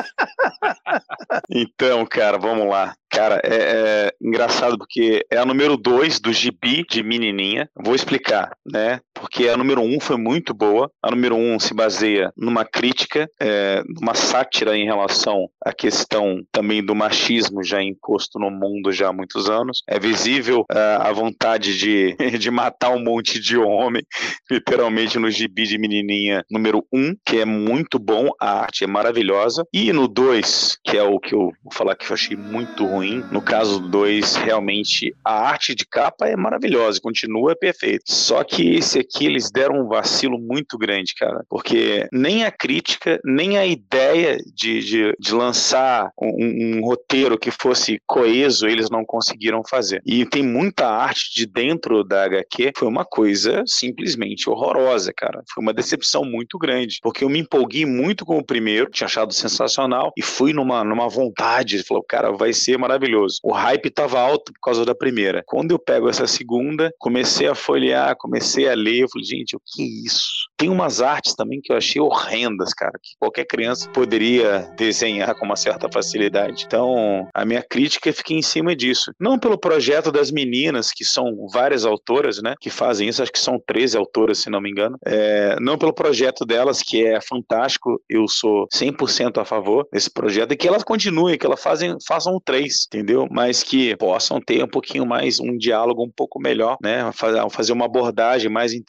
Então, 1.49 2.05
cara, 2.05 2.37
vamos 2.37 2.67
lá. 2.67 2.95
Cara, 3.09 3.39
é, 3.45 3.55
é, 3.55 4.13
engraçado 4.21 4.77
porque 4.77 5.25
é 5.31 5.37
a 5.37 5.45
número 5.55 5.77
2 5.77 6.19
do 6.19 6.33
gibi 6.33 6.85
de 6.89 7.01
Menininha. 7.01 7.69
Vou 7.73 7.95
explicar, 7.95 8.51
né? 8.65 8.99
Porque 9.25 9.49
a 9.49 9.57
número 9.57 9.81
1 9.81 9.95
um 9.95 9.99
foi 9.99 10.17
muito 10.17 10.53
boa. 10.53 10.91
A 11.01 11.09
número 11.09 11.35
1 11.35 11.55
um 11.55 11.59
se 11.59 11.73
baseia 11.73 12.31
numa 12.37 12.63
crítica, 12.63 13.27
é, 13.41 13.81
numa 13.99 14.13
sátira 14.13 14.77
em 14.77 14.85
relação 14.85 15.49
à 15.65 15.73
questão 15.73 16.43
também 16.51 16.85
do 16.85 16.93
machismo 16.93 17.63
já 17.63 17.81
imposto 17.81 18.37
no 18.37 18.51
mundo 18.51 18.91
já 18.91 19.07
há 19.07 19.13
muitos 19.13 19.49
anos. 19.49 19.81
É 19.89 19.99
visível 19.99 20.59
uh, 20.71 21.01
a 21.01 21.11
vontade 21.11 21.75
de, 21.75 22.15
de 22.37 22.51
matar 22.51 22.91
um 22.91 23.03
monte 23.03 23.39
de 23.39 23.57
homem, 23.57 24.03
literalmente 24.49 25.17
no 25.17 25.31
gibi 25.31 25.65
de 25.65 25.79
Menininha 25.79 26.45
número 26.51 26.85
1, 26.93 26.99
um, 26.99 27.15
que 27.25 27.39
é 27.39 27.45
muito 27.45 27.97
bom, 27.97 28.29
a 28.39 28.59
arte 28.59 28.83
é 28.83 28.87
maravilhosa. 28.87 29.65
E 29.73 29.91
no 29.91 30.07
2, 30.07 30.77
que 30.83 30.97
é 30.97 31.03
o 31.03 31.19
que 31.19 31.33
eu 31.33 31.51
vou 31.63 31.73
falar 31.73 31.95
que 31.95 32.05
eu 32.05 32.13
achei 32.13 32.37
muito 32.37 32.85
ruim. 32.85 33.25
No 33.31 33.41
caso 33.41 33.79
2, 33.79 34.35
realmente 34.35 35.15
a 35.25 35.33
arte 35.49 35.73
de 35.73 35.83
capa 35.83 36.27
é 36.27 36.35
maravilhosa, 36.35 37.01
continua 37.01 37.55
perfeito. 37.55 38.03
Só 38.05 38.43
que 38.43 38.75
esse 38.75 38.99
aqui 38.99 39.14
eles 39.23 39.51
deram 39.51 39.81
um 39.81 39.87
vacilo 39.87 40.39
muito 40.39 40.77
grande, 40.77 41.13
cara, 41.13 41.43
porque 41.47 42.07
nem 42.11 42.43
a 42.43 42.51
crítica, 42.51 43.19
nem 43.23 43.57
a 43.57 43.65
ideia 43.65 44.37
de, 44.53 44.79
de, 44.79 45.15
de 45.19 45.33
lançar 45.33 46.11
um, 46.19 46.79
um, 46.79 46.81
roteiro 46.81 47.37
que 47.37 47.51
fosse 47.51 48.01
coeso, 48.07 48.67
eles 48.67 48.89
não 48.89 49.05
conseguiram 49.05 49.61
fazer. 49.69 50.01
E 50.05 50.25
tem 50.25 50.43
muita 50.43 50.87
arte 50.87 51.33
de 51.33 51.45
dentro 51.45 52.03
da 52.03 52.25
HQ, 52.25 52.73
foi 52.75 52.87
uma 52.87 53.05
coisa 53.05 53.63
simplesmente 53.67 54.49
horrorosa, 54.49 55.13
cara. 55.15 55.43
Foi 55.53 55.61
uma 55.61 55.73
decepção 55.73 56.25
muito 56.25 56.57
grande, 56.57 56.99
porque 57.01 57.23
eu 57.23 57.29
me 57.29 57.39
empolguei 57.39 57.85
muito 57.85 58.25
com 58.25 58.37
o 58.37 58.45
primeiro, 58.45 58.89
tinha 58.89 59.05
achado 59.05 59.33
sensacional, 59.33 60.11
e 60.17 60.21
fui 60.21 60.53
numa, 60.53 60.83
numa 60.83 61.07
vontade, 61.07 61.83
falou, 61.83 62.03
cara, 62.03 62.31
vai 62.31 62.53
ser 62.53 62.77
maravilhoso. 62.77 63.39
O 63.43 63.51
hype 63.51 63.87
estava 63.87 64.19
alto 64.19 64.51
por 64.53 64.59
causa 64.61 64.85
da 64.85 64.95
primeira. 64.95 65.43
Quando 65.45 65.71
eu 65.71 65.79
pego 65.79 66.09
essa 66.09 66.27
segunda, 66.27 66.91
comecei 66.97 67.47
a 67.47 67.55
folhear, 67.55 68.15
comecei 68.17 68.69
a 68.69 68.73
ler, 68.73 68.94
eu 68.99 69.09
falei, 69.09 69.25
gente, 69.25 69.55
o 69.55 69.61
que 69.65 69.83
é 69.83 70.05
isso? 70.05 70.45
Tem 70.57 70.69
umas 70.69 71.01
artes 71.01 71.35
também 71.35 71.59
que 71.61 71.71
eu 71.71 71.77
achei 71.77 72.01
horrendas, 72.01 72.73
cara, 72.73 72.93
que 73.01 73.15
qualquer 73.19 73.45
criança 73.45 73.89
poderia 73.89 74.71
desenhar 74.77 75.35
com 75.35 75.45
uma 75.45 75.55
certa 75.55 75.89
facilidade. 75.91 76.63
Então, 76.65 77.27
a 77.33 77.45
minha 77.45 77.61
crítica 77.61 78.11
fica 78.13 78.33
em 78.33 78.41
cima 78.41 78.75
disso. 78.75 79.11
Não 79.19 79.37
pelo 79.37 79.57
projeto 79.57 80.11
das 80.11 80.31
meninas, 80.31 80.91
que 80.91 81.03
são 81.03 81.47
várias 81.51 81.85
autoras, 81.85 82.41
né, 82.41 82.55
que 82.59 82.69
fazem 82.69 83.07
isso, 83.07 83.21
acho 83.21 83.31
que 83.31 83.39
são 83.39 83.59
13 83.65 83.97
autoras, 83.97 84.39
se 84.39 84.49
não 84.49 84.61
me 84.61 84.69
engano. 84.69 84.97
É, 85.05 85.57
não 85.59 85.77
pelo 85.77 85.93
projeto 85.93 86.45
delas, 86.45 86.81
que 86.81 87.05
é 87.05 87.19
fantástico, 87.21 88.01
eu 88.09 88.27
sou 88.27 88.67
100% 88.73 89.41
a 89.41 89.45
favor 89.45 89.87
desse 89.91 90.11
projeto, 90.11 90.53
e 90.53 90.57
que 90.57 90.67
elas 90.67 90.83
continuem, 90.83 91.37
que 91.37 91.45
elas 91.45 91.61
fazem, 91.61 91.95
façam 92.07 92.39
três, 92.43 92.85
entendeu? 92.87 93.27
Mas 93.29 93.63
que 93.63 93.95
possam 93.97 94.39
ter 94.39 94.63
um 94.63 94.67
pouquinho 94.67 95.05
mais, 95.05 95.39
um 95.39 95.57
diálogo 95.57 96.03
um 96.03 96.11
pouco 96.11 96.39
melhor, 96.39 96.77
né? 96.81 97.11
Fazer 97.51 97.73
uma 97.73 97.85
abordagem 97.85 98.49
mais 98.49 98.73
interessante, 98.73 98.84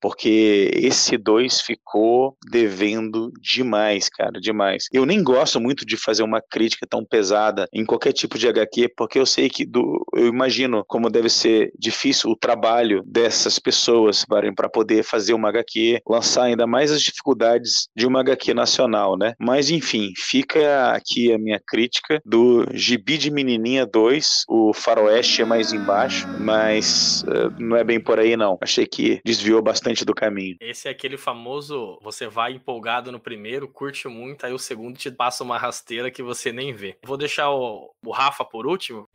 porque 0.00 0.70
esse 0.74 1.16
dois 1.16 1.60
ficou 1.60 2.36
devendo 2.50 3.32
demais, 3.40 4.08
cara, 4.08 4.40
demais. 4.40 4.86
Eu 4.92 5.06
nem 5.06 5.22
gosto 5.22 5.60
muito 5.60 5.84
de 5.84 5.96
fazer 5.96 6.22
uma 6.22 6.40
crítica 6.40 6.86
tão 6.88 7.04
pesada 7.04 7.66
em 7.72 7.84
qualquer 7.84 8.12
tipo 8.12 8.38
de 8.38 8.48
HQ, 8.48 8.90
porque 8.96 9.18
eu 9.18 9.26
sei 9.26 9.48
que 9.48 9.64
do, 9.64 10.04
eu 10.14 10.26
imagino 10.26 10.84
como 10.86 11.10
deve 11.10 11.28
ser 11.28 11.72
difícil 11.78 12.30
o 12.30 12.36
trabalho 12.36 13.02
dessas 13.06 13.58
pessoas 13.58 14.24
para 14.24 14.68
poder 14.68 15.02
fazer 15.02 15.34
uma 15.34 15.48
HQ, 15.48 16.00
lançar 16.08 16.44
ainda 16.44 16.66
mais 16.66 16.90
as 16.90 17.02
dificuldades 17.02 17.88
de 17.96 18.06
uma 18.06 18.20
HQ 18.20 18.54
nacional, 18.54 19.16
né? 19.16 19.34
Mas 19.38 19.70
enfim, 19.70 20.12
fica 20.16 20.92
aqui 20.92 21.32
a 21.32 21.38
minha 21.38 21.60
crítica 21.64 22.20
do 22.24 22.66
Gibi 22.72 23.18
de 23.18 23.30
Menininha 23.30 23.86
2, 23.86 24.44
o 24.48 24.72
Faroeste 24.72 25.42
é 25.42 25.44
mais 25.44 25.72
embaixo, 25.72 26.26
mas 26.40 27.24
uh, 27.28 27.52
não 27.58 27.76
é 27.76 27.84
bem 27.84 28.00
por 28.00 28.18
aí 28.18 28.36
não. 28.36 28.58
Achei 28.60 28.86
que 28.86 29.13
desviou 29.24 29.62
bastante 29.62 30.04
do 30.04 30.14
caminho. 30.14 30.56
Esse 30.60 30.88
é 30.88 30.90
aquele 30.90 31.16
famoso, 31.16 31.98
você 32.02 32.26
vai 32.26 32.52
empolgado 32.52 33.12
no 33.12 33.20
primeiro, 33.20 33.68
curte 33.68 34.08
muito, 34.08 34.46
aí 34.46 34.52
o 34.52 34.58
segundo 34.58 34.96
te 34.96 35.10
passa 35.10 35.44
uma 35.44 35.58
rasteira 35.58 36.10
que 36.10 36.22
você 36.22 36.52
nem 36.52 36.72
vê. 36.72 36.96
Vou 37.04 37.16
deixar 37.16 37.50
o, 37.50 37.92
o 38.04 38.10
Rafa 38.10 38.44
por 38.44 38.66
último 38.66 39.08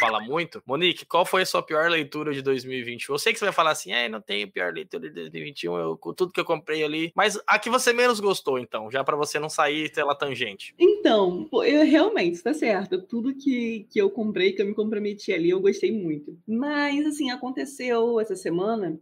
fala 0.00 0.20
muito. 0.20 0.62
Monique, 0.66 1.04
qual 1.04 1.26
foi 1.26 1.42
a 1.42 1.46
sua 1.46 1.62
pior 1.62 1.88
leitura 1.90 2.32
de 2.32 2.42
2021? 2.42 3.14
Eu 3.14 3.18
sei 3.18 3.32
que 3.32 3.38
você 3.38 3.44
vai 3.44 3.54
falar 3.54 3.72
assim, 3.72 3.92
é, 3.92 4.08
não 4.08 4.20
tenho 4.20 4.50
pior 4.50 4.72
leitura 4.72 5.08
de 5.08 5.14
2021, 5.14 5.76
eu, 5.76 5.96
tudo 6.16 6.32
que 6.32 6.40
eu 6.40 6.44
comprei 6.44 6.82
ali. 6.82 7.12
Mas 7.14 7.38
a 7.46 7.58
que 7.58 7.68
você 7.68 7.92
menos 7.92 8.18
gostou, 8.18 8.58
então, 8.58 8.90
já 8.90 9.04
para 9.04 9.16
você 9.16 9.38
não 9.38 9.48
sair 9.48 9.92
pela 9.92 10.14
tangente. 10.14 10.74
Então, 10.78 11.48
eu 11.64 11.84
realmente, 11.84 12.42
tá 12.42 12.54
certo. 12.54 13.02
Tudo 13.02 13.34
que, 13.34 13.86
que 13.90 14.00
eu 14.00 14.10
comprei, 14.10 14.52
que 14.52 14.62
eu 14.62 14.66
me 14.66 14.74
comprometi 14.74 15.32
ali, 15.32 15.50
eu 15.50 15.60
gostei 15.60 15.92
muito. 15.92 16.36
Mas, 16.48 17.06
assim, 17.06 17.30
aconteceu 17.30 18.18
essa 18.18 18.34
semana 18.34 18.98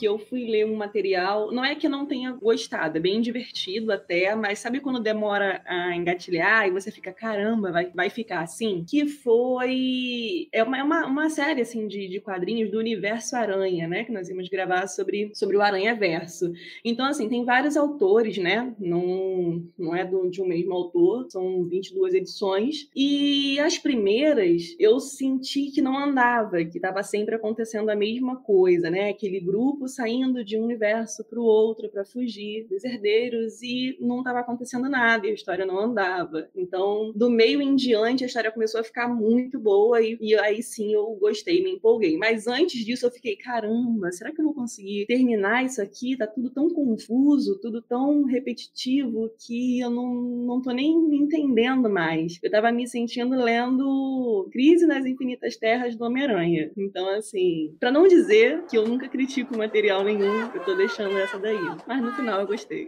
que 0.00 0.08
eu 0.08 0.18
fui 0.18 0.46
ler 0.46 0.64
um 0.64 0.76
material. 0.76 1.52
Não 1.52 1.62
é 1.62 1.74
que 1.74 1.86
eu 1.86 1.90
não 1.90 2.06
tenha 2.06 2.32
gostado, 2.32 2.96
é 2.96 3.00
bem 3.00 3.20
divertido 3.20 3.92
até, 3.92 4.34
mas 4.34 4.58
sabe 4.58 4.80
quando 4.80 4.98
demora 4.98 5.60
a 5.66 5.94
engatilhar 5.94 6.66
e 6.66 6.70
você 6.70 6.90
fica, 6.90 7.12
caramba, 7.12 7.70
vai, 7.70 7.90
vai 7.94 8.08
ficar 8.08 8.40
assim? 8.40 8.82
Que 8.88 9.06
foi. 9.06 10.48
É 10.52 10.62
uma, 10.62 10.78
é 10.78 10.82
uma, 10.82 11.06
uma 11.06 11.28
série 11.28 11.60
assim 11.60 11.86
de, 11.86 12.08
de 12.08 12.18
quadrinhos 12.18 12.70
do 12.70 12.78
universo 12.78 13.36
Aranha, 13.36 13.86
né? 13.86 14.04
Que 14.04 14.10
nós 14.10 14.30
íamos 14.30 14.48
gravar 14.48 14.86
sobre, 14.86 15.32
sobre 15.34 15.58
o 15.58 15.60
Aranha 15.60 15.94
Verso. 15.94 16.50
Então, 16.82 17.04
assim, 17.04 17.28
tem 17.28 17.44
vários 17.44 17.76
autores, 17.76 18.38
né? 18.38 18.74
Não, 18.78 19.62
não 19.78 19.94
é 19.94 20.02
do, 20.02 20.30
de 20.30 20.40
um 20.40 20.46
mesmo 20.46 20.72
autor, 20.72 21.26
são 21.28 21.62
22 21.64 22.14
edições. 22.14 22.88
E 22.96 23.60
as 23.60 23.76
primeiras 23.76 24.74
eu 24.78 24.98
senti 24.98 25.70
que 25.70 25.82
não 25.82 25.98
andava, 25.98 26.64
que 26.64 26.78
estava 26.78 27.02
sempre 27.02 27.34
acontecendo 27.34 27.90
a 27.90 27.96
mesma 27.96 28.36
coisa, 28.36 28.88
né? 28.88 29.10
Aquele 29.10 29.40
grupo 29.40 29.89
saindo 29.90 30.44
de 30.44 30.58
um 30.58 30.64
universo 30.64 31.24
para 31.24 31.38
o 31.38 31.44
outro 31.44 31.88
para 31.90 32.04
fugir 32.04 32.66
dos 32.68 32.84
herdeiros 32.84 33.62
e 33.62 33.96
não 34.00 34.18
estava 34.18 34.40
acontecendo 34.40 34.88
nada, 34.88 35.26
e 35.26 35.30
a 35.30 35.34
história 35.34 35.66
não 35.66 35.78
andava. 35.78 36.48
Então, 36.54 37.12
do 37.14 37.30
meio 37.30 37.60
em 37.60 37.74
diante, 37.74 38.24
a 38.24 38.26
história 38.26 38.52
começou 38.52 38.80
a 38.80 38.84
ficar 38.84 39.08
muito 39.08 39.58
boa 39.58 40.00
e, 40.00 40.16
e 40.20 40.34
aí 40.36 40.62
sim 40.62 40.92
eu 40.92 41.06
gostei, 41.20 41.62
me 41.62 41.72
empolguei. 41.72 42.16
Mas 42.16 42.46
antes 42.46 42.84
disso, 42.84 43.06
eu 43.06 43.10
fiquei, 43.10 43.36
caramba, 43.36 44.10
será 44.12 44.32
que 44.32 44.40
eu 44.40 44.44
vou 44.44 44.54
conseguir 44.54 45.06
terminar 45.06 45.64
isso 45.64 45.82
aqui? 45.82 46.16
Tá 46.16 46.26
tudo 46.26 46.50
tão 46.50 46.70
confuso, 46.70 47.58
tudo 47.60 47.82
tão 47.82 48.24
repetitivo 48.24 49.30
que 49.46 49.80
eu 49.80 49.90
não, 49.90 50.14
não 50.14 50.62
tô 50.62 50.70
nem 50.70 50.92
entendendo 51.14 51.88
mais. 51.90 52.38
Eu 52.42 52.50
tava 52.50 52.72
me 52.72 52.86
sentindo 52.86 53.36
lendo 53.36 54.48
Crise 54.52 54.86
nas 54.86 55.04
Infinitas 55.04 55.56
Terras 55.56 55.96
do 55.96 56.04
Homem-Aranha. 56.04 56.70
Então, 56.76 57.08
assim, 57.10 57.74
para 57.78 57.90
não 57.90 58.06
dizer 58.06 58.64
que 58.66 58.76
eu 58.76 58.86
nunca 58.86 59.08
critico 59.08 59.56
material 59.80 60.04
nenhum, 60.04 60.50
eu 60.54 60.62
tô 60.62 60.74
deixando 60.74 61.16
essa 61.16 61.38
daí. 61.38 61.58
Mas 61.86 62.02
no 62.02 62.12
final 62.12 62.40
eu 62.42 62.46
gostei. 62.46 62.86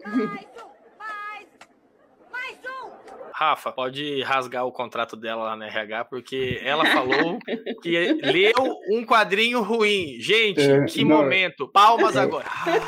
Rafa, 3.42 3.72
pode 3.72 4.22
rasgar 4.22 4.64
o 4.64 4.70
contrato 4.70 5.16
dela 5.16 5.42
lá 5.42 5.56
na 5.56 5.66
RH, 5.66 6.04
porque 6.04 6.60
ela 6.64 6.86
falou 6.86 7.40
que 7.82 7.90
leu 8.22 8.52
um 8.88 9.04
quadrinho 9.04 9.62
ruim. 9.62 10.16
Gente, 10.20 10.60
é, 10.60 10.84
que 10.84 11.04
não, 11.04 11.16
momento. 11.16 11.66
Palmas 11.66 12.14
eu, 12.14 12.22
agora. 12.22 12.44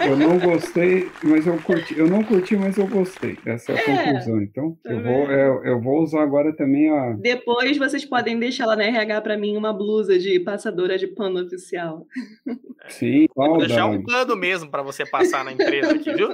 Eu 0.06 0.16
não 0.16 0.38
gostei, 0.38 1.10
mas 1.24 1.44
eu 1.44 1.58
curti. 1.60 1.98
Eu 1.98 2.06
não 2.06 2.22
curti, 2.22 2.56
mas 2.56 2.78
eu 2.78 2.86
gostei. 2.86 3.36
Essa 3.44 3.72
é 3.72 3.74
a 3.74 3.80
é, 3.80 4.04
conclusão. 4.04 4.42
Então, 4.42 4.78
eu 4.84 5.02
vou, 5.02 5.30
eu, 5.32 5.64
eu, 5.64 5.80
vou 5.80 6.02
usar 6.02 6.22
agora 6.22 6.54
também 6.54 6.88
a. 6.88 7.16
Depois 7.18 7.76
vocês 7.76 8.04
podem 8.04 8.38
deixar 8.38 8.66
lá 8.66 8.76
na 8.76 8.84
RH 8.84 9.22
para 9.22 9.36
mim 9.36 9.56
uma 9.56 9.72
blusa 9.72 10.16
de 10.20 10.38
passadora 10.38 10.96
de 10.96 11.08
pano 11.08 11.44
oficial. 11.44 12.06
Sim, 12.88 13.26
Vou 13.34 13.58
deixar 13.58 13.86
um 13.86 14.04
pano 14.04 14.36
mesmo 14.36 14.70
para 14.70 14.82
você 14.82 15.04
passar 15.04 15.44
na 15.44 15.52
empresa 15.52 15.94
aqui, 15.94 16.12
viu? 16.12 16.28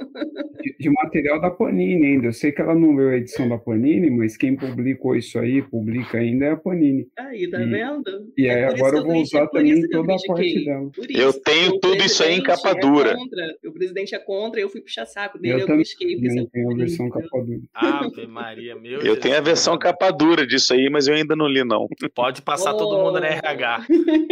De, 0.60 0.76
de 0.78 0.90
material 0.90 1.40
da 1.40 1.50
Panini 1.50 2.06
ainda. 2.06 2.26
Eu 2.26 2.32
sei 2.32 2.52
que 2.52 2.60
ela 2.60 2.74
não 2.74 2.94
leu 2.94 3.08
a 3.10 3.16
edição 3.16 3.48
da 3.48 3.56
Panini, 3.56 4.09
mas 4.10 4.36
quem 4.36 4.56
publicou 4.56 5.16
isso 5.16 5.38
aí, 5.38 5.62
publica 5.62 6.18
ainda 6.18 6.46
é 6.46 6.50
a 6.52 6.56
Panini. 6.56 7.08
Aí, 7.18 7.48
tá 7.48 7.60
e, 7.60 7.66
vendo? 7.66 8.32
E 8.36 8.48
aí 8.48 8.62
é 8.62 8.66
agora 8.66 8.98
eu 8.98 9.04
vou 9.04 9.20
usar 9.20 9.46
também 9.48 9.88
toda 9.88 10.14
a 10.14 10.18
parte 10.26 10.64
dela. 10.64 10.90
eu 11.08 11.32
tenho 11.32 11.78
tudo 11.80 12.02
isso 12.04 12.22
aí 12.22 12.34
em 12.34 12.42
capa 12.42 12.70
é 12.70 12.74
dura. 12.74 13.16
É 13.62 13.68
o 13.68 13.72
presidente 13.72 14.14
é 14.14 14.18
contra, 14.18 14.60
eu 14.60 14.68
fui 14.68 14.80
puxar 14.80 15.06
saco 15.06 15.38
dele, 15.38 15.62
eu, 15.62 15.68
eu 15.68 15.76
busquei. 15.76 16.14
Eu 16.14 16.46
tenho 16.46 16.72
a 16.72 16.76
versão 16.76 17.08
capa 17.08 17.42
dura. 17.42 17.60
Ave 17.74 18.26
Maria, 18.26 18.76
meu 18.76 19.00
Eu 19.00 19.18
tenho 19.18 19.36
a 19.36 19.40
versão 19.40 19.78
capa 19.78 20.10
dura 20.10 20.46
disso 20.46 20.72
aí, 20.72 20.88
mas 20.90 21.06
eu 21.06 21.14
ainda 21.14 21.34
não 21.36 21.46
li, 21.46 21.64
não. 21.64 21.86
Pode 22.14 22.42
passar 22.42 22.74
oh. 22.74 22.78
todo 22.78 22.98
mundo 22.98 23.20
na 23.20 23.26
RH. 23.26 23.86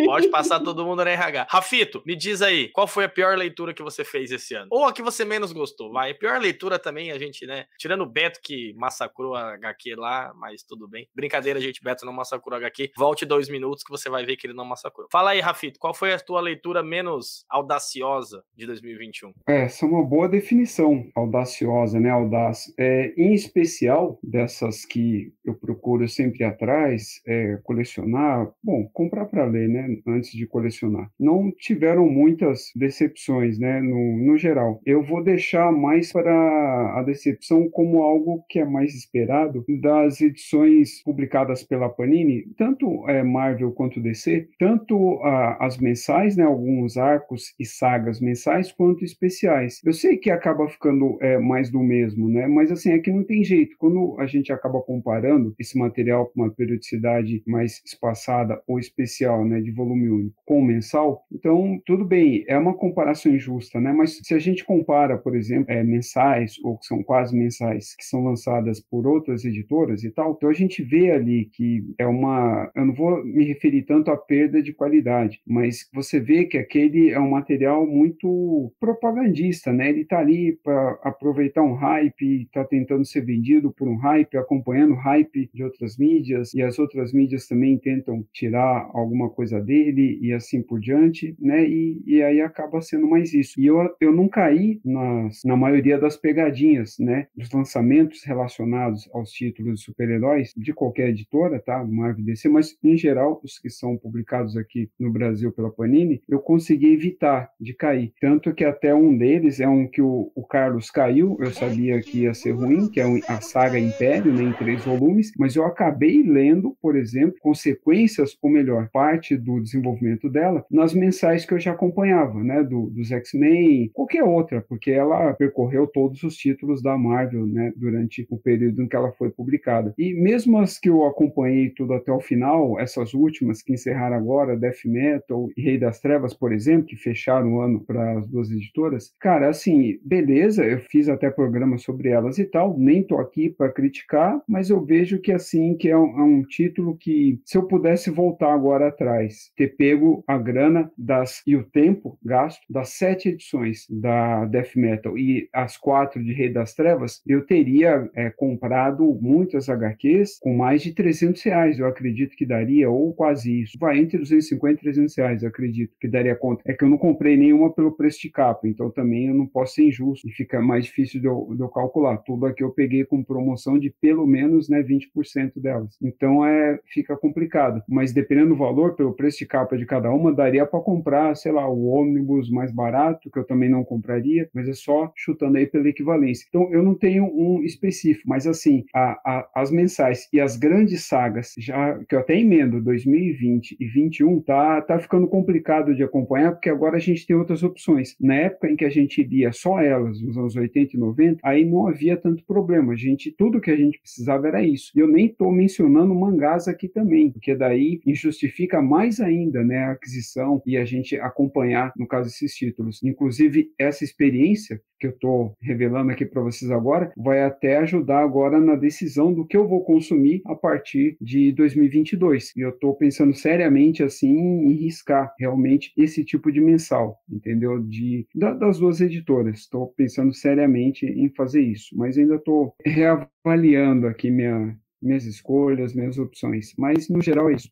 Pode 0.04 0.28
passar 0.28 0.60
todo 0.60 0.84
mundo 0.84 1.04
na 1.04 1.10
RH. 1.10 1.46
Rafito, 1.50 2.02
me 2.06 2.16
diz 2.16 2.42
aí, 2.42 2.68
qual 2.68 2.86
foi 2.86 3.04
a 3.04 3.08
pior 3.08 3.36
leitura 3.36 3.74
que 3.74 3.82
você 3.82 4.04
fez 4.04 4.30
esse 4.30 4.54
ano? 4.54 4.68
Ou 4.70 4.84
a 4.84 4.92
que 4.92 5.02
você 5.02 5.24
menos 5.24 5.52
gostou? 5.52 5.92
Vai, 5.92 6.14
pior 6.14 6.40
leitura 6.40 6.78
também, 6.78 7.10
a 7.10 7.18
gente, 7.18 7.46
né? 7.46 7.66
Tirando 7.78 8.02
o 8.02 8.06
Beto 8.06 8.40
que 8.42 8.72
massacrou 8.74 9.34
a 9.34 9.56
HQ 9.68 9.94
lá, 9.96 10.32
mas 10.36 10.62
tudo 10.62 10.88
bem. 10.88 11.08
Brincadeira, 11.14 11.60
gente, 11.60 11.82
Beto 11.82 12.04
não 12.04 12.12
massacrou 12.12 12.56
HQ. 12.56 12.92
Volte 12.96 13.24
dois 13.24 13.48
minutos 13.48 13.82
que 13.82 13.90
você 13.90 14.08
vai 14.08 14.24
ver 14.24 14.36
que 14.36 14.46
ele 14.46 14.54
não 14.54 14.64
massacrou. 14.64 15.08
Fala 15.10 15.30
aí, 15.30 15.40
Rafito, 15.40 15.78
qual 15.78 15.94
foi 15.94 16.12
a 16.12 16.18
tua 16.18 16.40
leitura 16.40 16.82
menos 16.82 17.44
audaciosa 17.48 18.42
de 18.56 18.66
2021? 18.66 19.32
É, 19.48 19.62
essa 19.64 19.84
é 19.84 19.88
uma 19.88 20.04
boa 20.04 20.28
definição, 20.28 21.08
audaciosa, 21.14 22.00
né? 22.00 22.10
Audaz. 22.10 22.72
É, 22.78 23.12
em 23.16 23.34
especial, 23.34 24.18
dessas 24.22 24.84
que 24.84 25.32
eu 25.44 25.54
procuro 25.54 26.08
sempre 26.08 26.44
atrás, 26.44 27.20
é, 27.26 27.58
colecionar, 27.62 28.50
bom, 28.62 28.88
comprar 28.92 29.26
para 29.26 29.44
ler, 29.44 29.68
né? 29.68 29.96
Antes 30.06 30.32
de 30.32 30.46
colecionar. 30.46 31.10
Não 31.18 31.52
tiveram 31.52 32.08
muitas 32.08 32.70
decepções, 32.74 33.58
né? 33.58 33.80
No, 33.80 34.16
no 34.18 34.38
geral. 34.38 34.80
Eu 34.84 35.02
vou 35.02 35.22
deixar 35.22 35.72
mais 35.72 36.12
para 36.12 36.98
a 36.98 37.02
decepção 37.02 37.68
como 37.70 38.02
algo 38.02 38.44
que 38.48 38.58
é 38.58 38.64
mais 38.64 38.94
esperado 38.94 39.47
das 39.80 40.20
edições 40.20 41.02
publicadas 41.02 41.62
pela 41.62 41.88
Panini, 41.88 42.44
tanto 42.56 43.08
é, 43.08 43.22
Marvel 43.22 43.72
quanto 43.72 44.00
DC, 44.00 44.48
tanto 44.58 45.20
ah, 45.22 45.56
as 45.60 45.78
mensais, 45.78 46.36
né, 46.36 46.44
alguns 46.44 46.96
arcos 46.96 47.54
e 47.58 47.64
sagas 47.64 48.20
mensais, 48.20 48.72
quanto 48.72 49.04
especiais. 49.04 49.80
Eu 49.84 49.92
sei 49.92 50.16
que 50.16 50.30
acaba 50.30 50.68
ficando 50.68 51.18
é, 51.20 51.38
mais 51.38 51.70
do 51.70 51.80
mesmo, 51.80 52.28
né, 52.28 52.46
mas 52.46 52.70
assim, 52.70 52.92
é 52.92 52.98
que 52.98 53.12
não 53.12 53.24
tem 53.24 53.44
jeito. 53.44 53.76
Quando 53.78 54.16
a 54.18 54.26
gente 54.26 54.52
acaba 54.52 54.80
comparando 54.80 55.54
esse 55.58 55.78
material 55.78 56.26
com 56.26 56.42
uma 56.42 56.50
periodicidade 56.50 57.42
mais 57.46 57.82
espaçada 57.84 58.60
ou 58.66 58.78
especial, 58.78 59.44
né, 59.44 59.60
de 59.60 59.70
volume 59.70 60.08
único, 60.08 60.42
com 60.44 60.62
mensal, 60.62 61.24
então 61.32 61.80
tudo 61.86 62.04
bem, 62.04 62.44
é 62.48 62.58
uma 62.58 62.74
comparação 62.74 63.32
injusta, 63.32 63.80
né, 63.80 63.92
mas 63.92 64.18
se 64.22 64.34
a 64.34 64.38
gente 64.38 64.64
compara, 64.64 65.16
por 65.16 65.36
exemplo, 65.36 65.72
é, 65.72 65.82
mensais, 65.82 66.56
ou 66.62 66.78
que 66.78 66.86
são 66.86 67.02
quase 67.02 67.36
mensais, 67.36 67.94
que 67.94 68.04
são 68.04 68.24
lançadas 68.24 68.80
por 68.80 69.06
outras 69.06 69.37
editoras 69.44 70.04
e 70.04 70.10
tal, 70.10 70.32
então 70.32 70.48
a 70.48 70.54
gente 70.54 70.82
vê 70.82 71.10
ali 71.10 71.46
que 71.46 71.84
é 71.98 72.06
uma. 72.06 72.70
Eu 72.74 72.86
não 72.86 72.94
vou 72.94 73.24
me 73.24 73.44
referir 73.44 73.82
tanto 73.82 74.10
à 74.10 74.16
perda 74.16 74.62
de 74.62 74.72
qualidade, 74.72 75.40
mas 75.46 75.88
você 75.92 76.20
vê 76.20 76.44
que 76.44 76.58
aquele 76.58 77.10
é 77.10 77.20
um 77.20 77.30
material 77.30 77.86
muito 77.86 78.72
propagandista, 78.80 79.72
né? 79.72 79.88
Ele 79.90 80.02
está 80.02 80.18
ali 80.18 80.58
para 80.62 80.98
aproveitar 81.02 81.62
um 81.62 81.74
hype, 81.74 82.42
está 82.42 82.64
tentando 82.64 83.04
ser 83.04 83.24
vendido 83.24 83.72
por 83.72 83.88
um 83.88 83.96
hype, 83.96 84.36
acompanhando 84.36 84.92
o 84.92 84.98
hype 84.98 85.50
de 85.52 85.64
outras 85.64 85.96
mídias, 85.96 86.54
e 86.54 86.62
as 86.62 86.78
outras 86.78 87.12
mídias 87.12 87.46
também 87.46 87.78
tentam 87.78 88.24
tirar 88.32 88.90
alguma 88.92 89.28
coisa 89.30 89.60
dele 89.60 90.18
e 90.20 90.32
assim 90.32 90.62
por 90.62 90.80
diante, 90.80 91.34
né? 91.38 91.66
E, 91.68 92.02
e 92.06 92.22
aí 92.22 92.40
acaba 92.40 92.80
sendo 92.80 93.08
mais 93.08 93.32
isso. 93.32 93.60
E 93.60 93.66
eu, 93.66 93.76
eu 94.00 94.12
não 94.12 94.28
caí 94.28 94.80
nas, 94.84 95.42
na 95.44 95.56
maioria 95.56 95.98
das 95.98 96.16
pegadinhas, 96.16 96.96
né? 96.98 97.26
Dos 97.36 97.50
lançamentos 97.52 98.24
relacionados 98.24 99.08
aos 99.28 99.32
títulos 99.32 99.80
de 99.80 99.84
super-heróis 99.84 100.52
de 100.56 100.72
qualquer 100.72 101.10
editora, 101.10 101.60
tá? 101.60 101.84
Marvel 101.84 102.24
DC, 102.24 102.48
mas 102.48 102.76
em 102.82 102.96
geral, 102.96 103.40
os 103.44 103.58
que 103.58 103.68
são 103.68 103.96
publicados 103.96 104.56
aqui 104.56 104.90
no 104.98 105.12
Brasil 105.12 105.52
pela 105.52 105.70
Panini, 105.70 106.22
eu 106.28 106.40
consegui 106.40 106.92
evitar 106.92 107.50
de 107.60 107.74
cair. 107.74 108.12
Tanto 108.20 108.54
que 108.54 108.64
até 108.64 108.94
um 108.94 109.16
deles 109.16 109.60
é 109.60 109.68
um 109.68 109.86
que 109.86 110.00
o, 110.00 110.32
o 110.34 110.44
Carlos 110.44 110.90
caiu, 110.90 111.36
eu 111.40 111.50
sabia 111.50 112.00
que 112.00 112.22
ia 112.22 112.34
ser 112.34 112.52
ruim, 112.52 112.88
que 112.88 113.00
é 113.00 113.04
a 113.28 113.40
saga 113.40 113.78
Império, 113.78 114.32
né, 114.32 114.42
em 114.42 114.52
três 114.52 114.84
volumes, 114.84 115.32
mas 115.38 115.54
eu 115.54 115.64
acabei 115.64 116.22
lendo, 116.22 116.76
por 116.80 116.96
exemplo, 116.96 117.36
consequências, 117.40 118.36
ou 118.40 118.50
melhor, 118.50 118.88
parte 118.92 119.36
do 119.36 119.60
desenvolvimento 119.60 120.28
dela, 120.30 120.64
nas 120.70 120.94
mensais 120.94 121.44
que 121.44 121.52
eu 121.52 121.60
já 121.60 121.72
acompanhava, 121.72 122.42
né? 122.42 122.62
Do, 122.62 122.90
dos 122.90 123.10
X-Men, 123.10 123.90
qualquer 123.92 124.24
outra, 124.24 124.64
porque 124.68 124.90
ela 124.90 125.32
percorreu 125.34 125.86
todos 125.86 126.22
os 126.22 126.36
títulos 126.36 126.82
da 126.82 126.96
Marvel, 126.96 127.46
né? 127.46 127.72
Durante 127.76 128.26
o 128.30 128.38
período 128.38 128.82
em 128.82 128.88
que 128.88 128.96
ela 128.96 129.12
foi 129.18 129.30
publicada. 129.30 129.92
E 129.98 130.14
mesmo 130.14 130.58
as 130.58 130.78
que 130.78 130.88
eu 130.88 131.04
acompanhei 131.04 131.70
tudo 131.70 131.92
até 131.92 132.12
o 132.12 132.20
final, 132.20 132.78
essas 132.78 133.12
últimas 133.14 133.62
que 133.62 133.72
encerraram 133.72 134.16
agora, 134.16 134.56
Death 134.56 134.84
Metal 134.84 135.48
e 135.56 135.62
Rei 135.62 135.78
das 135.78 136.00
Trevas, 136.00 136.32
por 136.32 136.52
exemplo, 136.52 136.86
que 136.86 136.96
fecharam 136.96 137.54
o 137.54 137.60
ano 137.60 137.80
para 137.80 138.18
as 138.18 138.28
duas 138.28 138.50
editoras, 138.50 139.12
cara, 139.18 139.48
assim, 139.48 139.98
beleza, 140.04 140.64
eu 140.64 140.78
fiz 140.78 141.08
até 141.08 141.30
programa 141.30 141.78
sobre 141.78 142.08
elas 142.08 142.38
e 142.38 142.44
tal, 142.44 142.78
nem 142.78 143.02
tô 143.02 143.18
aqui 143.18 143.50
para 143.50 143.72
criticar, 143.72 144.40
mas 144.48 144.70
eu 144.70 144.84
vejo 144.84 145.20
que 145.20 145.32
assim, 145.32 145.76
que 145.76 145.88
é 145.88 145.96
um, 145.96 146.18
é 146.18 146.22
um 146.22 146.42
título 146.42 146.96
que, 146.96 147.40
se 147.44 147.58
eu 147.58 147.66
pudesse 147.66 148.10
voltar 148.10 148.52
agora 148.52 148.88
atrás, 148.88 149.50
ter 149.56 149.76
pego 149.76 150.22
a 150.26 150.38
grana 150.38 150.90
das 150.96 151.42
e 151.46 151.56
o 151.56 151.64
tempo 151.64 152.18
gasto 152.24 152.60
das 152.68 152.90
sete 152.90 153.30
edições 153.30 153.86
da 153.88 154.44
Death 154.46 154.76
Metal 154.76 155.16
e 155.16 155.48
as 155.52 155.76
quatro 155.76 156.22
de 156.22 156.32
Rei 156.32 156.52
das 156.52 156.74
Trevas, 156.74 157.22
eu 157.26 157.44
teria 157.44 158.08
é, 158.14 158.30
comprado 158.30 159.07
muitas 159.14 159.68
HQs 159.68 160.38
com 160.40 160.56
mais 160.56 160.82
de 160.82 160.92
300 160.92 161.42
reais, 161.42 161.78
eu 161.78 161.86
acredito 161.86 162.36
que 162.36 162.46
daria, 162.46 162.90
ou 162.90 163.12
quase 163.14 163.62
isso. 163.62 163.78
Vai 163.78 163.98
entre 163.98 164.18
250 164.18 164.74
e 164.74 164.82
300 164.82 165.16
reais, 165.16 165.42
eu 165.42 165.48
acredito 165.48 165.94
que 166.00 166.08
daria 166.08 166.34
conta. 166.34 166.62
É 166.66 166.72
que 166.72 166.84
eu 166.84 166.88
não 166.88 166.98
comprei 166.98 167.36
nenhuma 167.36 167.72
pelo 167.72 167.92
preço 167.92 168.20
de 168.20 168.30
capa, 168.30 168.66
então 168.66 168.90
também 168.90 169.28
eu 169.28 169.34
não 169.34 169.46
posso 169.46 169.74
ser 169.74 169.84
injusto 169.84 170.28
e 170.28 170.32
fica 170.32 170.60
mais 170.60 170.84
difícil 170.86 171.20
de 171.20 171.26
eu, 171.26 171.48
de 171.54 171.62
eu 171.62 171.68
calcular. 171.68 172.18
Tudo 172.18 172.46
aqui 172.46 172.62
eu 172.62 172.70
peguei 172.70 173.04
com 173.04 173.22
promoção 173.22 173.78
de 173.78 173.90
pelo 174.00 174.26
menos 174.26 174.68
né, 174.68 174.82
20% 174.82 175.52
delas. 175.56 175.96
Então 176.02 176.44
é, 176.44 176.78
fica 176.86 177.16
complicado. 177.16 177.82
Mas 177.88 178.12
dependendo 178.12 178.48
do 178.48 178.56
valor, 178.56 178.94
pelo 178.94 179.14
preço 179.14 179.38
de 179.38 179.46
capa 179.46 179.76
de 179.76 179.86
cada 179.86 180.10
uma, 180.10 180.32
daria 180.32 180.66
para 180.66 180.80
comprar, 180.80 181.34
sei 181.36 181.52
lá, 181.52 181.68
o 181.68 181.86
ônibus 181.86 182.50
mais 182.50 182.72
barato, 182.72 183.30
que 183.30 183.38
eu 183.38 183.44
também 183.44 183.68
não 183.68 183.84
compraria, 183.84 184.48
mas 184.54 184.68
é 184.68 184.72
só 184.72 185.12
chutando 185.16 185.58
aí 185.58 185.66
pela 185.66 185.88
equivalência. 185.88 186.46
Então 186.48 186.72
eu 186.72 186.82
não 186.82 186.94
tenho 186.94 187.24
um 187.24 187.62
específico, 187.62 188.28
mas 188.28 188.46
assim, 188.46 188.84
a, 188.98 189.20
a, 189.24 189.48
as 189.54 189.70
mensais 189.70 190.28
e 190.32 190.40
as 190.40 190.56
grandes 190.56 191.04
sagas, 191.06 191.54
já 191.58 191.98
que 192.08 192.14
eu 192.14 192.20
até 192.20 192.36
emendo 192.36 192.82
2020 192.82 193.76
e 193.78 193.86
21, 193.86 194.40
tá, 194.40 194.80
tá 194.82 194.98
ficando 194.98 195.28
complicado 195.28 195.94
de 195.94 196.02
acompanhar, 196.02 196.52
porque 196.52 196.68
agora 196.68 196.96
a 196.96 197.00
gente 197.00 197.26
tem 197.26 197.36
outras 197.36 197.62
opções. 197.62 198.16
Na 198.20 198.34
época 198.34 198.68
em 198.68 198.76
que 198.76 198.84
a 198.84 198.90
gente 198.90 199.22
lia 199.22 199.52
só 199.52 199.80
elas, 199.80 200.20
nos 200.20 200.36
anos 200.36 200.56
80 200.56 200.96
e 200.96 200.98
90, 200.98 201.40
aí 201.44 201.64
não 201.64 201.86
havia 201.86 202.16
tanto 202.16 202.44
problema. 202.44 202.92
A 202.92 202.96
gente, 202.96 203.30
tudo 203.30 203.60
que 203.60 203.70
a 203.70 203.76
gente 203.76 204.00
precisava 204.00 204.48
era 204.48 204.62
isso. 204.62 204.90
E 204.94 205.00
eu 205.00 205.06
nem 205.06 205.26
estou 205.26 205.52
mencionando 205.52 206.14
mangás 206.14 206.66
aqui 206.66 206.88
também, 206.88 207.30
porque 207.30 207.54
daí 207.54 208.00
injustifica 208.04 208.82
mais 208.82 209.20
ainda 209.20 209.62
né, 209.62 209.78
a 209.84 209.92
aquisição 209.92 210.62
e 210.66 210.76
a 210.76 210.84
gente 210.84 211.16
acompanhar, 211.16 211.92
no 211.96 212.06
caso, 212.06 212.28
esses 212.28 212.54
títulos. 212.54 213.02
Inclusive, 213.02 213.70
essa 213.78 214.04
experiência 214.04 214.80
que 214.98 215.06
eu 215.06 215.10
estou 215.10 215.54
revelando 215.62 216.10
aqui 216.10 216.26
para 216.26 216.42
vocês 216.42 216.70
agora 216.70 217.12
vai 217.16 217.42
até 217.42 217.78
ajudar 217.78 218.20
agora 218.20 218.60
na 218.60 218.74
decisão 218.88 219.32
do 219.32 219.44
que 219.44 219.56
eu 219.56 219.68
vou 219.68 219.84
consumir 219.84 220.40
a 220.46 220.54
partir 220.54 221.16
de 221.20 221.52
2022. 221.52 222.56
E 222.56 222.60
eu 222.60 222.70
estou 222.70 222.94
pensando 222.94 223.34
seriamente 223.34 224.02
assim 224.02 224.34
em 224.34 224.72
riscar 224.72 225.32
realmente 225.38 225.92
esse 225.96 226.24
tipo 226.24 226.50
de 226.50 226.60
mensal, 226.60 227.18
entendeu? 227.30 227.80
De 227.80 228.26
das 228.34 228.78
duas 228.78 229.00
editoras. 229.00 229.60
Estou 229.60 229.88
pensando 229.88 230.32
seriamente 230.32 231.06
em 231.06 231.28
fazer 231.28 231.62
isso, 231.62 231.96
mas 231.96 232.16
ainda 232.16 232.36
estou 232.36 232.74
reavaliando 232.84 234.06
aqui 234.06 234.30
minha, 234.30 234.76
minhas 235.02 235.24
escolhas, 235.24 235.94
minhas 235.94 236.18
opções. 236.18 236.72
Mas 236.78 237.08
no 237.08 237.20
geral 237.20 237.50
é 237.50 237.54
isso. 237.54 237.70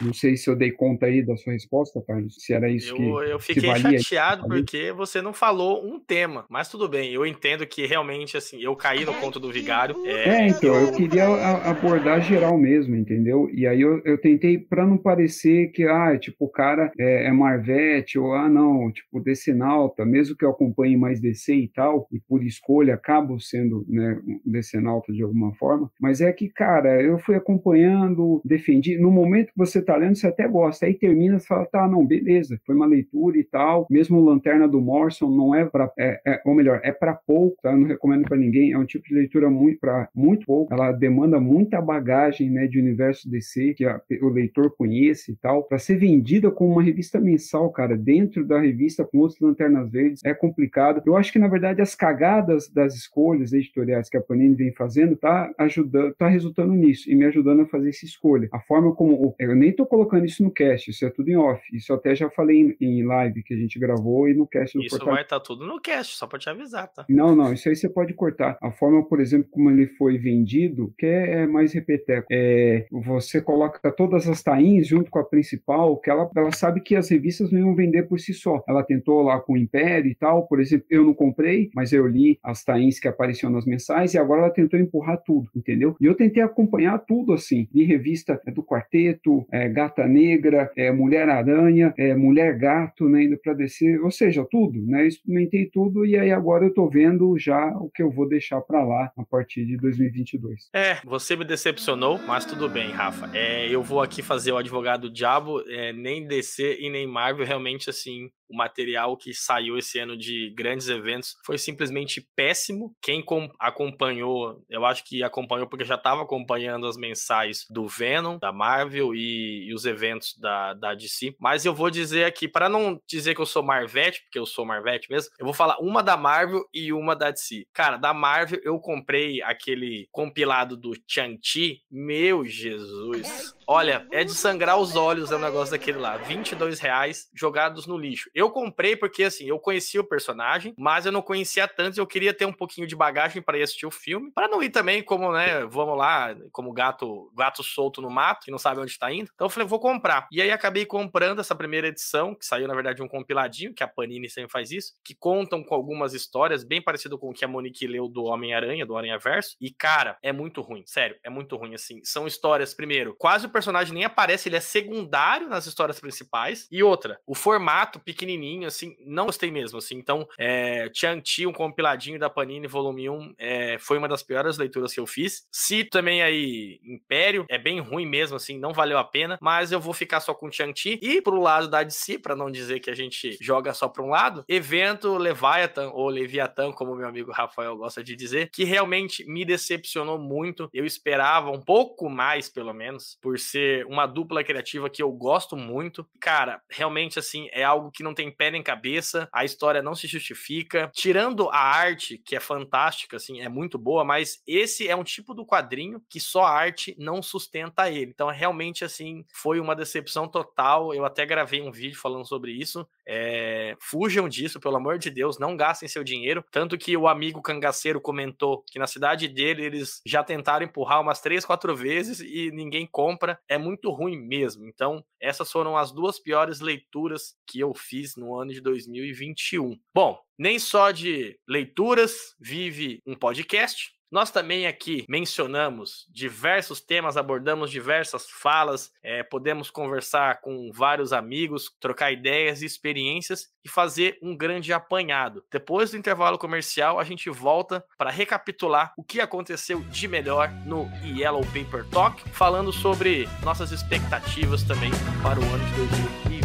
Não 0.00 0.12
sei 0.12 0.36
se 0.36 0.48
eu 0.48 0.56
dei 0.56 0.70
conta 0.70 1.06
aí 1.06 1.22
da 1.22 1.36
sua 1.36 1.52
resposta, 1.52 2.02
Carlos. 2.06 2.34
Se 2.38 2.52
era 2.52 2.68
isso 2.68 2.92
eu, 2.92 2.96
que. 2.96 3.02
Eu 3.02 3.40
fiquei 3.40 3.74
chateado 3.76 4.46
porque 4.46 4.92
você 4.92 5.20
não 5.22 5.32
falou 5.32 5.84
um 5.84 5.98
tema. 5.98 6.44
Mas 6.48 6.68
tudo 6.68 6.88
bem, 6.88 7.12
eu 7.12 7.26
entendo 7.26 7.66
que 7.66 7.86
realmente, 7.86 8.36
assim, 8.36 8.60
eu 8.60 8.74
caí 8.74 9.04
no 9.04 9.14
conto 9.14 9.38
do 9.38 9.50
vigário. 9.50 9.96
É, 10.06 10.28
é 10.28 10.48
então, 10.48 10.74
eu... 10.74 10.88
eu... 10.88 10.92
queria 10.92 11.26
abordar 11.68 12.20
geral 12.20 12.58
mesmo, 12.58 12.96
entendeu? 12.96 13.48
E 13.52 13.66
aí 13.66 13.80
eu, 13.80 14.00
eu 14.04 14.18
tentei, 14.18 14.58
para 14.58 14.86
não 14.86 14.96
parecer 14.96 15.70
que, 15.72 15.84
ah, 15.84 16.16
tipo, 16.18 16.46
o 16.46 16.48
cara 16.48 16.90
é, 16.98 17.26
é 17.26 17.32
Marvete, 17.32 18.18
ou 18.18 18.32
ah, 18.32 18.48
não, 18.48 18.90
tipo, 18.90 19.20
Decenalta, 19.20 20.04
mesmo 20.04 20.36
que 20.36 20.44
eu 20.44 20.50
acompanhe 20.50 20.96
mais 20.96 21.20
DC 21.20 21.54
e 21.54 21.68
tal, 21.68 22.08
e 22.12 22.20
por 22.20 22.42
escolha 22.44 22.94
acabo 22.94 23.38
sendo, 23.40 23.84
né, 23.88 24.20
Decenalta 24.44 25.12
de 25.12 25.22
alguma 25.22 25.54
forma. 25.54 25.90
Mas 26.00 26.20
é 26.20 26.32
que, 26.32 26.48
cara, 26.48 27.00
eu 27.02 27.18
fui 27.18 27.34
acompanhando, 27.34 28.40
defendi. 28.44 28.98
No 28.98 29.10
momento 29.10 29.48
que 29.48 29.58
você 29.58 29.83
tá 29.84 29.96
lendo, 29.96 30.16
você 30.16 30.26
até 30.26 30.46
gosta. 30.48 30.86
Aí 30.86 30.94
termina, 30.94 31.38
você 31.38 31.46
fala, 31.46 31.66
tá, 31.66 31.88
não, 31.88 32.04
beleza, 32.04 32.58
foi 32.64 32.74
uma 32.74 32.86
leitura 32.86 33.38
e 33.38 33.44
tal. 33.44 33.86
Mesmo 33.90 34.20
Lanterna 34.20 34.66
do 34.68 34.80
Morrison 34.80 35.30
não 35.30 35.54
é 35.54 35.64
para, 35.64 35.90
é, 35.98 36.20
é, 36.26 36.40
ou 36.44 36.54
melhor, 36.54 36.80
é 36.82 36.92
para 36.92 37.14
pouco, 37.14 37.56
tá? 37.62 37.72
Eu 37.72 37.78
não 37.78 37.86
recomendo 37.86 38.24
para 38.24 38.36
ninguém. 38.36 38.72
É 38.72 38.78
um 38.78 38.84
tipo 38.84 39.06
de 39.06 39.14
leitura 39.14 39.50
muito 39.50 39.80
para 39.80 40.08
muito 40.14 40.46
pouco. 40.46 40.72
Ela 40.72 40.92
demanda 40.92 41.40
muita 41.40 41.80
bagagem, 41.80 42.50
né, 42.50 42.66
de 42.66 42.78
universo 42.78 43.28
DC 43.28 43.74
que 43.74 43.84
a, 43.84 44.00
o 44.22 44.28
leitor 44.28 44.74
conhece 44.76 45.32
e 45.32 45.36
tal, 45.36 45.64
para 45.64 45.78
ser 45.78 45.96
vendida 45.96 46.50
como 46.50 46.72
uma 46.72 46.82
revista 46.82 47.20
mensal, 47.20 47.70
cara, 47.70 47.96
dentro 47.96 48.44
da 48.44 48.60
revista 48.60 49.04
com 49.04 49.18
outros 49.18 49.40
Lanternas 49.40 49.90
Verdes 49.90 50.24
é 50.24 50.34
complicado. 50.34 51.02
Eu 51.06 51.16
acho 51.16 51.32
que 51.32 51.38
na 51.38 51.48
verdade 51.48 51.82
as 51.82 51.94
cagadas 51.94 52.68
das 52.68 52.94
escolhas 52.94 53.52
editoriais 53.52 54.08
que 54.08 54.16
a 54.16 54.20
Panini 54.20 54.54
vem 54.54 54.72
fazendo 54.72 55.16
tá 55.16 55.52
ajudando, 55.58 56.14
tá 56.14 56.28
resultando 56.28 56.72
nisso 56.72 57.10
e 57.10 57.14
me 57.14 57.24
ajudando 57.24 57.62
a 57.62 57.66
fazer 57.66 57.90
essa 57.90 58.04
escolha. 58.04 58.48
A 58.52 58.60
forma 58.60 58.94
como 58.94 59.34
eu 59.38 59.54
nem 59.54 59.72
estou 59.74 59.86
colocando 59.86 60.24
isso 60.24 60.42
no 60.42 60.50
cast, 60.50 60.90
isso 60.90 61.04
é 61.04 61.10
tudo 61.10 61.28
em 61.28 61.36
off. 61.36 61.62
Isso 61.72 61.92
até 61.92 62.14
já 62.14 62.30
falei 62.30 62.60
em, 62.60 62.76
em 62.80 63.04
live 63.04 63.42
que 63.42 63.54
a 63.54 63.56
gente 63.56 63.78
gravou 63.78 64.28
e 64.28 64.34
no 64.34 64.46
cast 64.46 64.76
do 64.76 64.84
Isso 64.84 65.04
vai 65.04 65.22
estar 65.22 65.38
tá 65.38 65.44
tudo 65.44 65.66
no 65.66 65.80
cast, 65.80 66.16
só 66.16 66.26
para 66.26 66.38
te 66.38 66.48
avisar, 66.48 66.88
tá? 66.88 67.04
Não, 67.08 67.34
não, 67.34 67.52
isso 67.52 67.68
aí 67.68 67.76
você 67.76 67.88
pode 67.88 68.14
cortar. 68.14 68.58
A 68.62 68.70
forma, 68.70 69.04
por 69.06 69.20
exemplo, 69.20 69.48
como 69.50 69.70
ele 69.70 69.86
foi 69.86 70.18
vendido, 70.18 70.92
que 70.98 71.06
é, 71.06 71.42
é 71.42 71.46
mais 71.46 71.72
repeteco. 71.72 72.26
É, 72.30 72.86
você 72.90 73.40
coloca 73.40 73.90
todas 73.92 74.28
as 74.28 74.42
tains 74.42 74.86
junto 74.86 75.10
com 75.10 75.18
a 75.18 75.24
principal, 75.24 75.96
que 75.98 76.10
ela, 76.10 76.30
ela 76.36 76.52
sabe 76.52 76.80
que 76.80 76.96
as 76.96 77.08
revistas 77.08 77.50
não 77.50 77.60
iam 77.60 77.74
vender 77.74 78.04
por 78.04 78.18
si 78.18 78.32
só. 78.32 78.62
Ela 78.68 78.82
tentou 78.82 79.22
lá 79.22 79.40
com 79.40 79.54
o 79.54 79.56
Império 79.56 80.10
e 80.10 80.14
tal, 80.14 80.46
por 80.46 80.60
exemplo, 80.60 80.86
eu 80.90 81.04
não 81.04 81.14
comprei, 81.14 81.70
mas 81.74 81.92
eu 81.92 82.06
li 82.06 82.38
as 82.42 82.64
tains 82.64 82.98
que 82.98 83.08
apareciam 83.08 83.50
nas 83.50 83.64
mensais 83.64 84.14
e 84.14 84.18
agora 84.18 84.42
ela 84.42 84.50
tentou 84.50 84.78
empurrar 84.78 85.22
tudo, 85.24 85.48
entendeu? 85.54 85.96
E 86.00 86.06
eu 86.06 86.14
tentei 86.14 86.42
acompanhar 86.42 86.98
tudo 86.98 87.32
assim. 87.32 87.68
Li 87.74 87.84
revista 87.84 88.40
do 88.52 88.62
quarteto, 88.62 89.46
é, 89.50 89.63
Gata 89.68 90.06
Negra, 90.06 90.70
é, 90.76 90.90
Mulher-Aranha, 90.92 91.94
é, 91.96 92.14
Mulher-Gato, 92.14 93.08
né, 93.08 93.24
indo 93.24 93.38
para 93.38 93.54
descer, 93.54 94.00
ou 94.02 94.10
seja, 94.10 94.46
tudo, 94.50 94.80
né, 94.86 95.06
experimentei 95.06 95.66
tudo 95.66 96.04
e 96.06 96.18
aí 96.18 96.30
agora 96.30 96.64
eu 96.64 96.68
estou 96.68 96.88
vendo 96.88 97.36
já 97.38 97.66
o 97.78 97.90
que 97.90 98.02
eu 98.02 98.10
vou 98.10 98.28
deixar 98.28 98.60
para 98.60 98.84
lá 98.84 99.12
a 99.16 99.24
partir 99.24 99.64
de 99.66 99.76
2022. 99.76 100.68
É, 100.74 100.98
você 101.04 101.36
me 101.36 101.44
decepcionou, 101.44 102.18
mas 102.26 102.44
tudo 102.44 102.68
bem, 102.68 102.90
Rafa. 102.90 103.30
É, 103.36 103.68
eu 103.68 103.82
vou 103.82 104.00
aqui 104.00 104.22
fazer 104.22 104.52
o 104.52 104.56
advogado 104.56 105.10
diabo, 105.10 105.60
é, 105.68 105.92
nem 105.92 106.26
DC 106.26 106.78
e 106.80 106.90
nem 106.90 107.06
Marvel, 107.06 107.46
realmente 107.46 107.90
assim, 107.90 108.30
o 108.48 108.56
material 108.56 109.16
que 109.16 109.32
saiu 109.32 109.78
esse 109.78 109.98
ano 109.98 110.16
de 110.16 110.52
grandes 110.56 110.88
eventos 110.88 111.36
foi 111.44 111.58
simplesmente 111.58 112.26
péssimo. 112.34 112.94
Quem 113.02 113.24
acompanhou, 113.58 114.62
eu 114.68 114.84
acho 114.84 115.04
que 115.04 115.22
acompanhou 115.22 115.66
porque 115.66 115.84
já 115.84 115.94
estava 115.94 116.22
acompanhando 116.22 116.86
as 116.86 116.96
mensais 116.96 117.66
do 117.70 117.86
Venom, 117.86 118.38
da 118.38 118.52
Marvel 118.52 119.14
e, 119.14 119.68
e, 119.68 119.74
os 119.74 119.84
eventos 119.84 120.36
da, 120.38 120.74
da 120.74 120.94
DC. 120.94 121.34
Mas 121.38 121.64
eu 121.64 121.74
vou 121.74 121.90
dizer 121.90 122.24
aqui, 122.24 122.48
para 122.48 122.68
não 122.68 123.00
dizer 123.06 123.34
que 123.34 123.40
eu 123.40 123.46
sou 123.46 123.62
Marvete, 123.62 124.22
porque 124.24 124.38
eu 124.38 124.46
sou 124.46 124.64
Marvete 124.64 125.10
mesmo, 125.10 125.30
eu 125.38 125.44
vou 125.44 125.54
falar 125.54 125.78
uma 125.78 126.02
da 126.02 126.16
Marvel 126.16 126.64
e 126.72 126.92
uma 126.92 127.16
da 127.16 127.30
DC. 127.30 127.66
Cara, 127.72 127.96
da 127.96 128.14
Marvel 128.14 128.60
eu 128.62 128.78
comprei 128.78 129.42
aquele 129.42 130.08
compilado 130.10 130.76
do 130.76 130.92
Chang-Chi. 131.06 131.82
Meu 131.90 132.44
Jesus. 132.44 133.54
Olha, 133.66 134.06
é 134.12 134.24
de 134.24 134.34
sangrar 134.34 134.78
os 134.78 134.94
olhos 134.96 135.30
o 135.30 135.38
negócio 135.38 135.72
daquele 135.72 135.98
lá. 135.98 136.16
22 136.16 136.78
reais 136.80 137.28
jogados 137.34 137.86
no 137.86 137.96
lixo. 137.96 138.30
Eu 138.34 138.50
comprei 138.50 138.96
porque, 138.96 139.24
assim, 139.24 139.46
eu 139.46 139.58
conhecia 139.58 140.00
o 140.00 140.04
personagem, 140.04 140.74
mas 140.76 141.06
eu 141.06 141.12
não 141.12 141.22
conhecia 141.22 141.68
tanto. 141.68 141.98
Eu 141.98 142.06
queria 142.06 142.34
ter 142.34 142.46
um 142.46 142.52
pouquinho 142.52 142.86
de 142.86 142.96
bagagem 142.96 143.40
para 143.42 143.62
assistir 143.62 143.86
o 143.86 143.90
filme. 143.90 144.30
para 144.34 144.48
não 144.48 144.62
ir 144.62 144.70
também 144.70 145.02
como, 145.02 145.32
né, 145.32 145.64
vamos 145.66 145.96
lá, 145.96 146.34
como 146.52 146.72
gato 146.72 147.30
gato 147.36 147.62
solto 147.62 148.00
no 148.00 148.10
mato, 148.10 148.44
que 148.44 148.50
não 148.50 148.58
sabe 148.58 148.80
onde 148.80 148.90
está 148.90 149.12
indo. 149.12 149.30
Então 149.34 149.46
eu 149.46 149.50
falei, 149.50 149.68
vou 149.68 149.78
comprar. 149.78 150.26
E 150.30 150.40
aí 150.40 150.50
acabei 150.50 150.84
comprando 150.84 151.40
essa 151.40 151.54
primeira 151.54 151.88
edição, 151.88 152.34
que 152.34 152.44
saiu, 152.44 152.68
na 152.68 152.74
verdade, 152.74 153.02
um 153.02 153.08
compiladinho, 153.08 153.74
que 153.74 153.82
a 153.82 153.88
Panini 153.88 154.28
sempre 154.28 154.50
faz 154.50 154.70
isso, 154.70 154.94
que 155.04 155.14
contam 155.14 155.62
com 155.62 155.74
algumas 155.74 156.14
histórias 156.14 156.64
bem 156.64 156.82
parecido 156.82 157.18
com 157.18 157.30
o 157.30 157.32
que 157.32 157.44
a 157.44 157.48
Monique 157.48 157.86
leu 157.86 158.08
do 158.08 158.24
Homem-Aranha, 158.24 158.86
do 158.86 158.96
Aranha 158.96 159.18
Verso. 159.18 159.56
E, 159.60 159.70
cara, 159.70 160.18
é 160.22 160.32
muito 160.32 160.60
ruim. 160.60 160.82
Sério, 160.86 161.16
é 161.22 161.30
muito 161.30 161.56
ruim, 161.56 161.74
assim. 161.74 162.00
São 162.04 162.26
histórias, 162.26 162.74
primeiro, 162.74 163.14
quase 163.18 163.48
personagem 163.48 163.94
nem 163.94 164.04
aparece, 164.04 164.48
ele 164.48 164.56
é 164.56 164.60
secundário 164.60 165.48
nas 165.48 165.66
histórias 165.66 166.00
principais. 166.00 166.66
E 166.70 166.82
outra, 166.82 167.20
o 167.26 167.34
formato 167.34 168.00
pequenininho, 168.24 168.66
assim, 168.66 168.96
não 169.06 169.26
gostei 169.26 169.50
mesmo, 169.50 169.78
assim. 169.78 169.96
Então, 169.96 170.26
é, 170.38 170.90
Chang-Chi, 170.92 171.46
um 171.46 171.52
compiladinho 171.52 172.18
da 172.18 172.30
Panini, 172.30 172.66
volume 172.66 173.08
1, 173.08 173.34
é, 173.38 173.78
foi 173.78 173.98
uma 173.98 174.08
das 174.08 174.22
piores 174.22 174.56
leituras 174.56 174.92
que 174.92 175.00
eu 175.00 175.06
fiz. 175.06 175.46
Cito 175.52 175.90
também 175.90 176.22
aí 176.22 176.80
Império, 176.82 177.44
é 177.48 177.58
bem 177.58 177.80
ruim 177.80 178.06
mesmo, 178.06 178.36
assim, 178.36 178.58
não 178.58 178.72
valeu 178.72 178.98
a 178.98 179.04
pena, 179.04 179.38
mas 179.40 179.70
eu 179.70 179.80
vou 179.80 179.92
ficar 179.92 180.20
só 180.20 180.34
com 180.34 180.50
Chang-Chi. 180.50 180.98
E 181.02 181.20
pro 181.20 181.40
lado 181.40 181.68
da 181.68 181.82
DC, 181.82 182.18
para 182.18 182.34
não 182.34 182.50
dizer 182.50 182.80
que 182.80 182.90
a 182.90 182.94
gente 182.94 183.36
joga 183.40 183.74
só 183.74 183.88
pra 183.88 184.02
um 184.02 184.08
lado, 184.08 184.44
evento 184.48 185.16
Leviathan, 185.16 185.90
ou 185.90 186.08
Leviathan, 186.08 186.72
como 186.72 186.96
meu 186.96 187.06
amigo 187.06 187.30
Rafael 187.30 187.76
gosta 187.76 188.02
de 188.02 188.16
dizer, 188.16 188.50
que 188.50 188.64
realmente 188.64 189.24
me 189.26 189.44
decepcionou 189.44 190.18
muito. 190.18 190.68
Eu 190.72 190.86
esperava 190.86 191.50
um 191.50 191.60
pouco 191.60 192.08
mais, 192.08 192.48
pelo 192.48 192.72
menos, 192.72 193.18
por 193.20 193.38
ser 193.38 193.84
uma 193.86 194.06
dupla 194.06 194.42
criativa 194.42 194.88
que 194.88 195.02
eu 195.02 195.12
gosto 195.12 195.56
muito. 195.56 196.06
Cara, 196.20 196.62
realmente, 196.70 197.18
assim, 197.18 197.48
é 197.52 197.62
algo 197.62 197.90
que 197.90 198.02
não 198.02 198.13
tem 198.14 198.30
pé 198.30 198.50
nem 198.50 198.62
cabeça, 198.62 199.28
a 199.32 199.44
história 199.44 199.82
não 199.82 199.94
se 199.94 200.06
justifica. 200.06 200.90
Tirando 200.94 201.48
a 201.50 201.58
arte, 201.58 202.18
que 202.18 202.36
é 202.36 202.40
fantástica, 202.40 203.16
assim, 203.16 203.40
é 203.40 203.48
muito 203.48 203.78
boa, 203.78 204.04
mas 204.04 204.42
esse 204.46 204.88
é 204.88 204.96
um 204.96 205.04
tipo 205.04 205.34
do 205.34 205.44
quadrinho 205.44 206.02
que 206.08 206.20
só 206.20 206.44
a 206.44 206.50
arte 206.50 206.94
não 206.98 207.22
sustenta 207.22 207.90
ele. 207.90 208.10
Então, 208.10 208.28
realmente, 208.28 208.84
assim, 208.84 209.24
foi 209.32 209.60
uma 209.60 209.74
decepção 209.74 210.28
total. 210.28 210.94
Eu 210.94 211.04
até 211.04 211.26
gravei 211.26 211.60
um 211.60 211.72
vídeo 211.72 211.98
falando 211.98 212.26
sobre 212.26 212.52
isso. 212.52 212.86
É... 213.06 213.76
Fujam 213.80 214.28
disso, 214.28 214.60
pelo 214.60 214.76
amor 214.76 214.98
de 214.98 215.10
Deus, 215.10 215.38
não 215.38 215.56
gastem 215.56 215.88
seu 215.88 216.04
dinheiro. 216.04 216.44
Tanto 216.50 216.78
que 216.78 216.96
o 216.96 217.08
amigo 217.08 217.42
cangaceiro 217.42 218.00
comentou 218.00 218.64
que 218.70 218.78
na 218.78 218.86
cidade 218.86 219.28
dele 219.28 219.64
eles 219.64 220.00
já 220.06 220.22
tentaram 220.22 220.64
empurrar 220.64 221.00
umas 221.00 221.20
três, 221.20 221.44
quatro 221.44 221.74
vezes 221.74 222.20
e 222.20 222.50
ninguém 222.52 222.86
compra. 222.86 223.38
É 223.48 223.58
muito 223.58 223.90
ruim 223.90 224.16
mesmo. 224.16 224.66
Então, 224.66 225.04
essas 225.20 225.50
foram 225.50 225.76
as 225.76 225.90
duas 225.90 226.18
piores 226.18 226.60
leituras 226.60 227.34
que 227.46 227.60
eu 227.60 227.74
fiz 227.74 228.03
no 228.16 228.38
ano 228.38 228.52
de 228.52 228.60
2021. 228.60 229.78
Bom, 229.94 230.18
nem 230.38 230.58
só 230.58 230.90
de 230.90 231.38
leituras 231.48 232.34
vive 232.38 233.00
um 233.06 233.14
podcast. 233.14 233.94
Nós 234.14 234.30
também 234.30 234.64
aqui 234.64 235.04
mencionamos 235.08 236.06
diversos 236.08 236.80
temas, 236.80 237.16
abordamos 237.16 237.68
diversas 237.68 238.30
falas, 238.30 238.92
é, 239.02 239.24
podemos 239.24 239.72
conversar 239.72 240.40
com 240.40 240.70
vários 240.72 241.12
amigos, 241.12 241.68
trocar 241.80 242.12
ideias 242.12 242.62
e 242.62 242.64
experiências 242.64 243.48
e 243.64 243.68
fazer 243.68 244.16
um 244.22 244.36
grande 244.36 244.72
apanhado. 244.72 245.44
Depois 245.50 245.90
do 245.90 245.96
intervalo 245.96 246.38
comercial, 246.38 247.00
a 247.00 247.04
gente 247.04 247.28
volta 247.28 247.84
para 247.98 248.08
recapitular 248.08 248.94
o 248.96 249.02
que 249.02 249.20
aconteceu 249.20 249.80
de 249.80 250.06
melhor 250.06 250.48
no 250.64 250.88
Yellow 251.04 251.44
Paper 251.46 251.84
Talk, 251.90 252.22
falando 252.30 252.72
sobre 252.72 253.28
nossas 253.42 253.72
expectativas 253.72 254.62
também 254.62 254.92
para 255.24 255.40
o 255.40 255.42
ano 255.42 255.64
de 255.64 255.74
2022. 255.74 256.43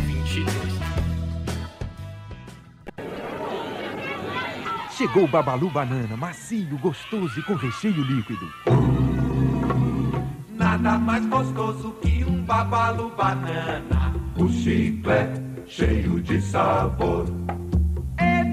Chegou 4.99 5.23
o 5.23 5.27
Babalu 5.29 5.69
Banana, 5.69 6.17
macio, 6.17 6.77
gostoso 6.77 7.39
e 7.39 7.43
com 7.43 7.53
recheio 7.53 8.03
líquido. 8.03 8.45
Nada 10.49 10.97
mais 10.97 11.25
gostoso 11.27 11.93
que 12.01 12.25
um 12.25 12.43
babalu 12.43 13.09
banana. 13.11 14.13
O 14.37 14.49
chiclete 14.49 15.41
cheio 15.67 16.21
de 16.21 16.41
sabor. 16.41 17.27
É 18.17 18.43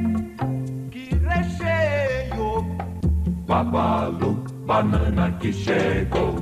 que 0.88 1.16
recheio! 1.16 2.62
Babalu 3.44 4.34
banana 4.64 5.32
que 5.40 5.52
chegou. 5.52 6.36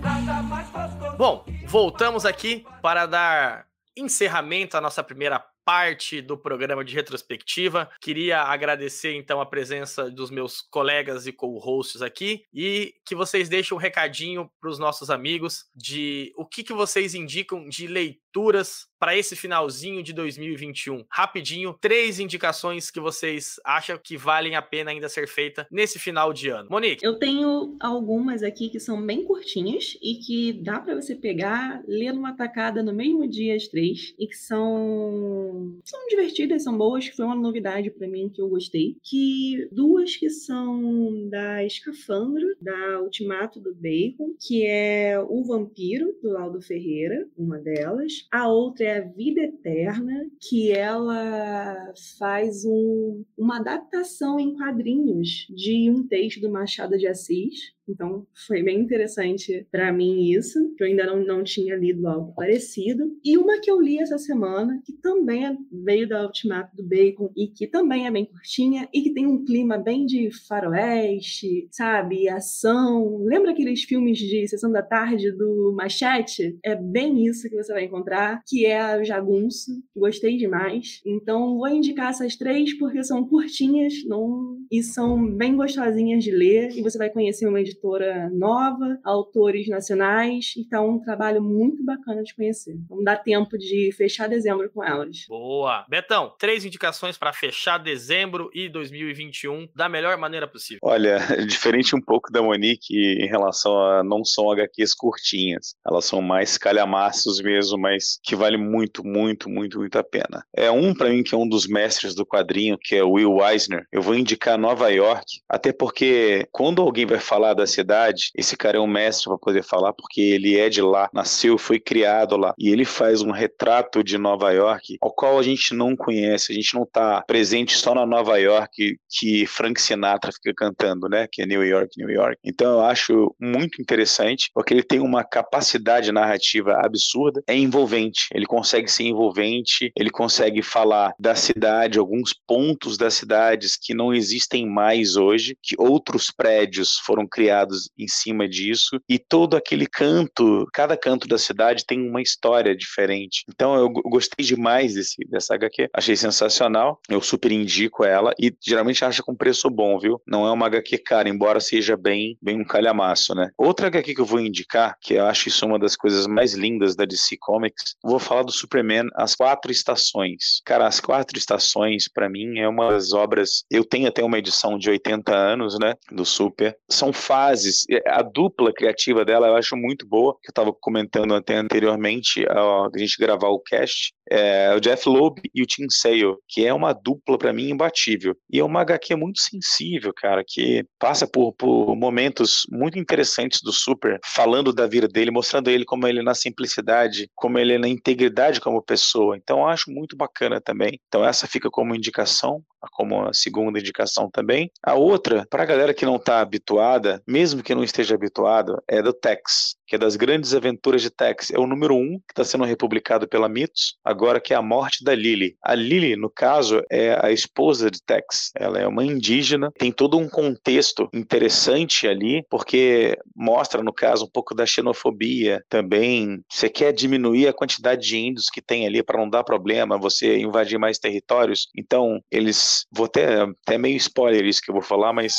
Nada 0.00 0.44
mais 0.44 0.70
gostoso. 0.70 1.16
Bom, 1.16 1.44
voltamos 1.66 2.24
aqui 2.24 2.64
para 2.80 3.04
dar 3.06 3.66
encerramento 3.96 4.76
à 4.76 4.80
nossa 4.80 5.02
primeira 5.02 5.44
parte 5.68 6.22
do 6.22 6.34
programa 6.34 6.82
de 6.82 6.94
retrospectiva. 6.94 7.90
Queria 8.00 8.40
agradecer 8.40 9.12
então 9.12 9.38
a 9.38 9.44
presença 9.44 10.10
dos 10.10 10.30
meus 10.30 10.62
colegas 10.62 11.26
e 11.26 11.32
co-hosts 11.32 12.00
aqui 12.00 12.42
e 12.54 12.94
que 13.04 13.14
vocês 13.14 13.50
deixem 13.50 13.76
um 13.76 13.78
recadinho 13.78 14.50
para 14.58 14.70
os 14.70 14.78
nossos 14.78 15.10
amigos 15.10 15.66
de 15.76 16.32
o 16.38 16.46
que, 16.46 16.62
que 16.62 16.72
vocês 16.72 17.14
indicam 17.14 17.68
de 17.68 17.86
leituras 17.86 18.88
para 18.98 19.16
esse 19.16 19.36
finalzinho 19.36 20.02
de 20.02 20.12
2021. 20.12 21.04
Rapidinho, 21.10 21.76
três 21.80 22.18
indicações 22.18 22.90
que 22.90 22.98
vocês 22.98 23.60
acham 23.64 23.98
que 24.02 24.16
valem 24.16 24.56
a 24.56 24.62
pena 24.62 24.90
ainda 24.90 25.08
ser 25.08 25.28
feita 25.28 25.66
nesse 25.70 25.98
final 25.98 26.32
de 26.32 26.48
ano. 26.48 26.68
Monique. 26.70 27.04
Eu 27.04 27.18
tenho 27.18 27.76
algumas 27.78 28.42
aqui 28.42 28.70
que 28.70 28.80
são 28.80 29.04
bem 29.04 29.24
curtinhas 29.24 29.96
e 30.02 30.14
que 30.14 30.52
dá 30.52 30.80
para 30.80 30.94
você 30.94 31.14
pegar, 31.14 31.82
ler 31.86 32.12
numa 32.12 32.34
tacada 32.34 32.82
no 32.82 32.92
mesmo 32.92 33.28
dia 33.28 33.54
as 33.54 33.68
três 33.68 34.14
e 34.18 34.26
que 34.26 34.36
são 34.36 35.57
são 35.84 36.06
divertidas, 36.08 36.62
são 36.62 36.76
boas, 36.76 37.08
que 37.08 37.16
foi 37.16 37.24
uma 37.24 37.34
novidade 37.34 37.90
para 37.90 38.08
mim 38.08 38.28
que 38.28 38.40
eu 38.40 38.48
gostei. 38.48 38.96
Que 39.02 39.68
duas 39.72 40.16
que 40.16 40.30
são 40.30 41.28
da 41.28 41.64
Escafandro, 41.64 42.56
da 42.60 43.00
Ultimato 43.02 43.60
do 43.60 43.74
Bacon, 43.74 44.34
que 44.40 44.64
é 44.64 45.18
O 45.20 45.44
Vampiro 45.44 46.16
do 46.22 46.30
Laudo 46.30 46.60
Ferreira, 46.60 47.28
uma 47.36 47.58
delas. 47.58 48.26
A 48.30 48.48
outra 48.48 48.84
é 48.84 48.98
a 48.98 49.04
Vida 49.04 49.42
Eterna, 49.42 50.28
que 50.40 50.72
ela 50.72 51.92
faz 52.18 52.64
um, 52.64 53.24
uma 53.36 53.58
adaptação 53.58 54.38
em 54.38 54.56
quadrinhos 54.56 55.46
de 55.50 55.90
um 55.90 56.06
texto 56.06 56.40
do 56.40 56.50
Machado 56.50 56.96
de 56.98 57.06
Assis, 57.06 57.72
então, 57.88 58.26
foi 58.46 58.62
bem 58.62 58.80
interessante 58.80 59.66
para 59.70 59.92
mim 59.92 60.30
isso, 60.30 60.74
que 60.76 60.84
eu 60.84 60.86
ainda 60.86 61.06
não, 61.06 61.24
não 61.24 61.42
tinha 61.42 61.74
lido 61.74 62.06
algo 62.06 62.34
parecido. 62.34 63.16
E 63.24 63.38
uma 63.38 63.60
que 63.60 63.70
eu 63.70 63.80
li 63.80 63.98
essa 63.98 64.18
semana, 64.18 64.80
que 64.84 64.92
também 64.92 65.46
é, 65.46 65.56
veio 65.72 66.08
da 66.08 66.26
Ultimato 66.26 66.76
do 66.76 66.86
Bacon 66.86 67.30
e 67.36 67.48
que 67.48 67.66
também 67.66 68.06
é 68.06 68.10
bem 68.10 68.26
curtinha 68.26 68.88
e 68.92 69.02
que 69.02 69.14
tem 69.14 69.26
um 69.26 69.44
clima 69.44 69.78
bem 69.78 70.04
de 70.04 70.30
faroeste, 70.46 71.68
sabe? 71.70 72.28
Ação. 72.28 73.24
Lembra 73.24 73.52
aqueles 73.52 73.82
filmes 73.84 74.18
de 74.18 74.46
Sessão 74.46 74.70
da 74.70 74.82
Tarde 74.82 75.32
do 75.32 75.72
Machete? 75.74 76.58
É 76.62 76.74
bem 76.76 77.24
isso 77.24 77.48
que 77.48 77.56
você 77.56 77.72
vai 77.72 77.84
encontrar, 77.84 78.42
que 78.46 78.66
é 78.66 78.78
a 78.78 79.02
Jagunço. 79.02 79.82
Gostei 79.96 80.36
demais. 80.36 81.00
Então, 81.06 81.56
vou 81.56 81.68
indicar 81.68 82.10
essas 82.10 82.36
três 82.36 82.76
porque 82.78 83.02
são 83.02 83.26
curtinhas 83.26 83.94
não... 84.06 84.58
e 84.70 84.82
são 84.82 85.26
bem 85.34 85.56
gostosinhas 85.56 86.22
de 86.22 86.30
ler 86.30 86.70
e 86.76 86.82
você 86.82 86.98
vai 86.98 87.10
conhecer 87.10 87.46
uma 87.46 87.60
editora 87.60 87.77
editora 87.78 88.28
nova, 88.30 88.98
autores 89.04 89.68
nacionais, 89.68 90.52
então 90.56 90.90
um 90.90 91.00
trabalho 91.00 91.42
muito 91.42 91.84
bacana 91.84 92.22
de 92.22 92.34
conhecer. 92.34 92.76
Vamos 92.88 93.04
dar 93.04 93.16
tempo 93.16 93.56
de 93.56 93.92
fechar 93.96 94.28
dezembro 94.28 94.68
com 94.70 94.82
elas. 94.82 95.24
Boa! 95.28 95.86
Betão, 95.88 96.34
três 96.38 96.64
indicações 96.64 97.16
para 97.16 97.32
fechar 97.32 97.78
dezembro 97.78 98.50
e 98.52 98.68
2021 98.68 99.68
da 99.74 99.88
melhor 99.88 100.16
maneira 100.18 100.46
possível. 100.46 100.80
Olha, 100.82 101.18
diferente 101.46 101.94
um 101.94 102.00
pouco 102.00 102.32
da 102.32 102.42
Monique 102.42 102.94
em 102.94 103.26
relação 103.26 103.78
a 103.78 104.02
não 104.02 104.24
são 104.24 104.50
HQs 104.50 104.94
curtinhas, 104.94 105.74
elas 105.86 106.04
são 106.04 106.20
mais 106.20 106.58
calhamaços 106.58 107.40
mesmo, 107.40 107.78
mas 107.78 108.18
que 108.22 108.34
vale 108.34 108.56
muito, 108.56 109.06
muito, 109.06 109.48
muito, 109.48 109.78
muito 109.78 109.98
a 109.98 110.04
pena. 110.04 110.44
É 110.54 110.70
um 110.70 110.94
para 110.94 111.10
mim 111.10 111.22
que 111.22 111.34
é 111.34 111.38
um 111.38 111.48
dos 111.48 111.66
mestres 111.66 112.14
do 112.14 112.26
quadrinho, 112.26 112.78
que 112.80 112.96
é 112.96 113.02
Will 113.02 113.38
Eisner. 113.46 113.86
Eu 113.92 114.02
vou 114.02 114.14
indicar 114.14 114.58
Nova 114.58 114.88
York, 114.88 115.24
até 115.48 115.72
porque 115.72 116.46
quando 116.50 116.82
alguém 116.82 117.06
vai 117.06 117.18
falar 117.18 117.54
da 117.54 117.66
cidade, 117.68 118.30
esse 118.34 118.56
cara 118.56 118.78
é 118.78 118.80
um 118.80 118.86
mestre 118.86 119.28
para 119.28 119.38
poder 119.38 119.62
falar, 119.62 119.92
porque 119.92 120.20
ele 120.20 120.58
é 120.58 120.68
de 120.68 120.82
lá, 120.82 121.08
nasceu, 121.12 121.56
foi 121.56 121.78
criado 121.78 122.36
lá, 122.36 122.54
e 122.58 122.70
ele 122.70 122.84
faz 122.84 123.22
um 123.22 123.30
retrato 123.30 124.02
de 124.02 124.18
Nova 124.18 124.50
York, 124.50 124.96
ao 125.00 125.12
qual 125.12 125.38
a 125.38 125.42
gente 125.42 125.74
não 125.74 125.94
conhece, 125.94 126.52
a 126.52 126.54
gente 126.54 126.74
não 126.74 126.82
está 126.82 127.22
presente 127.22 127.76
só 127.76 127.94
na 127.94 128.06
Nova 128.06 128.38
York 128.38 128.98
que 129.08 129.46
Frank 129.46 129.80
Sinatra 129.80 130.32
fica 130.32 130.52
cantando, 130.54 131.08
né? 131.08 131.26
Que 131.30 131.42
é 131.42 131.46
New 131.46 131.64
York, 131.64 131.92
New 131.96 132.10
York. 132.10 132.38
Então 132.44 132.72
eu 132.74 132.80
acho 132.80 133.34
muito 133.40 133.80
interessante, 133.80 134.50
porque 134.54 134.72
ele 134.72 134.82
tem 134.82 135.00
uma 135.00 135.24
capacidade 135.24 136.10
narrativa 136.10 136.80
absurda, 136.82 137.42
é 137.46 137.56
envolvente, 137.56 138.28
ele 138.32 138.46
consegue 138.46 138.90
ser 138.90 139.04
envolvente, 139.04 139.92
ele 139.96 140.10
consegue 140.10 140.62
falar 140.62 141.14
da 141.18 141.34
cidade, 141.34 141.98
alguns 141.98 142.34
pontos 142.46 142.96
das 142.96 143.14
cidades 143.14 143.76
que 143.76 143.94
não 143.94 144.14
existem 144.14 144.66
mais 144.66 145.16
hoje, 145.16 145.56
que 145.62 145.74
outros 145.78 146.30
prédios 146.30 146.96
foram 146.98 147.26
criados 147.26 147.57
em 147.98 148.08
cima 148.08 148.48
disso, 148.48 149.00
e 149.08 149.18
todo 149.18 149.56
aquele 149.56 149.86
canto, 149.86 150.66
cada 150.72 150.96
canto 150.96 151.26
da 151.26 151.38
cidade 151.38 151.86
tem 151.86 152.08
uma 152.08 152.20
história 152.20 152.76
diferente. 152.76 153.44
Então 153.48 153.74
eu 153.76 153.88
gostei 153.88 154.44
demais 154.44 154.94
desse, 154.94 155.16
dessa 155.28 155.54
HQ, 155.54 155.88
achei 155.92 156.16
sensacional, 156.16 157.00
eu 157.08 157.20
super 157.20 157.52
indico 157.52 158.04
ela, 158.04 158.32
e 158.38 158.54
geralmente 158.60 159.04
acha 159.04 159.22
com 159.22 159.34
preço 159.34 159.70
bom, 159.70 159.98
viu? 159.98 160.20
Não 160.26 160.46
é 160.46 160.50
uma 160.50 160.66
HQ 160.66 160.98
cara, 160.98 161.28
embora 161.28 161.60
seja 161.60 161.96
bem, 161.96 162.36
bem 162.42 162.60
um 162.60 162.64
calhamaço, 162.64 163.34
né? 163.34 163.50
Outra 163.56 163.86
HQ 163.86 164.14
que 164.14 164.20
eu 164.20 164.26
vou 164.26 164.40
indicar, 164.40 164.96
que 165.00 165.14
eu 165.14 165.26
acho 165.26 165.48
isso 165.48 165.66
uma 165.66 165.78
das 165.78 165.96
coisas 165.96 166.26
mais 166.26 166.54
lindas 166.54 166.96
da 166.96 167.04
DC 167.04 167.36
Comics, 167.40 167.96
vou 168.02 168.18
falar 168.18 168.42
do 168.42 168.52
Superman 168.52 169.06
As 169.14 169.34
Quatro 169.34 169.70
Estações. 169.70 170.60
Cara, 170.64 170.86
As 170.86 171.00
Quatro 171.00 171.38
Estações, 171.38 172.08
para 172.08 172.28
mim, 172.28 172.58
é 172.58 172.68
uma 172.68 172.90
das 172.90 173.12
obras. 173.12 173.64
Eu 173.70 173.84
tenho 173.84 174.08
até 174.08 174.22
uma 174.22 174.38
edição 174.38 174.78
de 174.78 174.90
80 174.90 175.34
anos, 175.34 175.78
né? 175.78 175.94
Do 176.10 176.24
Super. 176.24 176.76
São 176.88 177.12
fases 177.12 177.37
fases, 177.38 177.86
a 178.06 178.22
dupla 178.22 178.72
criativa 178.72 179.24
dela 179.24 179.46
eu 179.46 179.56
acho 179.56 179.76
muito 179.76 180.06
boa, 180.06 180.34
que 180.42 180.48
eu 180.48 180.52
estava 180.52 180.72
comentando 180.72 181.34
até 181.34 181.56
anteriormente, 181.56 182.44
a 182.48 182.98
gente 182.98 183.16
gravar 183.18 183.48
o 183.48 183.60
cast, 183.60 184.12
é 184.30 184.74
o 184.74 184.80
Jeff 184.80 185.08
Loeb 185.08 185.40
e 185.54 185.62
o 185.62 185.66
Tim 185.66 185.86
Sale, 185.88 186.36
que 186.46 186.66
é 186.66 186.72
uma 186.72 186.92
dupla 186.92 187.38
para 187.38 187.52
mim 187.52 187.70
imbatível. 187.70 188.36
E 188.50 188.58
é 188.58 188.64
uma 188.64 188.80
HQ 188.82 189.14
muito 189.16 189.40
sensível, 189.40 190.12
cara, 190.14 190.44
que 190.46 190.84
passa 190.98 191.26
por, 191.26 191.52
por 191.52 191.96
momentos 191.96 192.66
muito 192.70 192.98
interessantes 192.98 193.60
do 193.62 193.72
Super, 193.72 194.18
falando 194.24 194.72
da 194.72 194.86
vida 194.86 195.08
dele, 195.08 195.30
mostrando 195.30 195.70
ele 195.70 195.84
como 195.84 196.06
ele 196.06 196.20
é 196.20 196.22
na 196.22 196.34
simplicidade, 196.34 197.30
como 197.34 197.58
ele 197.58 197.74
é 197.74 197.78
na 197.78 197.88
integridade 197.88 198.60
como 198.60 198.82
pessoa. 198.82 199.36
Então 199.36 199.60
eu 199.60 199.66
acho 199.66 199.90
muito 199.90 200.16
bacana 200.16 200.60
também. 200.60 200.98
Então 201.08 201.24
essa 201.24 201.46
fica 201.46 201.70
como 201.70 201.94
indicação 201.94 202.62
como 202.92 203.26
a 203.26 203.32
segunda 203.32 203.78
indicação 203.78 204.30
também. 204.30 204.70
A 204.82 204.94
outra, 204.94 205.46
para 205.50 205.62
a 205.62 205.66
galera 205.66 205.94
que 205.94 206.06
não 206.06 206.16
está 206.16 206.40
habituada, 206.40 207.22
mesmo 207.26 207.62
que 207.62 207.74
não 207.74 207.82
esteja 207.82 208.14
habituado, 208.14 208.80
é 208.86 209.02
do 209.02 209.12
Tex, 209.12 209.76
que 209.88 209.96
é 209.96 209.98
das 209.98 210.16
grandes 210.16 210.54
aventuras 210.54 211.00
de 211.00 211.10
Tex. 211.10 211.50
É 211.50 211.58
o 211.58 211.66
número 211.66 211.94
um 211.96 212.18
que 212.18 212.32
está 212.32 212.44
sendo 212.44 212.64
republicado 212.64 213.26
pela 213.26 213.48
Mitos, 213.48 213.96
agora 214.04 214.38
que 214.38 214.52
é 214.52 214.56
a 214.56 214.62
morte 214.62 215.02
da 215.02 215.14
Lily. 215.14 215.56
A 215.62 215.74
Lily, 215.74 216.14
no 216.14 216.28
caso, 216.28 216.82
é 216.90 217.18
a 217.20 217.32
esposa 217.32 217.90
de 217.90 218.02
Tex. 218.02 218.50
Ela 218.54 218.78
é 218.78 218.86
uma 218.86 219.04
indígena, 219.04 219.72
tem 219.78 219.90
todo 219.90 220.18
um 220.18 220.28
contexto 220.28 221.08
interessante 221.12 222.06
ali, 222.06 222.44
porque 222.50 223.18
mostra, 223.34 223.82
no 223.82 223.92
caso, 223.92 224.26
um 224.26 224.30
pouco 224.30 224.54
da 224.54 224.66
xenofobia 224.66 225.64
também. 225.68 226.42
Você 226.50 226.68
quer 226.68 226.92
diminuir 226.92 227.48
a 227.48 227.52
quantidade 227.52 228.06
de 228.06 228.18
índios 228.18 228.50
que 228.50 228.60
tem 228.60 228.86
ali 228.86 229.02
para 229.02 229.18
não 229.18 229.28
dar 229.28 229.42
problema, 229.42 229.98
você 229.98 230.38
invadir 230.38 230.78
mais 230.78 230.98
territórios. 230.98 231.68
Então, 231.74 232.20
eles. 232.30 232.86
Vou 232.92 233.06
até, 233.06 233.42
até 233.42 233.78
meio 233.78 233.96
spoiler 233.96 234.44
isso 234.44 234.60
que 234.60 234.70
eu 234.70 234.74
vou 234.74 234.82
falar, 234.82 235.12
mas 235.12 235.38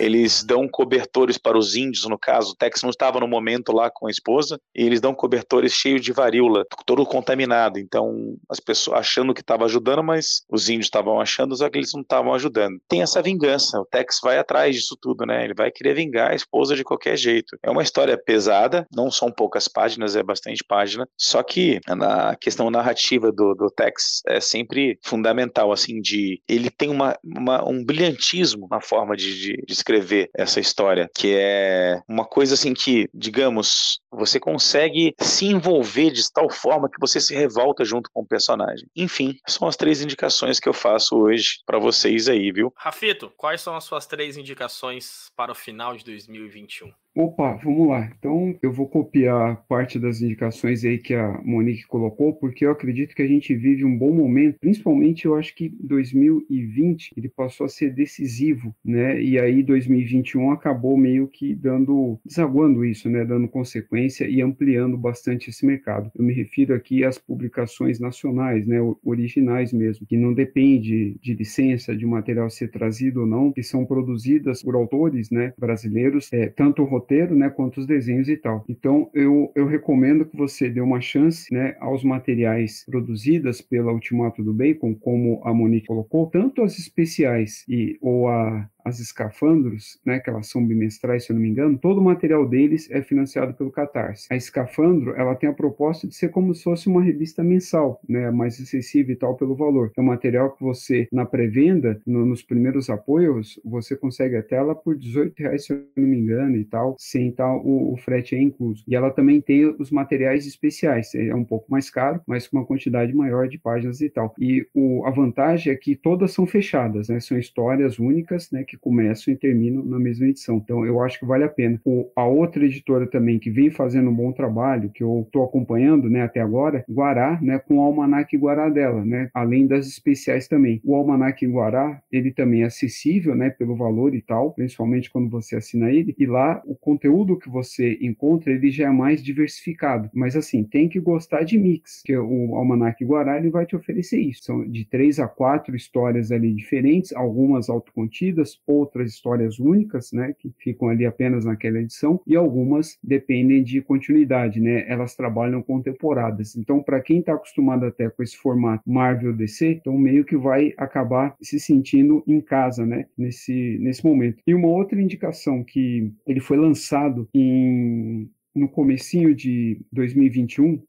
eles 0.00 0.42
dão 0.42 0.66
cobertores 0.66 1.36
para 1.36 1.58
os 1.58 1.76
índios, 1.76 2.06
no 2.06 2.18
caso, 2.18 2.52
o 2.52 2.56
Tex 2.56 2.82
não 2.82 2.90
estava 2.90 3.20
no 3.20 3.28
momento 3.28 3.70
lá 3.72 3.90
com 3.90 4.06
a 4.06 4.10
esposa, 4.10 4.58
e 4.74 4.82
eles 4.82 5.00
dão 5.00 5.14
cobertores 5.14 5.72
cheios 5.72 6.00
de 6.00 6.12
varíola, 6.12 6.64
todo 6.86 7.04
contaminado. 7.04 7.78
Então, 7.78 8.36
as 8.48 8.58
pessoas 8.58 8.98
achando 8.98 9.34
que 9.34 9.42
estava 9.42 9.66
ajudando, 9.66 10.02
mas 10.02 10.42
os 10.50 10.68
índios 10.68 10.86
estavam 10.86 11.20
achando, 11.20 11.54
só 11.54 11.68
que 11.68 11.78
eles 11.78 11.92
não 11.92 12.00
estavam 12.00 12.32
ajudando. 12.34 12.80
Tem 12.88 13.02
essa 13.02 13.20
vingança, 13.20 13.78
o 13.78 13.84
Tex 13.84 14.18
vai 14.22 14.38
atrás 14.38 14.74
disso 14.74 14.96
tudo, 15.00 15.26
né? 15.26 15.44
Ele 15.44 15.54
vai 15.54 15.70
querer 15.70 15.94
vingar 15.94 16.30
a 16.30 16.34
esposa 16.34 16.74
de 16.74 16.82
qualquer 16.82 17.16
jeito. 17.16 17.58
É 17.62 17.70
uma 17.70 17.82
história 17.82 18.16
pesada, 18.16 18.86
não 18.94 19.10
são 19.10 19.30
poucas 19.30 19.68
páginas, 19.68 20.16
é 20.16 20.22
bastante 20.22 20.64
página, 20.66 21.06
só 21.16 21.42
que 21.42 21.78
na 21.86 22.34
questão 22.36 22.70
narrativa 22.70 23.30
do, 23.30 23.54
do 23.54 23.70
Tex 23.70 24.22
é 24.26 24.40
sempre 24.40 24.98
fundamental, 25.04 25.72
assim, 25.72 26.00
de 26.00 26.40
ele 26.48 26.70
tem 26.70 26.88
uma, 26.88 27.16
uma 27.22 27.68
um 27.68 27.84
brilhantismo 27.84 28.66
na 28.70 28.80
forma 28.80 29.16
de, 29.16 29.38
de, 29.38 29.64
de 29.66 29.72
escrever 29.72 29.89
escrever 29.90 30.30
essa 30.36 30.60
história, 30.60 31.10
que 31.14 31.34
é 31.36 32.00
uma 32.08 32.24
coisa 32.24 32.54
assim 32.54 32.72
que, 32.72 33.08
digamos, 33.12 34.00
você 34.10 34.38
consegue 34.38 35.14
se 35.20 35.46
envolver 35.46 36.10
de 36.10 36.32
tal 36.32 36.48
forma 36.48 36.88
que 36.88 37.00
você 37.00 37.20
se 37.20 37.34
revolta 37.34 37.84
junto 37.84 38.08
com 38.12 38.22
o 38.22 38.26
personagem. 38.26 38.86
Enfim, 38.94 39.36
são 39.48 39.66
as 39.66 39.76
três 39.76 40.00
indicações 40.00 40.60
que 40.60 40.68
eu 40.68 40.72
faço 40.72 41.16
hoje 41.16 41.58
para 41.66 41.78
vocês 41.78 42.28
aí, 42.28 42.52
viu? 42.52 42.72
Rafito, 42.76 43.32
quais 43.36 43.60
são 43.60 43.74
as 43.74 43.84
suas 43.84 44.06
três 44.06 44.36
indicações 44.36 45.30
para 45.36 45.52
o 45.52 45.54
final 45.54 45.96
de 45.96 46.04
2021? 46.04 46.92
Opa, 47.16 47.56
vamos 47.56 47.88
lá. 47.88 48.08
Então, 48.16 48.56
eu 48.62 48.72
vou 48.72 48.88
copiar 48.88 49.64
parte 49.66 49.98
das 49.98 50.22
indicações 50.22 50.84
aí 50.84 50.96
que 50.96 51.12
a 51.12 51.40
Monique 51.44 51.84
colocou, 51.88 52.32
porque 52.34 52.64
eu 52.64 52.70
acredito 52.70 53.16
que 53.16 53.22
a 53.22 53.26
gente 53.26 53.52
vive 53.52 53.84
um 53.84 53.98
bom 53.98 54.12
momento, 54.12 54.58
principalmente 54.60 55.24
eu 55.24 55.34
acho 55.34 55.52
que 55.56 55.68
2020 55.80 57.10
ele 57.16 57.28
passou 57.28 57.66
a 57.66 57.68
ser 57.68 57.90
decisivo, 57.92 58.72
né? 58.84 59.20
E 59.20 59.40
aí 59.40 59.60
2021 59.60 60.52
acabou 60.52 60.96
meio 60.96 61.26
que 61.26 61.52
dando, 61.52 62.20
desaguando 62.24 62.84
isso, 62.84 63.10
né? 63.10 63.24
Dando 63.24 63.48
consequência 63.48 64.28
e 64.28 64.40
ampliando 64.40 64.96
bastante 64.96 65.50
esse 65.50 65.66
mercado. 65.66 66.12
Eu 66.14 66.24
me 66.24 66.32
refiro 66.32 66.74
aqui 66.74 67.04
às 67.04 67.18
publicações 67.18 67.98
nacionais, 67.98 68.64
né? 68.68 68.78
Originais 69.04 69.72
mesmo, 69.72 70.06
que 70.06 70.16
não 70.16 70.32
depende 70.32 71.16
de 71.20 71.34
licença 71.34 71.94
de 71.96 72.06
material 72.06 72.48
ser 72.50 72.68
trazido 72.68 73.22
ou 73.22 73.26
não, 73.26 73.52
que 73.52 73.64
são 73.64 73.84
produzidas 73.84 74.62
por 74.62 74.76
autores, 74.76 75.28
né? 75.28 75.52
Brasileiros, 75.58 76.32
é, 76.32 76.46
tanto 76.46 76.84
roteiro, 77.00 77.34
né, 77.34 77.48
quanto 77.48 77.80
os 77.80 77.86
desenhos 77.86 78.28
e 78.28 78.36
tal. 78.36 78.64
Então, 78.68 79.10
eu, 79.14 79.50
eu 79.54 79.66
recomendo 79.66 80.24
que 80.24 80.36
você 80.36 80.68
dê 80.68 80.80
uma 80.80 81.00
chance, 81.00 81.52
né, 81.52 81.74
aos 81.80 82.04
materiais 82.04 82.84
produzidos 82.86 83.60
pela 83.60 83.92
Ultimato 83.92 84.42
do 84.42 84.52
Bacon, 84.52 84.94
como 84.94 85.40
a 85.44 85.52
Monique 85.52 85.86
colocou, 85.86 86.26
tanto 86.26 86.62
as 86.62 86.78
especiais 86.78 87.64
e 87.68 87.98
ou 88.00 88.28
a 88.28 88.68
as 88.84 89.00
escafandros, 89.00 89.98
né, 90.04 90.18
que 90.18 90.30
elas 90.30 90.48
são 90.48 90.64
bimestrais, 90.64 91.24
se 91.24 91.32
eu 91.32 91.34
não 91.34 91.42
me 91.42 91.48
engano, 91.48 91.78
todo 91.78 91.98
o 91.98 92.04
material 92.04 92.46
deles 92.48 92.90
é 92.90 93.02
financiado 93.02 93.54
pelo 93.54 93.70
Catarse. 93.70 94.26
A 94.30 94.36
escafandro, 94.36 95.14
ela 95.16 95.34
tem 95.34 95.48
a 95.48 95.52
proposta 95.52 96.06
de 96.06 96.14
ser 96.14 96.30
como 96.30 96.54
se 96.54 96.64
fosse 96.64 96.88
uma 96.88 97.02
revista 97.02 97.42
mensal, 97.42 98.00
né, 98.08 98.30
mais 98.30 98.60
acessível 98.60 99.12
e 99.12 99.16
tal 99.16 99.36
pelo 99.36 99.54
valor. 99.54 99.92
É 99.96 100.00
um 100.00 100.04
material 100.04 100.52
que 100.52 100.62
você, 100.62 101.08
na 101.12 101.24
pré-venda, 101.24 102.00
no, 102.06 102.24
nos 102.26 102.42
primeiros 102.42 102.90
apoios, 102.90 103.60
você 103.64 103.96
consegue 103.96 104.36
até 104.36 104.56
ela 104.56 104.74
por 104.74 104.96
18 104.96 105.38
reais, 105.38 105.64
se 105.64 105.72
eu 105.72 105.84
não 105.96 106.06
me 106.06 106.18
engano, 106.18 106.56
e 106.56 106.64
tal, 106.64 106.96
sem 106.98 107.30
tal, 107.32 107.64
o, 107.64 107.92
o 107.92 107.96
frete 107.96 108.34
é 108.34 108.42
incluso. 108.42 108.84
E 108.86 108.94
ela 108.94 109.10
também 109.10 109.40
tem 109.40 109.64
os 109.78 109.90
materiais 109.90 110.46
especiais, 110.46 111.14
é 111.14 111.34
um 111.34 111.44
pouco 111.44 111.70
mais 111.70 111.90
caro, 111.90 112.20
mas 112.26 112.46
com 112.46 112.58
uma 112.58 112.66
quantidade 112.66 113.14
maior 113.14 113.48
de 113.48 113.58
páginas 113.58 114.00
e 114.00 114.10
tal. 114.10 114.34
E 114.38 114.66
o, 114.74 115.04
a 115.06 115.10
vantagem 115.10 115.72
é 115.72 115.76
que 115.76 115.96
todas 115.96 116.32
são 116.32 116.46
fechadas, 116.46 117.08
né, 117.08 117.20
são 117.20 117.38
histórias 117.38 117.98
únicas, 117.98 118.50
né, 118.50 118.64
que 118.70 118.76
começam 118.76 119.34
e 119.34 119.36
terminam 119.36 119.84
na 119.84 119.98
mesma 119.98 120.28
edição. 120.28 120.58
Então, 120.58 120.86
eu 120.86 121.02
acho 121.02 121.18
que 121.18 121.26
vale 121.26 121.42
a 121.42 121.48
pena. 121.48 121.80
O, 121.84 122.08
a 122.14 122.24
outra 122.24 122.64
editora 122.64 123.06
também 123.06 123.38
que 123.38 123.50
vem 123.50 123.68
fazendo 123.70 124.10
um 124.10 124.14
bom 124.14 124.30
trabalho, 124.32 124.90
que 124.90 125.02
eu 125.02 125.24
estou 125.26 125.44
acompanhando 125.44 126.08
né, 126.08 126.22
até 126.22 126.40
agora, 126.40 126.84
Guará, 126.88 127.40
né, 127.42 127.58
com 127.58 127.78
o 127.78 127.80
Almanac 127.80 128.36
Guará 128.36 128.68
dela, 128.68 129.04
né, 129.04 129.28
além 129.34 129.66
das 129.66 129.88
especiais 129.88 130.46
também. 130.46 130.80
O 130.84 130.94
Almanac 130.94 131.44
Guará, 131.46 132.00
ele 132.12 132.30
também 132.30 132.62
é 132.62 132.66
acessível 132.66 133.34
né, 133.34 133.50
pelo 133.50 133.74
valor 133.74 134.14
e 134.14 134.22
tal, 134.22 134.52
principalmente 134.52 135.10
quando 135.10 135.28
você 135.28 135.56
assina 135.56 135.90
ele, 135.90 136.14
e 136.16 136.26
lá 136.26 136.62
o 136.64 136.76
conteúdo 136.76 137.38
que 137.38 137.48
você 137.48 137.98
encontra, 138.00 138.52
ele 138.52 138.70
já 138.70 138.86
é 138.86 138.90
mais 138.90 139.22
diversificado. 139.22 140.08
Mas 140.14 140.36
assim, 140.36 140.62
tem 140.62 140.88
que 140.88 141.00
gostar 141.00 141.42
de 141.42 141.58
mix, 141.58 142.02
que 142.04 142.16
o 142.16 142.54
Almanac 142.54 143.04
Guará 143.04 143.38
ele 143.38 143.50
vai 143.50 143.66
te 143.66 143.74
oferecer 143.74 144.20
isso. 144.20 144.44
São 144.44 144.68
de 144.68 144.84
três 144.84 145.18
a 145.18 145.26
quatro 145.26 145.74
histórias 145.74 146.30
ali 146.30 146.52
diferentes, 146.52 147.12
algumas 147.12 147.68
autocontidas, 147.68 148.59
outras 148.66 149.12
histórias 149.12 149.58
únicas, 149.58 150.12
né, 150.12 150.34
que 150.38 150.52
ficam 150.58 150.88
ali 150.88 151.04
apenas 151.04 151.44
naquela 151.44 151.78
edição, 151.80 152.20
e 152.26 152.36
algumas 152.36 152.98
dependem 153.02 153.62
de 153.62 153.80
continuidade, 153.80 154.60
né, 154.60 154.84
elas 154.88 155.14
trabalham 155.14 155.62
com 155.62 155.82
temporadas. 155.82 156.56
Então, 156.56 156.82
para 156.82 157.00
quem 157.00 157.20
está 157.20 157.34
acostumado 157.34 157.84
até 157.84 158.08
com 158.08 158.22
esse 158.22 158.36
formato 158.36 158.88
Marvel 158.88 159.32
DC, 159.32 159.72
então 159.72 159.96
meio 159.96 160.24
que 160.24 160.36
vai 160.36 160.72
acabar 160.76 161.36
se 161.40 161.58
sentindo 161.58 162.22
em 162.26 162.40
casa, 162.40 162.86
né, 162.86 163.06
nesse, 163.16 163.78
nesse 163.80 164.04
momento. 164.04 164.42
E 164.46 164.54
uma 164.54 164.68
outra 164.68 165.00
indicação 165.00 165.64
que 165.64 166.12
ele 166.26 166.40
foi 166.40 166.56
lançado 166.56 167.28
em, 167.34 168.30
no 168.54 168.68
comecinho 168.68 169.34
de 169.34 169.80
2021, 169.92 170.82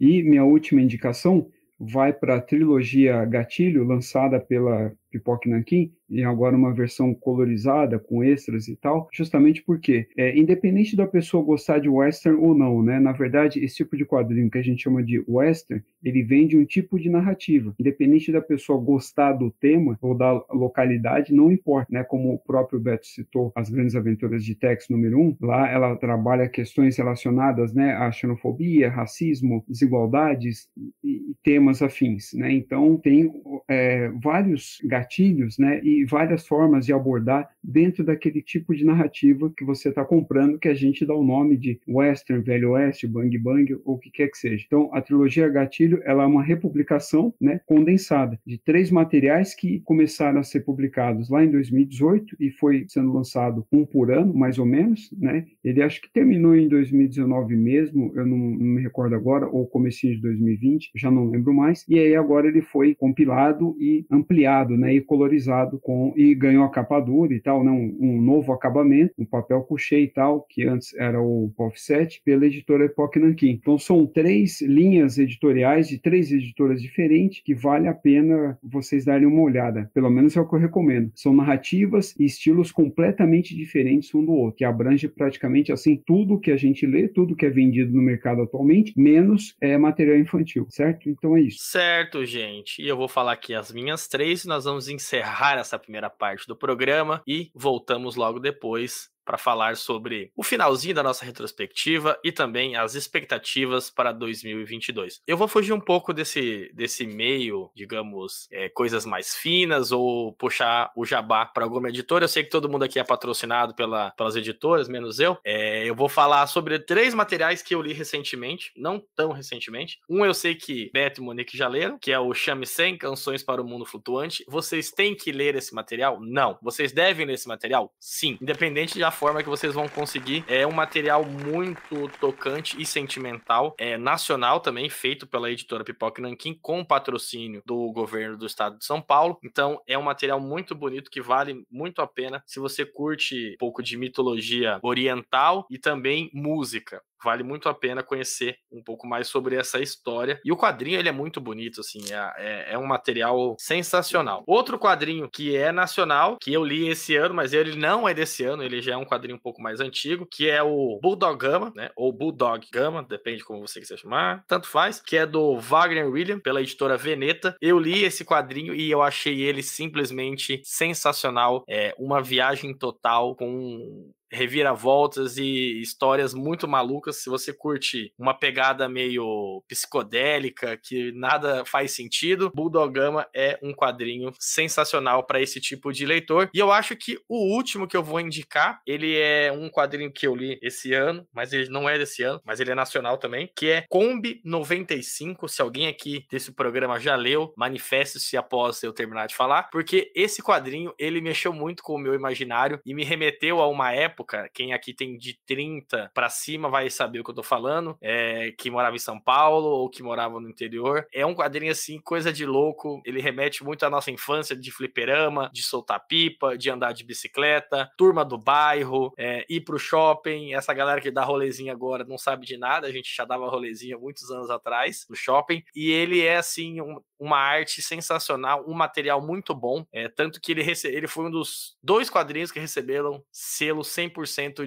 e 0.00 0.22
minha 0.22 0.44
última 0.44 0.82
indicação 0.82 1.48
vai 1.78 2.12
para 2.12 2.36
a 2.36 2.40
trilogia 2.40 3.24
Gatilho, 3.24 3.84
lançada 3.84 4.40
pela 4.40 4.92
Pipoque 5.10 5.48
Nankin, 5.48 5.92
e 6.08 6.22
agora 6.22 6.56
uma 6.56 6.72
versão 6.72 7.14
colorizada 7.14 7.98
com 7.98 8.22
extras 8.22 8.68
e 8.68 8.76
tal, 8.76 9.08
justamente 9.12 9.62
porque, 9.62 10.08
é, 10.16 10.36
independente 10.36 10.96
da 10.96 11.06
pessoa 11.06 11.44
gostar 11.44 11.78
de 11.78 11.88
western 11.88 12.38
ou 12.38 12.54
não, 12.54 12.82
né, 12.82 12.98
na 12.98 13.12
verdade, 13.12 13.64
esse 13.64 13.76
tipo 13.76 13.96
de 13.96 14.04
quadrinho 14.04 14.50
que 14.50 14.58
a 14.58 14.62
gente 14.62 14.82
chama 14.82 15.02
de 15.02 15.22
western, 15.26 15.82
ele 16.02 16.22
vem 16.22 16.46
de 16.46 16.56
um 16.56 16.64
tipo 16.64 16.98
de 16.98 17.08
narrativa. 17.08 17.74
Independente 17.78 18.30
da 18.30 18.40
pessoa 18.40 18.80
gostar 18.80 19.32
do 19.32 19.50
tema 19.50 19.98
ou 20.00 20.14
da 20.14 20.32
localidade, 20.50 21.34
não 21.34 21.50
importa, 21.50 21.88
né, 21.90 22.04
como 22.04 22.34
o 22.34 22.38
próprio 22.38 22.80
Beto 22.80 23.06
citou, 23.06 23.52
As 23.54 23.70
Grandes 23.70 23.96
Aventuras 23.96 24.44
de 24.44 24.54
Tex 24.54 24.88
número 24.88 25.18
1, 25.18 25.22
um, 25.22 25.36
lá 25.40 25.70
ela 25.70 25.96
trabalha 25.96 26.48
questões 26.48 26.96
relacionadas, 26.96 27.72
né, 27.72 27.94
à 27.94 28.10
xenofobia, 28.10 28.90
racismo, 28.90 29.64
desigualdades 29.68 30.68
e, 31.02 31.30
e 31.30 31.34
temas 31.42 31.82
afins, 31.82 32.32
né, 32.34 32.52
então 32.52 32.96
tem 32.96 33.30
é, 33.68 34.10
vários 34.22 34.78
gatilhos, 34.84 35.58
né, 35.58 35.80
e 35.82 35.93
várias 36.04 36.46
formas 36.46 36.86
de 36.86 36.92
abordar 36.92 37.50
dentro 37.62 38.02
daquele 38.02 38.40
tipo 38.40 38.74
de 38.74 38.84
narrativa 38.84 39.52
que 39.54 39.64
você 39.64 39.90
está 39.90 40.04
comprando, 40.04 40.58
que 40.58 40.68
a 40.68 40.74
gente 40.74 41.04
dá 41.04 41.14
o 41.14 41.24
nome 41.24 41.56
de 41.56 41.78
western, 41.86 42.42
velho 42.42 42.70
oeste, 42.70 43.06
bang 43.06 43.36
bang, 43.38 43.74
ou 43.84 43.96
o 43.96 43.98
que 43.98 44.10
quer 44.10 44.28
que 44.28 44.38
seja. 44.38 44.64
Então, 44.66 44.90
a 44.92 45.00
trilogia 45.00 45.48
Gatilho, 45.48 46.00
ela 46.04 46.22
é 46.22 46.26
uma 46.26 46.42
republicação, 46.42 47.34
né, 47.40 47.60
condensada 47.66 48.38
de 48.46 48.58
três 48.58 48.90
materiais 48.90 49.54
que 49.54 49.80
começaram 49.80 50.40
a 50.40 50.42
ser 50.42 50.60
publicados 50.60 51.28
lá 51.28 51.44
em 51.44 51.50
2018 51.50 52.36
e 52.40 52.50
foi 52.50 52.84
sendo 52.88 53.12
lançado 53.12 53.66
um 53.72 53.84
por 53.84 54.10
ano, 54.10 54.32
mais 54.32 54.58
ou 54.58 54.66
menos, 54.66 55.10
né? 55.12 55.46
Ele 55.62 55.82
acho 55.82 56.00
que 56.00 56.12
terminou 56.12 56.56
em 56.56 56.68
2019 56.68 57.56
mesmo, 57.56 58.12
eu 58.14 58.26
não, 58.26 58.36
não 58.36 58.66
me 58.66 58.82
recordo 58.82 59.14
agora, 59.14 59.46
ou 59.46 59.66
comecinho 59.66 60.14
de 60.14 60.22
2020, 60.22 60.90
já 60.94 61.10
não 61.10 61.28
lembro 61.28 61.52
mais. 61.52 61.84
E 61.88 61.98
aí 61.98 62.14
agora 62.14 62.48
ele 62.48 62.62
foi 62.62 62.94
compilado 62.94 63.76
e 63.78 64.04
ampliado, 64.10 64.76
né, 64.76 64.94
e 64.94 65.00
colorizado 65.00 65.78
com 65.84 66.14
e 66.16 66.34
ganhou 66.34 66.64
a 66.64 66.70
capa 66.70 66.98
dura 66.98 67.34
e 67.34 67.40
tal, 67.40 67.62
né, 67.62 67.70
um, 67.70 67.96
um 68.00 68.20
novo 68.20 68.52
acabamento, 68.52 69.12
um 69.18 69.26
papel 69.26 69.60
couché 69.62 70.00
e 70.00 70.08
tal, 70.08 70.40
que 70.48 70.64
antes 70.64 70.94
era 70.94 71.22
o 71.22 71.52
offset, 71.58 72.22
pela 72.24 72.46
editora 72.46 72.86
Epoch 72.86 73.18
Nankin. 73.18 73.50
Então 73.50 73.78
são 73.78 74.06
três 74.06 74.62
linhas 74.62 75.18
editoriais 75.18 75.86
de 75.86 75.98
três 75.98 76.32
editoras 76.32 76.80
diferentes 76.80 77.42
que 77.44 77.54
vale 77.54 77.86
a 77.86 77.94
pena 77.94 78.58
vocês 78.62 79.04
darem 79.04 79.26
uma 79.26 79.42
olhada. 79.42 79.90
Pelo 79.92 80.10
menos 80.10 80.34
é 80.36 80.40
o 80.40 80.48
que 80.48 80.54
eu 80.54 80.58
recomendo. 80.58 81.12
São 81.14 81.34
narrativas 81.34 82.14
e 82.18 82.24
estilos 82.24 82.72
completamente 82.72 83.54
diferentes 83.54 84.14
um 84.14 84.24
do 84.24 84.32
outro, 84.32 84.56
que 84.56 84.64
abrange 84.64 85.06
praticamente 85.06 85.70
assim 85.70 86.02
tudo 86.06 86.40
que 86.40 86.50
a 86.50 86.56
gente 86.56 86.86
lê, 86.86 87.08
tudo 87.08 87.36
que 87.36 87.44
é 87.44 87.50
vendido 87.50 87.92
no 87.92 88.00
mercado 88.00 88.40
atualmente, 88.40 88.94
menos 88.96 89.54
é 89.60 89.76
material 89.76 90.16
infantil, 90.16 90.66
certo? 90.70 91.10
Então 91.10 91.36
é 91.36 91.42
isso. 91.42 91.58
Certo, 91.60 92.24
gente. 92.24 92.80
E 92.80 92.88
eu 92.88 92.96
vou 92.96 93.08
falar 93.08 93.32
aqui 93.32 93.52
as 93.52 93.70
minhas 93.70 94.08
três, 94.08 94.46
nós 94.46 94.64
vamos 94.64 94.88
encerrar 94.88 95.58
essa 95.58 95.73
essa 95.74 95.78
primeira 95.78 96.08
parte 96.08 96.46
do 96.46 96.56
programa 96.56 97.22
e 97.26 97.50
voltamos 97.54 98.14
logo 98.16 98.38
depois 98.38 99.10
para 99.24 99.38
falar 99.38 99.76
sobre 99.76 100.30
o 100.36 100.42
finalzinho 100.42 100.94
da 100.94 101.02
nossa 101.02 101.24
retrospectiva 101.24 102.18
e 102.22 102.30
também 102.30 102.76
as 102.76 102.94
expectativas 102.94 103.90
para 103.90 104.12
2022. 104.12 105.22
Eu 105.26 105.36
vou 105.36 105.48
fugir 105.48 105.72
um 105.72 105.80
pouco 105.80 106.12
desse, 106.12 106.70
desse 106.74 107.06
meio, 107.06 107.70
digamos, 107.74 108.48
é, 108.50 108.68
coisas 108.68 109.06
mais 109.06 109.34
finas 109.34 109.92
ou 109.92 110.32
puxar 110.34 110.92
o 110.96 111.04
jabá 111.04 111.46
para 111.46 111.64
alguma 111.64 111.88
editora. 111.88 112.24
Eu 112.24 112.28
sei 112.28 112.44
que 112.44 112.50
todo 112.50 112.68
mundo 112.68 112.84
aqui 112.84 112.98
é 112.98 113.04
patrocinado 113.04 113.74
pela, 113.74 114.10
pelas 114.12 114.36
editoras, 114.36 114.88
menos 114.88 115.18
eu. 115.18 115.38
É, 115.44 115.84
eu 115.84 115.94
vou 115.94 116.08
falar 116.08 116.46
sobre 116.46 116.78
três 116.78 117.14
materiais 117.14 117.62
que 117.62 117.74
eu 117.74 117.82
li 117.82 117.92
recentemente, 117.92 118.72
não 118.76 119.02
tão 119.14 119.32
recentemente. 119.32 120.00
Um 120.08 120.24
eu 120.24 120.34
sei 120.34 120.54
que 120.54 120.90
Beto 120.92 121.20
e 121.20 121.24
Monique 121.24 121.56
já 121.56 121.68
leram, 121.68 121.98
que 121.98 122.12
é 122.12 122.18
o 122.18 122.32
Chame 122.34 122.66
100 122.66 122.98
Canções 122.98 123.42
para 123.42 123.62
o 123.62 123.64
Mundo 123.64 123.84
Flutuante. 123.84 124.44
Vocês 124.48 124.90
têm 124.90 125.14
que 125.14 125.32
ler 125.32 125.54
esse 125.54 125.74
material? 125.74 126.18
Não. 126.20 126.58
Vocês 126.62 126.92
devem 126.92 127.26
ler 127.26 127.34
esse 127.34 127.48
material? 127.48 127.92
Sim. 127.98 128.38
Independente 128.40 128.94
de 128.94 129.04
forma 129.14 129.42
que 129.42 129.48
vocês 129.48 129.72
vão 129.72 129.88
conseguir. 129.88 130.44
É 130.46 130.66
um 130.66 130.72
material 130.72 131.24
muito 131.24 132.08
tocante 132.20 132.80
e 132.80 132.84
sentimental, 132.84 133.74
é 133.78 133.96
nacional 133.96 134.60
também, 134.60 134.90
feito 134.90 135.26
pela 135.26 135.50
editora 135.50 135.84
Pipoca 135.84 136.20
Nanquim, 136.20 136.58
com 136.60 136.84
patrocínio 136.84 137.62
do 137.64 137.90
governo 137.92 138.36
do 138.36 138.46
estado 138.46 138.78
de 138.78 138.84
São 138.84 139.00
Paulo. 139.00 139.38
Então, 139.42 139.80
é 139.86 139.96
um 139.96 140.02
material 140.02 140.40
muito 140.40 140.74
bonito 140.74 141.10
que 141.10 141.22
vale 141.22 141.64
muito 141.70 142.02
a 142.02 142.06
pena 142.06 142.42
se 142.44 142.60
você 142.60 142.84
curte 142.84 143.54
um 143.54 143.58
pouco 143.58 143.82
de 143.82 143.96
mitologia 143.96 144.78
oriental 144.82 145.66
e 145.70 145.78
também 145.78 146.30
música 146.34 147.00
vale 147.24 147.42
muito 147.42 147.68
a 147.68 147.74
pena 147.74 148.02
conhecer 148.02 148.58
um 148.70 148.82
pouco 148.82 149.06
mais 149.06 149.26
sobre 149.28 149.56
essa 149.56 149.80
história. 149.80 150.38
E 150.44 150.52
o 150.52 150.56
quadrinho 150.56 150.98
ele 150.98 151.08
é 151.08 151.12
muito 151.12 151.40
bonito, 151.40 151.80
assim, 151.80 152.00
é, 152.12 152.34
é, 152.36 152.74
é, 152.74 152.78
um 152.78 152.86
material 152.86 153.56
sensacional. 153.58 154.44
Outro 154.46 154.78
quadrinho 154.78 155.28
que 155.30 155.56
é 155.56 155.72
nacional, 155.72 156.36
que 156.40 156.52
eu 156.52 156.62
li 156.62 156.88
esse 156.88 157.16
ano, 157.16 157.34
mas 157.34 157.54
ele 157.54 157.74
não 157.76 158.06
é 158.06 158.12
desse 158.12 158.44
ano, 158.44 158.62
ele 158.62 158.82
já 158.82 158.92
é 158.92 158.96
um 158.96 159.04
quadrinho 159.04 159.36
um 159.36 159.40
pouco 159.40 159.62
mais 159.62 159.80
antigo, 159.80 160.26
que 160.30 160.48
é 160.48 160.62
o 160.62 160.98
Bulldog 161.02 161.38
Gama, 161.38 161.72
né? 161.74 161.90
Ou 161.96 162.12
Bulldog 162.12 162.66
Gama, 162.70 163.02
depende 163.02 163.42
como 163.42 163.66
você 163.66 163.80
quiser 163.80 163.98
chamar, 163.98 164.44
tanto 164.46 164.68
faz, 164.68 165.00
que 165.00 165.16
é 165.16 165.24
do 165.24 165.58
Wagner 165.58 166.08
William, 166.08 166.38
pela 166.38 166.60
editora 166.60 166.96
Veneta. 166.96 167.56
Eu 167.60 167.78
li 167.78 168.04
esse 168.04 168.24
quadrinho 168.24 168.74
e 168.74 168.90
eu 168.90 169.02
achei 169.02 169.40
ele 169.40 169.62
simplesmente 169.62 170.60
sensacional. 170.64 171.64
É 171.68 171.94
uma 171.98 172.22
viagem 172.22 172.76
total 172.76 173.34
com 173.34 174.12
reviravoltas 174.34 175.36
e 175.38 175.80
histórias 175.80 176.34
muito 176.34 176.66
malucas. 176.68 177.22
Se 177.22 177.30
você 177.30 177.52
curte 177.52 178.12
uma 178.18 178.34
pegada 178.34 178.88
meio 178.88 179.62
psicodélica, 179.68 180.76
que 180.76 181.12
nada 181.12 181.64
faz 181.64 181.92
sentido, 181.92 182.50
Bulldogama 182.54 183.26
é 183.34 183.58
um 183.62 183.72
quadrinho 183.72 184.32
sensacional 184.38 185.24
para 185.24 185.40
esse 185.40 185.60
tipo 185.60 185.92
de 185.92 186.04
leitor. 186.04 186.50
E 186.52 186.58
eu 186.58 186.72
acho 186.72 186.96
que 186.96 187.18
o 187.28 187.54
último 187.54 187.86
que 187.86 187.96
eu 187.96 188.02
vou 188.02 188.20
indicar, 188.20 188.80
ele 188.86 189.16
é 189.16 189.52
um 189.52 189.70
quadrinho 189.70 190.12
que 190.12 190.26
eu 190.26 190.34
li 190.34 190.58
esse 190.62 190.92
ano, 190.92 191.26
mas 191.32 191.52
ele 191.52 191.68
não 191.68 191.88
é 191.88 191.96
desse 191.96 192.22
ano, 192.22 192.40
mas 192.44 192.60
ele 192.60 192.70
é 192.70 192.74
nacional 192.74 193.18
também, 193.18 193.50
que 193.56 193.70
é 193.70 193.84
Kombi 193.88 194.40
95. 194.44 195.48
Se 195.48 195.62
alguém 195.62 195.86
aqui 195.86 196.26
desse 196.30 196.52
programa 196.52 196.98
já 196.98 197.14
leu, 197.16 197.52
manifeste-se 197.56 198.36
após 198.36 198.82
eu 198.82 198.92
terminar 198.92 199.26
de 199.26 199.34
falar, 199.34 199.70
porque 199.70 200.12
esse 200.14 200.42
quadrinho, 200.42 200.92
ele 200.98 201.20
mexeu 201.20 201.52
muito 201.52 201.82
com 201.82 201.94
o 201.94 201.98
meu 201.98 202.14
imaginário 202.14 202.80
e 202.84 202.94
me 202.94 203.04
remeteu 203.04 203.60
a 203.60 203.68
uma 203.68 203.92
época, 203.92 204.23
quem 204.52 204.72
aqui 204.72 204.94
tem 204.94 205.16
de 205.16 205.38
30 205.46 206.10
para 206.14 206.28
cima 206.28 206.68
vai 206.68 206.88
saber 206.90 207.20
o 207.20 207.24
que 207.24 207.30
eu 207.30 207.34
tô 207.34 207.42
falando, 207.42 207.96
é, 208.00 208.52
que 208.58 208.70
morava 208.70 208.96
em 208.96 208.98
São 208.98 209.20
Paulo 209.20 209.68
ou 209.68 209.88
que 209.88 210.02
morava 210.02 210.40
no 210.40 210.48
interior. 210.48 211.06
É 211.12 211.24
um 211.24 211.34
quadrinho 211.34 211.72
assim, 211.72 212.00
coisa 212.00 212.32
de 212.32 212.46
louco, 212.46 213.02
ele 213.04 213.20
remete 213.20 213.64
muito 213.64 213.84
à 213.84 213.90
nossa 213.90 214.10
infância 214.10 214.56
de 214.56 214.70
fliperama, 214.70 215.50
de 215.52 215.62
soltar 215.62 216.04
pipa, 216.06 216.56
de 216.56 216.70
andar 216.70 216.92
de 216.92 217.04
bicicleta, 217.04 217.90
turma 217.96 218.24
do 218.24 218.38
bairro, 218.38 219.12
é, 219.18 219.44
ir 219.48 219.60
pro 219.62 219.78
shopping, 219.78 220.54
essa 220.54 220.72
galera 220.72 221.00
que 221.00 221.10
dá 221.10 221.22
rolezinho 221.22 221.72
agora 221.72 222.04
não 222.04 222.18
sabe 222.18 222.46
de 222.46 222.56
nada, 222.56 222.86
a 222.86 222.92
gente 222.92 223.14
já 223.14 223.24
dava 223.24 223.48
rolezinho 223.48 224.00
muitos 224.00 224.30
anos 224.30 224.50
atrás 224.50 225.06
no 225.08 225.16
shopping, 225.16 225.62
e 225.74 225.90
ele 225.90 226.20
é 226.20 226.36
assim, 226.36 226.80
um, 226.80 227.00
uma 227.18 227.38
arte 227.38 227.82
sensacional, 227.82 228.64
um 228.66 228.74
material 228.74 229.20
muito 229.20 229.54
bom, 229.54 229.84
é, 229.92 230.08
tanto 230.08 230.40
que 230.40 230.52
ele, 230.52 230.64
ele 230.84 231.06
foi 231.06 231.26
um 231.26 231.30
dos 231.30 231.76
dois 231.82 232.10
quadrinhos 232.10 232.52
que 232.52 232.60
receberam 232.60 233.22
selo 233.32 233.82
100% 233.82 234.13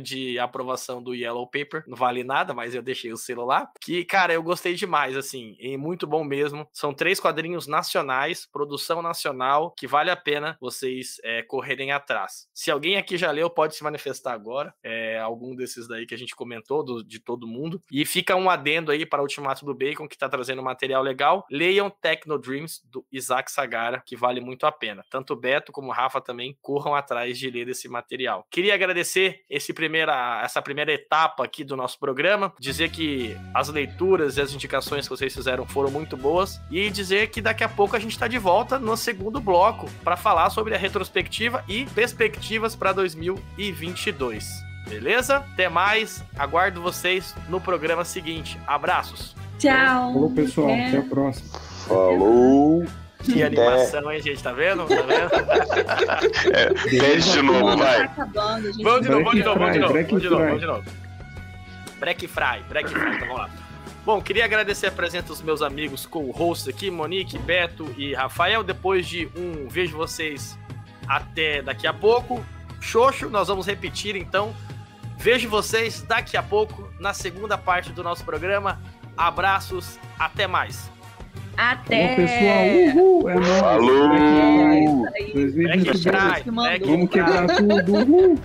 de 0.01 0.39
aprovação 0.39 1.01
do 1.01 1.13
Yellow 1.13 1.47
Paper, 1.47 1.83
não 1.87 1.95
vale 1.95 2.23
nada, 2.23 2.53
mas 2.53 2.75
eu 2.75 2.81
deixei 2.81 3.11
o 3.11 3.17
selo 3.17 3.45
lá, 3.45 3.71
que, 3.81 4.03
cara, 4.03 4.33
eu 4.33 4.43
gostei 4.43 4.73
demais, 4.73 5.15
assim, 5.15 5.55
e 5.59 5.77
muito 5.77 6.05
bom 6.05 6.23
mesmo, 6.23 6.67
são 6.73 6.93
três 6.93 7.19
quadrinhos 7.19 7.67
nacionais, 7.67 8.47
produção 8.51 9.01
nacional, 9.01 9.73
que 9.77 9.87
vale 9.87 10.09
a 10.09 10.15
pena 10.15 10.57
vocês 10.59 11.17
é, 11.23 11.41
correrem 11.43 11.91
atrás. 11.91 12.47
Se 12.53 12.71
alguém 12.71 12.97
aqui 12.97 13.17
já 13.17 13.31
leu, 13.31 13.49
pode 13.49 13.75
se 13.75 13.83
manifestar 13.83 14.33
agora, 14.33 14.73
é, 14.83 15.19
algum 15.19 15.55
desses 15.55 15.87
daí 15.87 16.05
que 16.05 16.13
a 16.13 16.17
gente 16.17 16.35
comentou, 16.35 16.83
do, 16.83 17.03
de 17.03 17.19
todo 17.19 17.47
mundo, 17.47 17.81
e 17.91 18.05
fica 18.05 18.35
um 18.35 18.49
adendo 18.49 18.91
aí 18.91 19.05
para 19.05 19.21
o 19.21 19.23
Ultimato 19.23 19.65
do 19.65 19.73
Bacon, 19.73 20.07
que 20.07 20.17
tá 20.17 20.29
trazendo 20.29 20.63
material 20.63 21.01
legal, 21.03 21.45
leiam 21.49 21.89
Techno 21.89 22.37
Dreams, 22.37 22.81
do 22.85 23.05
Isaac 23.11 23.51
Sagara, 23.51 24.01
que 24.05 24.15
vale 24.15 24.41
muito 24.41 24.65
a 24.65 24.71
pena. 24.71 25.03
Tanto 25.09 25.35
Beto 25.35 25.71
como 25.71 25.91
Rafa 25.91 26.21
também 26.21 26.57
corram 26.61 26.95
atrás 26.95 27.37
de 27.37 27.49
ler 27.49 27.67
esse 27.69 27.87
material. 27.87 28.45
Queria 28.49 28.73
agradecer 28.73 29.26
esse 29.49 29.73
primeira, 29.73 30.41
essa 30.43 30.61
primeira 30.61 30.91
etapa 30.91 31.43
aqui 31.43 31.63
do 31.63 31.75
nosso 31.75 31.99
programa, 31.99 32.53
dizer 32.59 32.89
que 32.89 33.37
as 33.53 33.69
leituras 33.69 34.37
e 34.37 34.41
as 34.41 34.53
indicações 34.53 35.05
que 35.07 35.09
vocês 35.09 35.33
fizeram 35.33 35.65
foram 35.65 35.89
muito 35.91 36.15
boas 36.17 36.59
e 36.69 36.89
dizer 36.89 37.29
que 37.29 37.41
daqui 37.41 37.63
a 37.63 37.69
pouco 37.69 37.95
a 37.95 37.99
gente 37.99 38.11
está 38.11 38.27
de 38.27 38.37
volta 38.37 38.79
no 38.79 38.95
segundo 38.95 39.39
bloco 39.39 39.89
para 40.03 40.17
falar 40.17 40.49
sobre 40.49 40.75
a 40.75 40.77
retrospectiva 40.77 41.63
e 41.67 41.85
perspectivas 41.87 42.75
para 42.75 42.91
2022. 42.93 44.67
Beleza? 44.87 45.37
Até 45.37 45.67
mais. 45.67 46.23
Aguardo 46.37 46.81
vocês 46.81 47.35
no 47.49 47.59
programa 47.59 48.05
seguinte. 48.05 48.57
Abraços. 48.65 49.35
Tchau. 49.59 50.13
Falou, 50.13 50.31
pessoal. 50.31 50.69
É. 50.69 50.87
Até 50.87 50.97
a 50.97 51.03
próxima. 51.03 51.59
Falou! 51.87 53.06
Que 53.23 53.43
animação, 53.43 54.11
hein, 54.11 54.21
gente? 54.21 54.41
Tá 54.41 54.53
vendo? 54.53 54.85
Tá 54.85 55.01
vendo? 55.01 55.31
É, 57.03 57.15
de 57.15 57.41
novo, 57.41 57.77
vai. 57.77 58.01
Acabando, 58.03 58.71
gente. 58.71 58.83
Vamos 58.83 59.01
de 59.01 59.09
novo, 59.09 59.23
vamos 59.23 59.37
de 59.37 59.43
novo, 59.43 59.59
vamos 59.59 59.73
de 59.73 59.79
novo. 59.79 59.93
Vamos 59.93 60.21
de 60.21 60.29
novo, 60.29 60.37
fry. 60.37 60.47
vamos 60.47 60.61
de 60.61 60.67
novo. 60.67 60.83
Break 61.99 62.27
Fry, 62.27 62.63
Break 62.69 62.89
Fry, 62.89 63.15
então 63.15 63.27
vamos 63.27 63.37
lá. 63.37 63.49
Bom, 64.05 64.21
queria 64.21 64.45
agradecer 64.45 64.87
a 64.87 64.91
presença 64.91 65.27
dos 65.27 65.41
meus 65.41 65.61
amigos 65.61 66.05
co-hosts 66.05 66.67
aqui, 66.67 66.89
Monique, 66.89 67.37
Beto 67.39 67.93
e 67.97 68.13
Rafael. 68.13 68.63
Depois 68.63 69.05
de 69.05 69.27
um 69.35 69.67
vejo 69.67 69.97
vocês 69.97 70.57
até 71.07 71.61
daqui 71.61 71.85
a 71.85 71.93
pouco. 71.93 72.41
Xoxo, 72.79 73.29
nós 73.29 73.49
vamos 73.49 73.65
repetir 73.65 74.15
então. 74.15 74.55
Vejo 75.17 75.49
vocês 75.49 76.01
daqui 76.03 76.37
a 76.37 76.43
pouco 76.43 76.89
na 76.99 77.13
segunda 77.13 77.57
parte 77.57 77.91
do 77.91 78.03
nosso 78.03 78.23
programa. 78.23 78.79
Abraços, 79.17 79.99
até 80.17 80.47
mais. 80.47 80.89
Até. 81.57 82.15
Falou, 82.15 82.15
pessoal. 82.15 82.67
Uhul. 82.67 83.29
É 83.29 83.33
nóis. 83.35 83.47
Falou! 83.59 84.09
Black 84.09 84.23
Friday 84.37 84.83
Isso 84.83 85.07
aí. 85.15 85.33
2022. 85.33 86.03
Black 86.03 86.19
Friday, 86.27 86.43
que 86.43 86.51
mandou. 86.51 86.69
Black 86.69 86.85
Vamos 86.87 87.09
quebrar 87.09 87.47
tudo. 87.47 87.93
Uhul. 87.93 88.39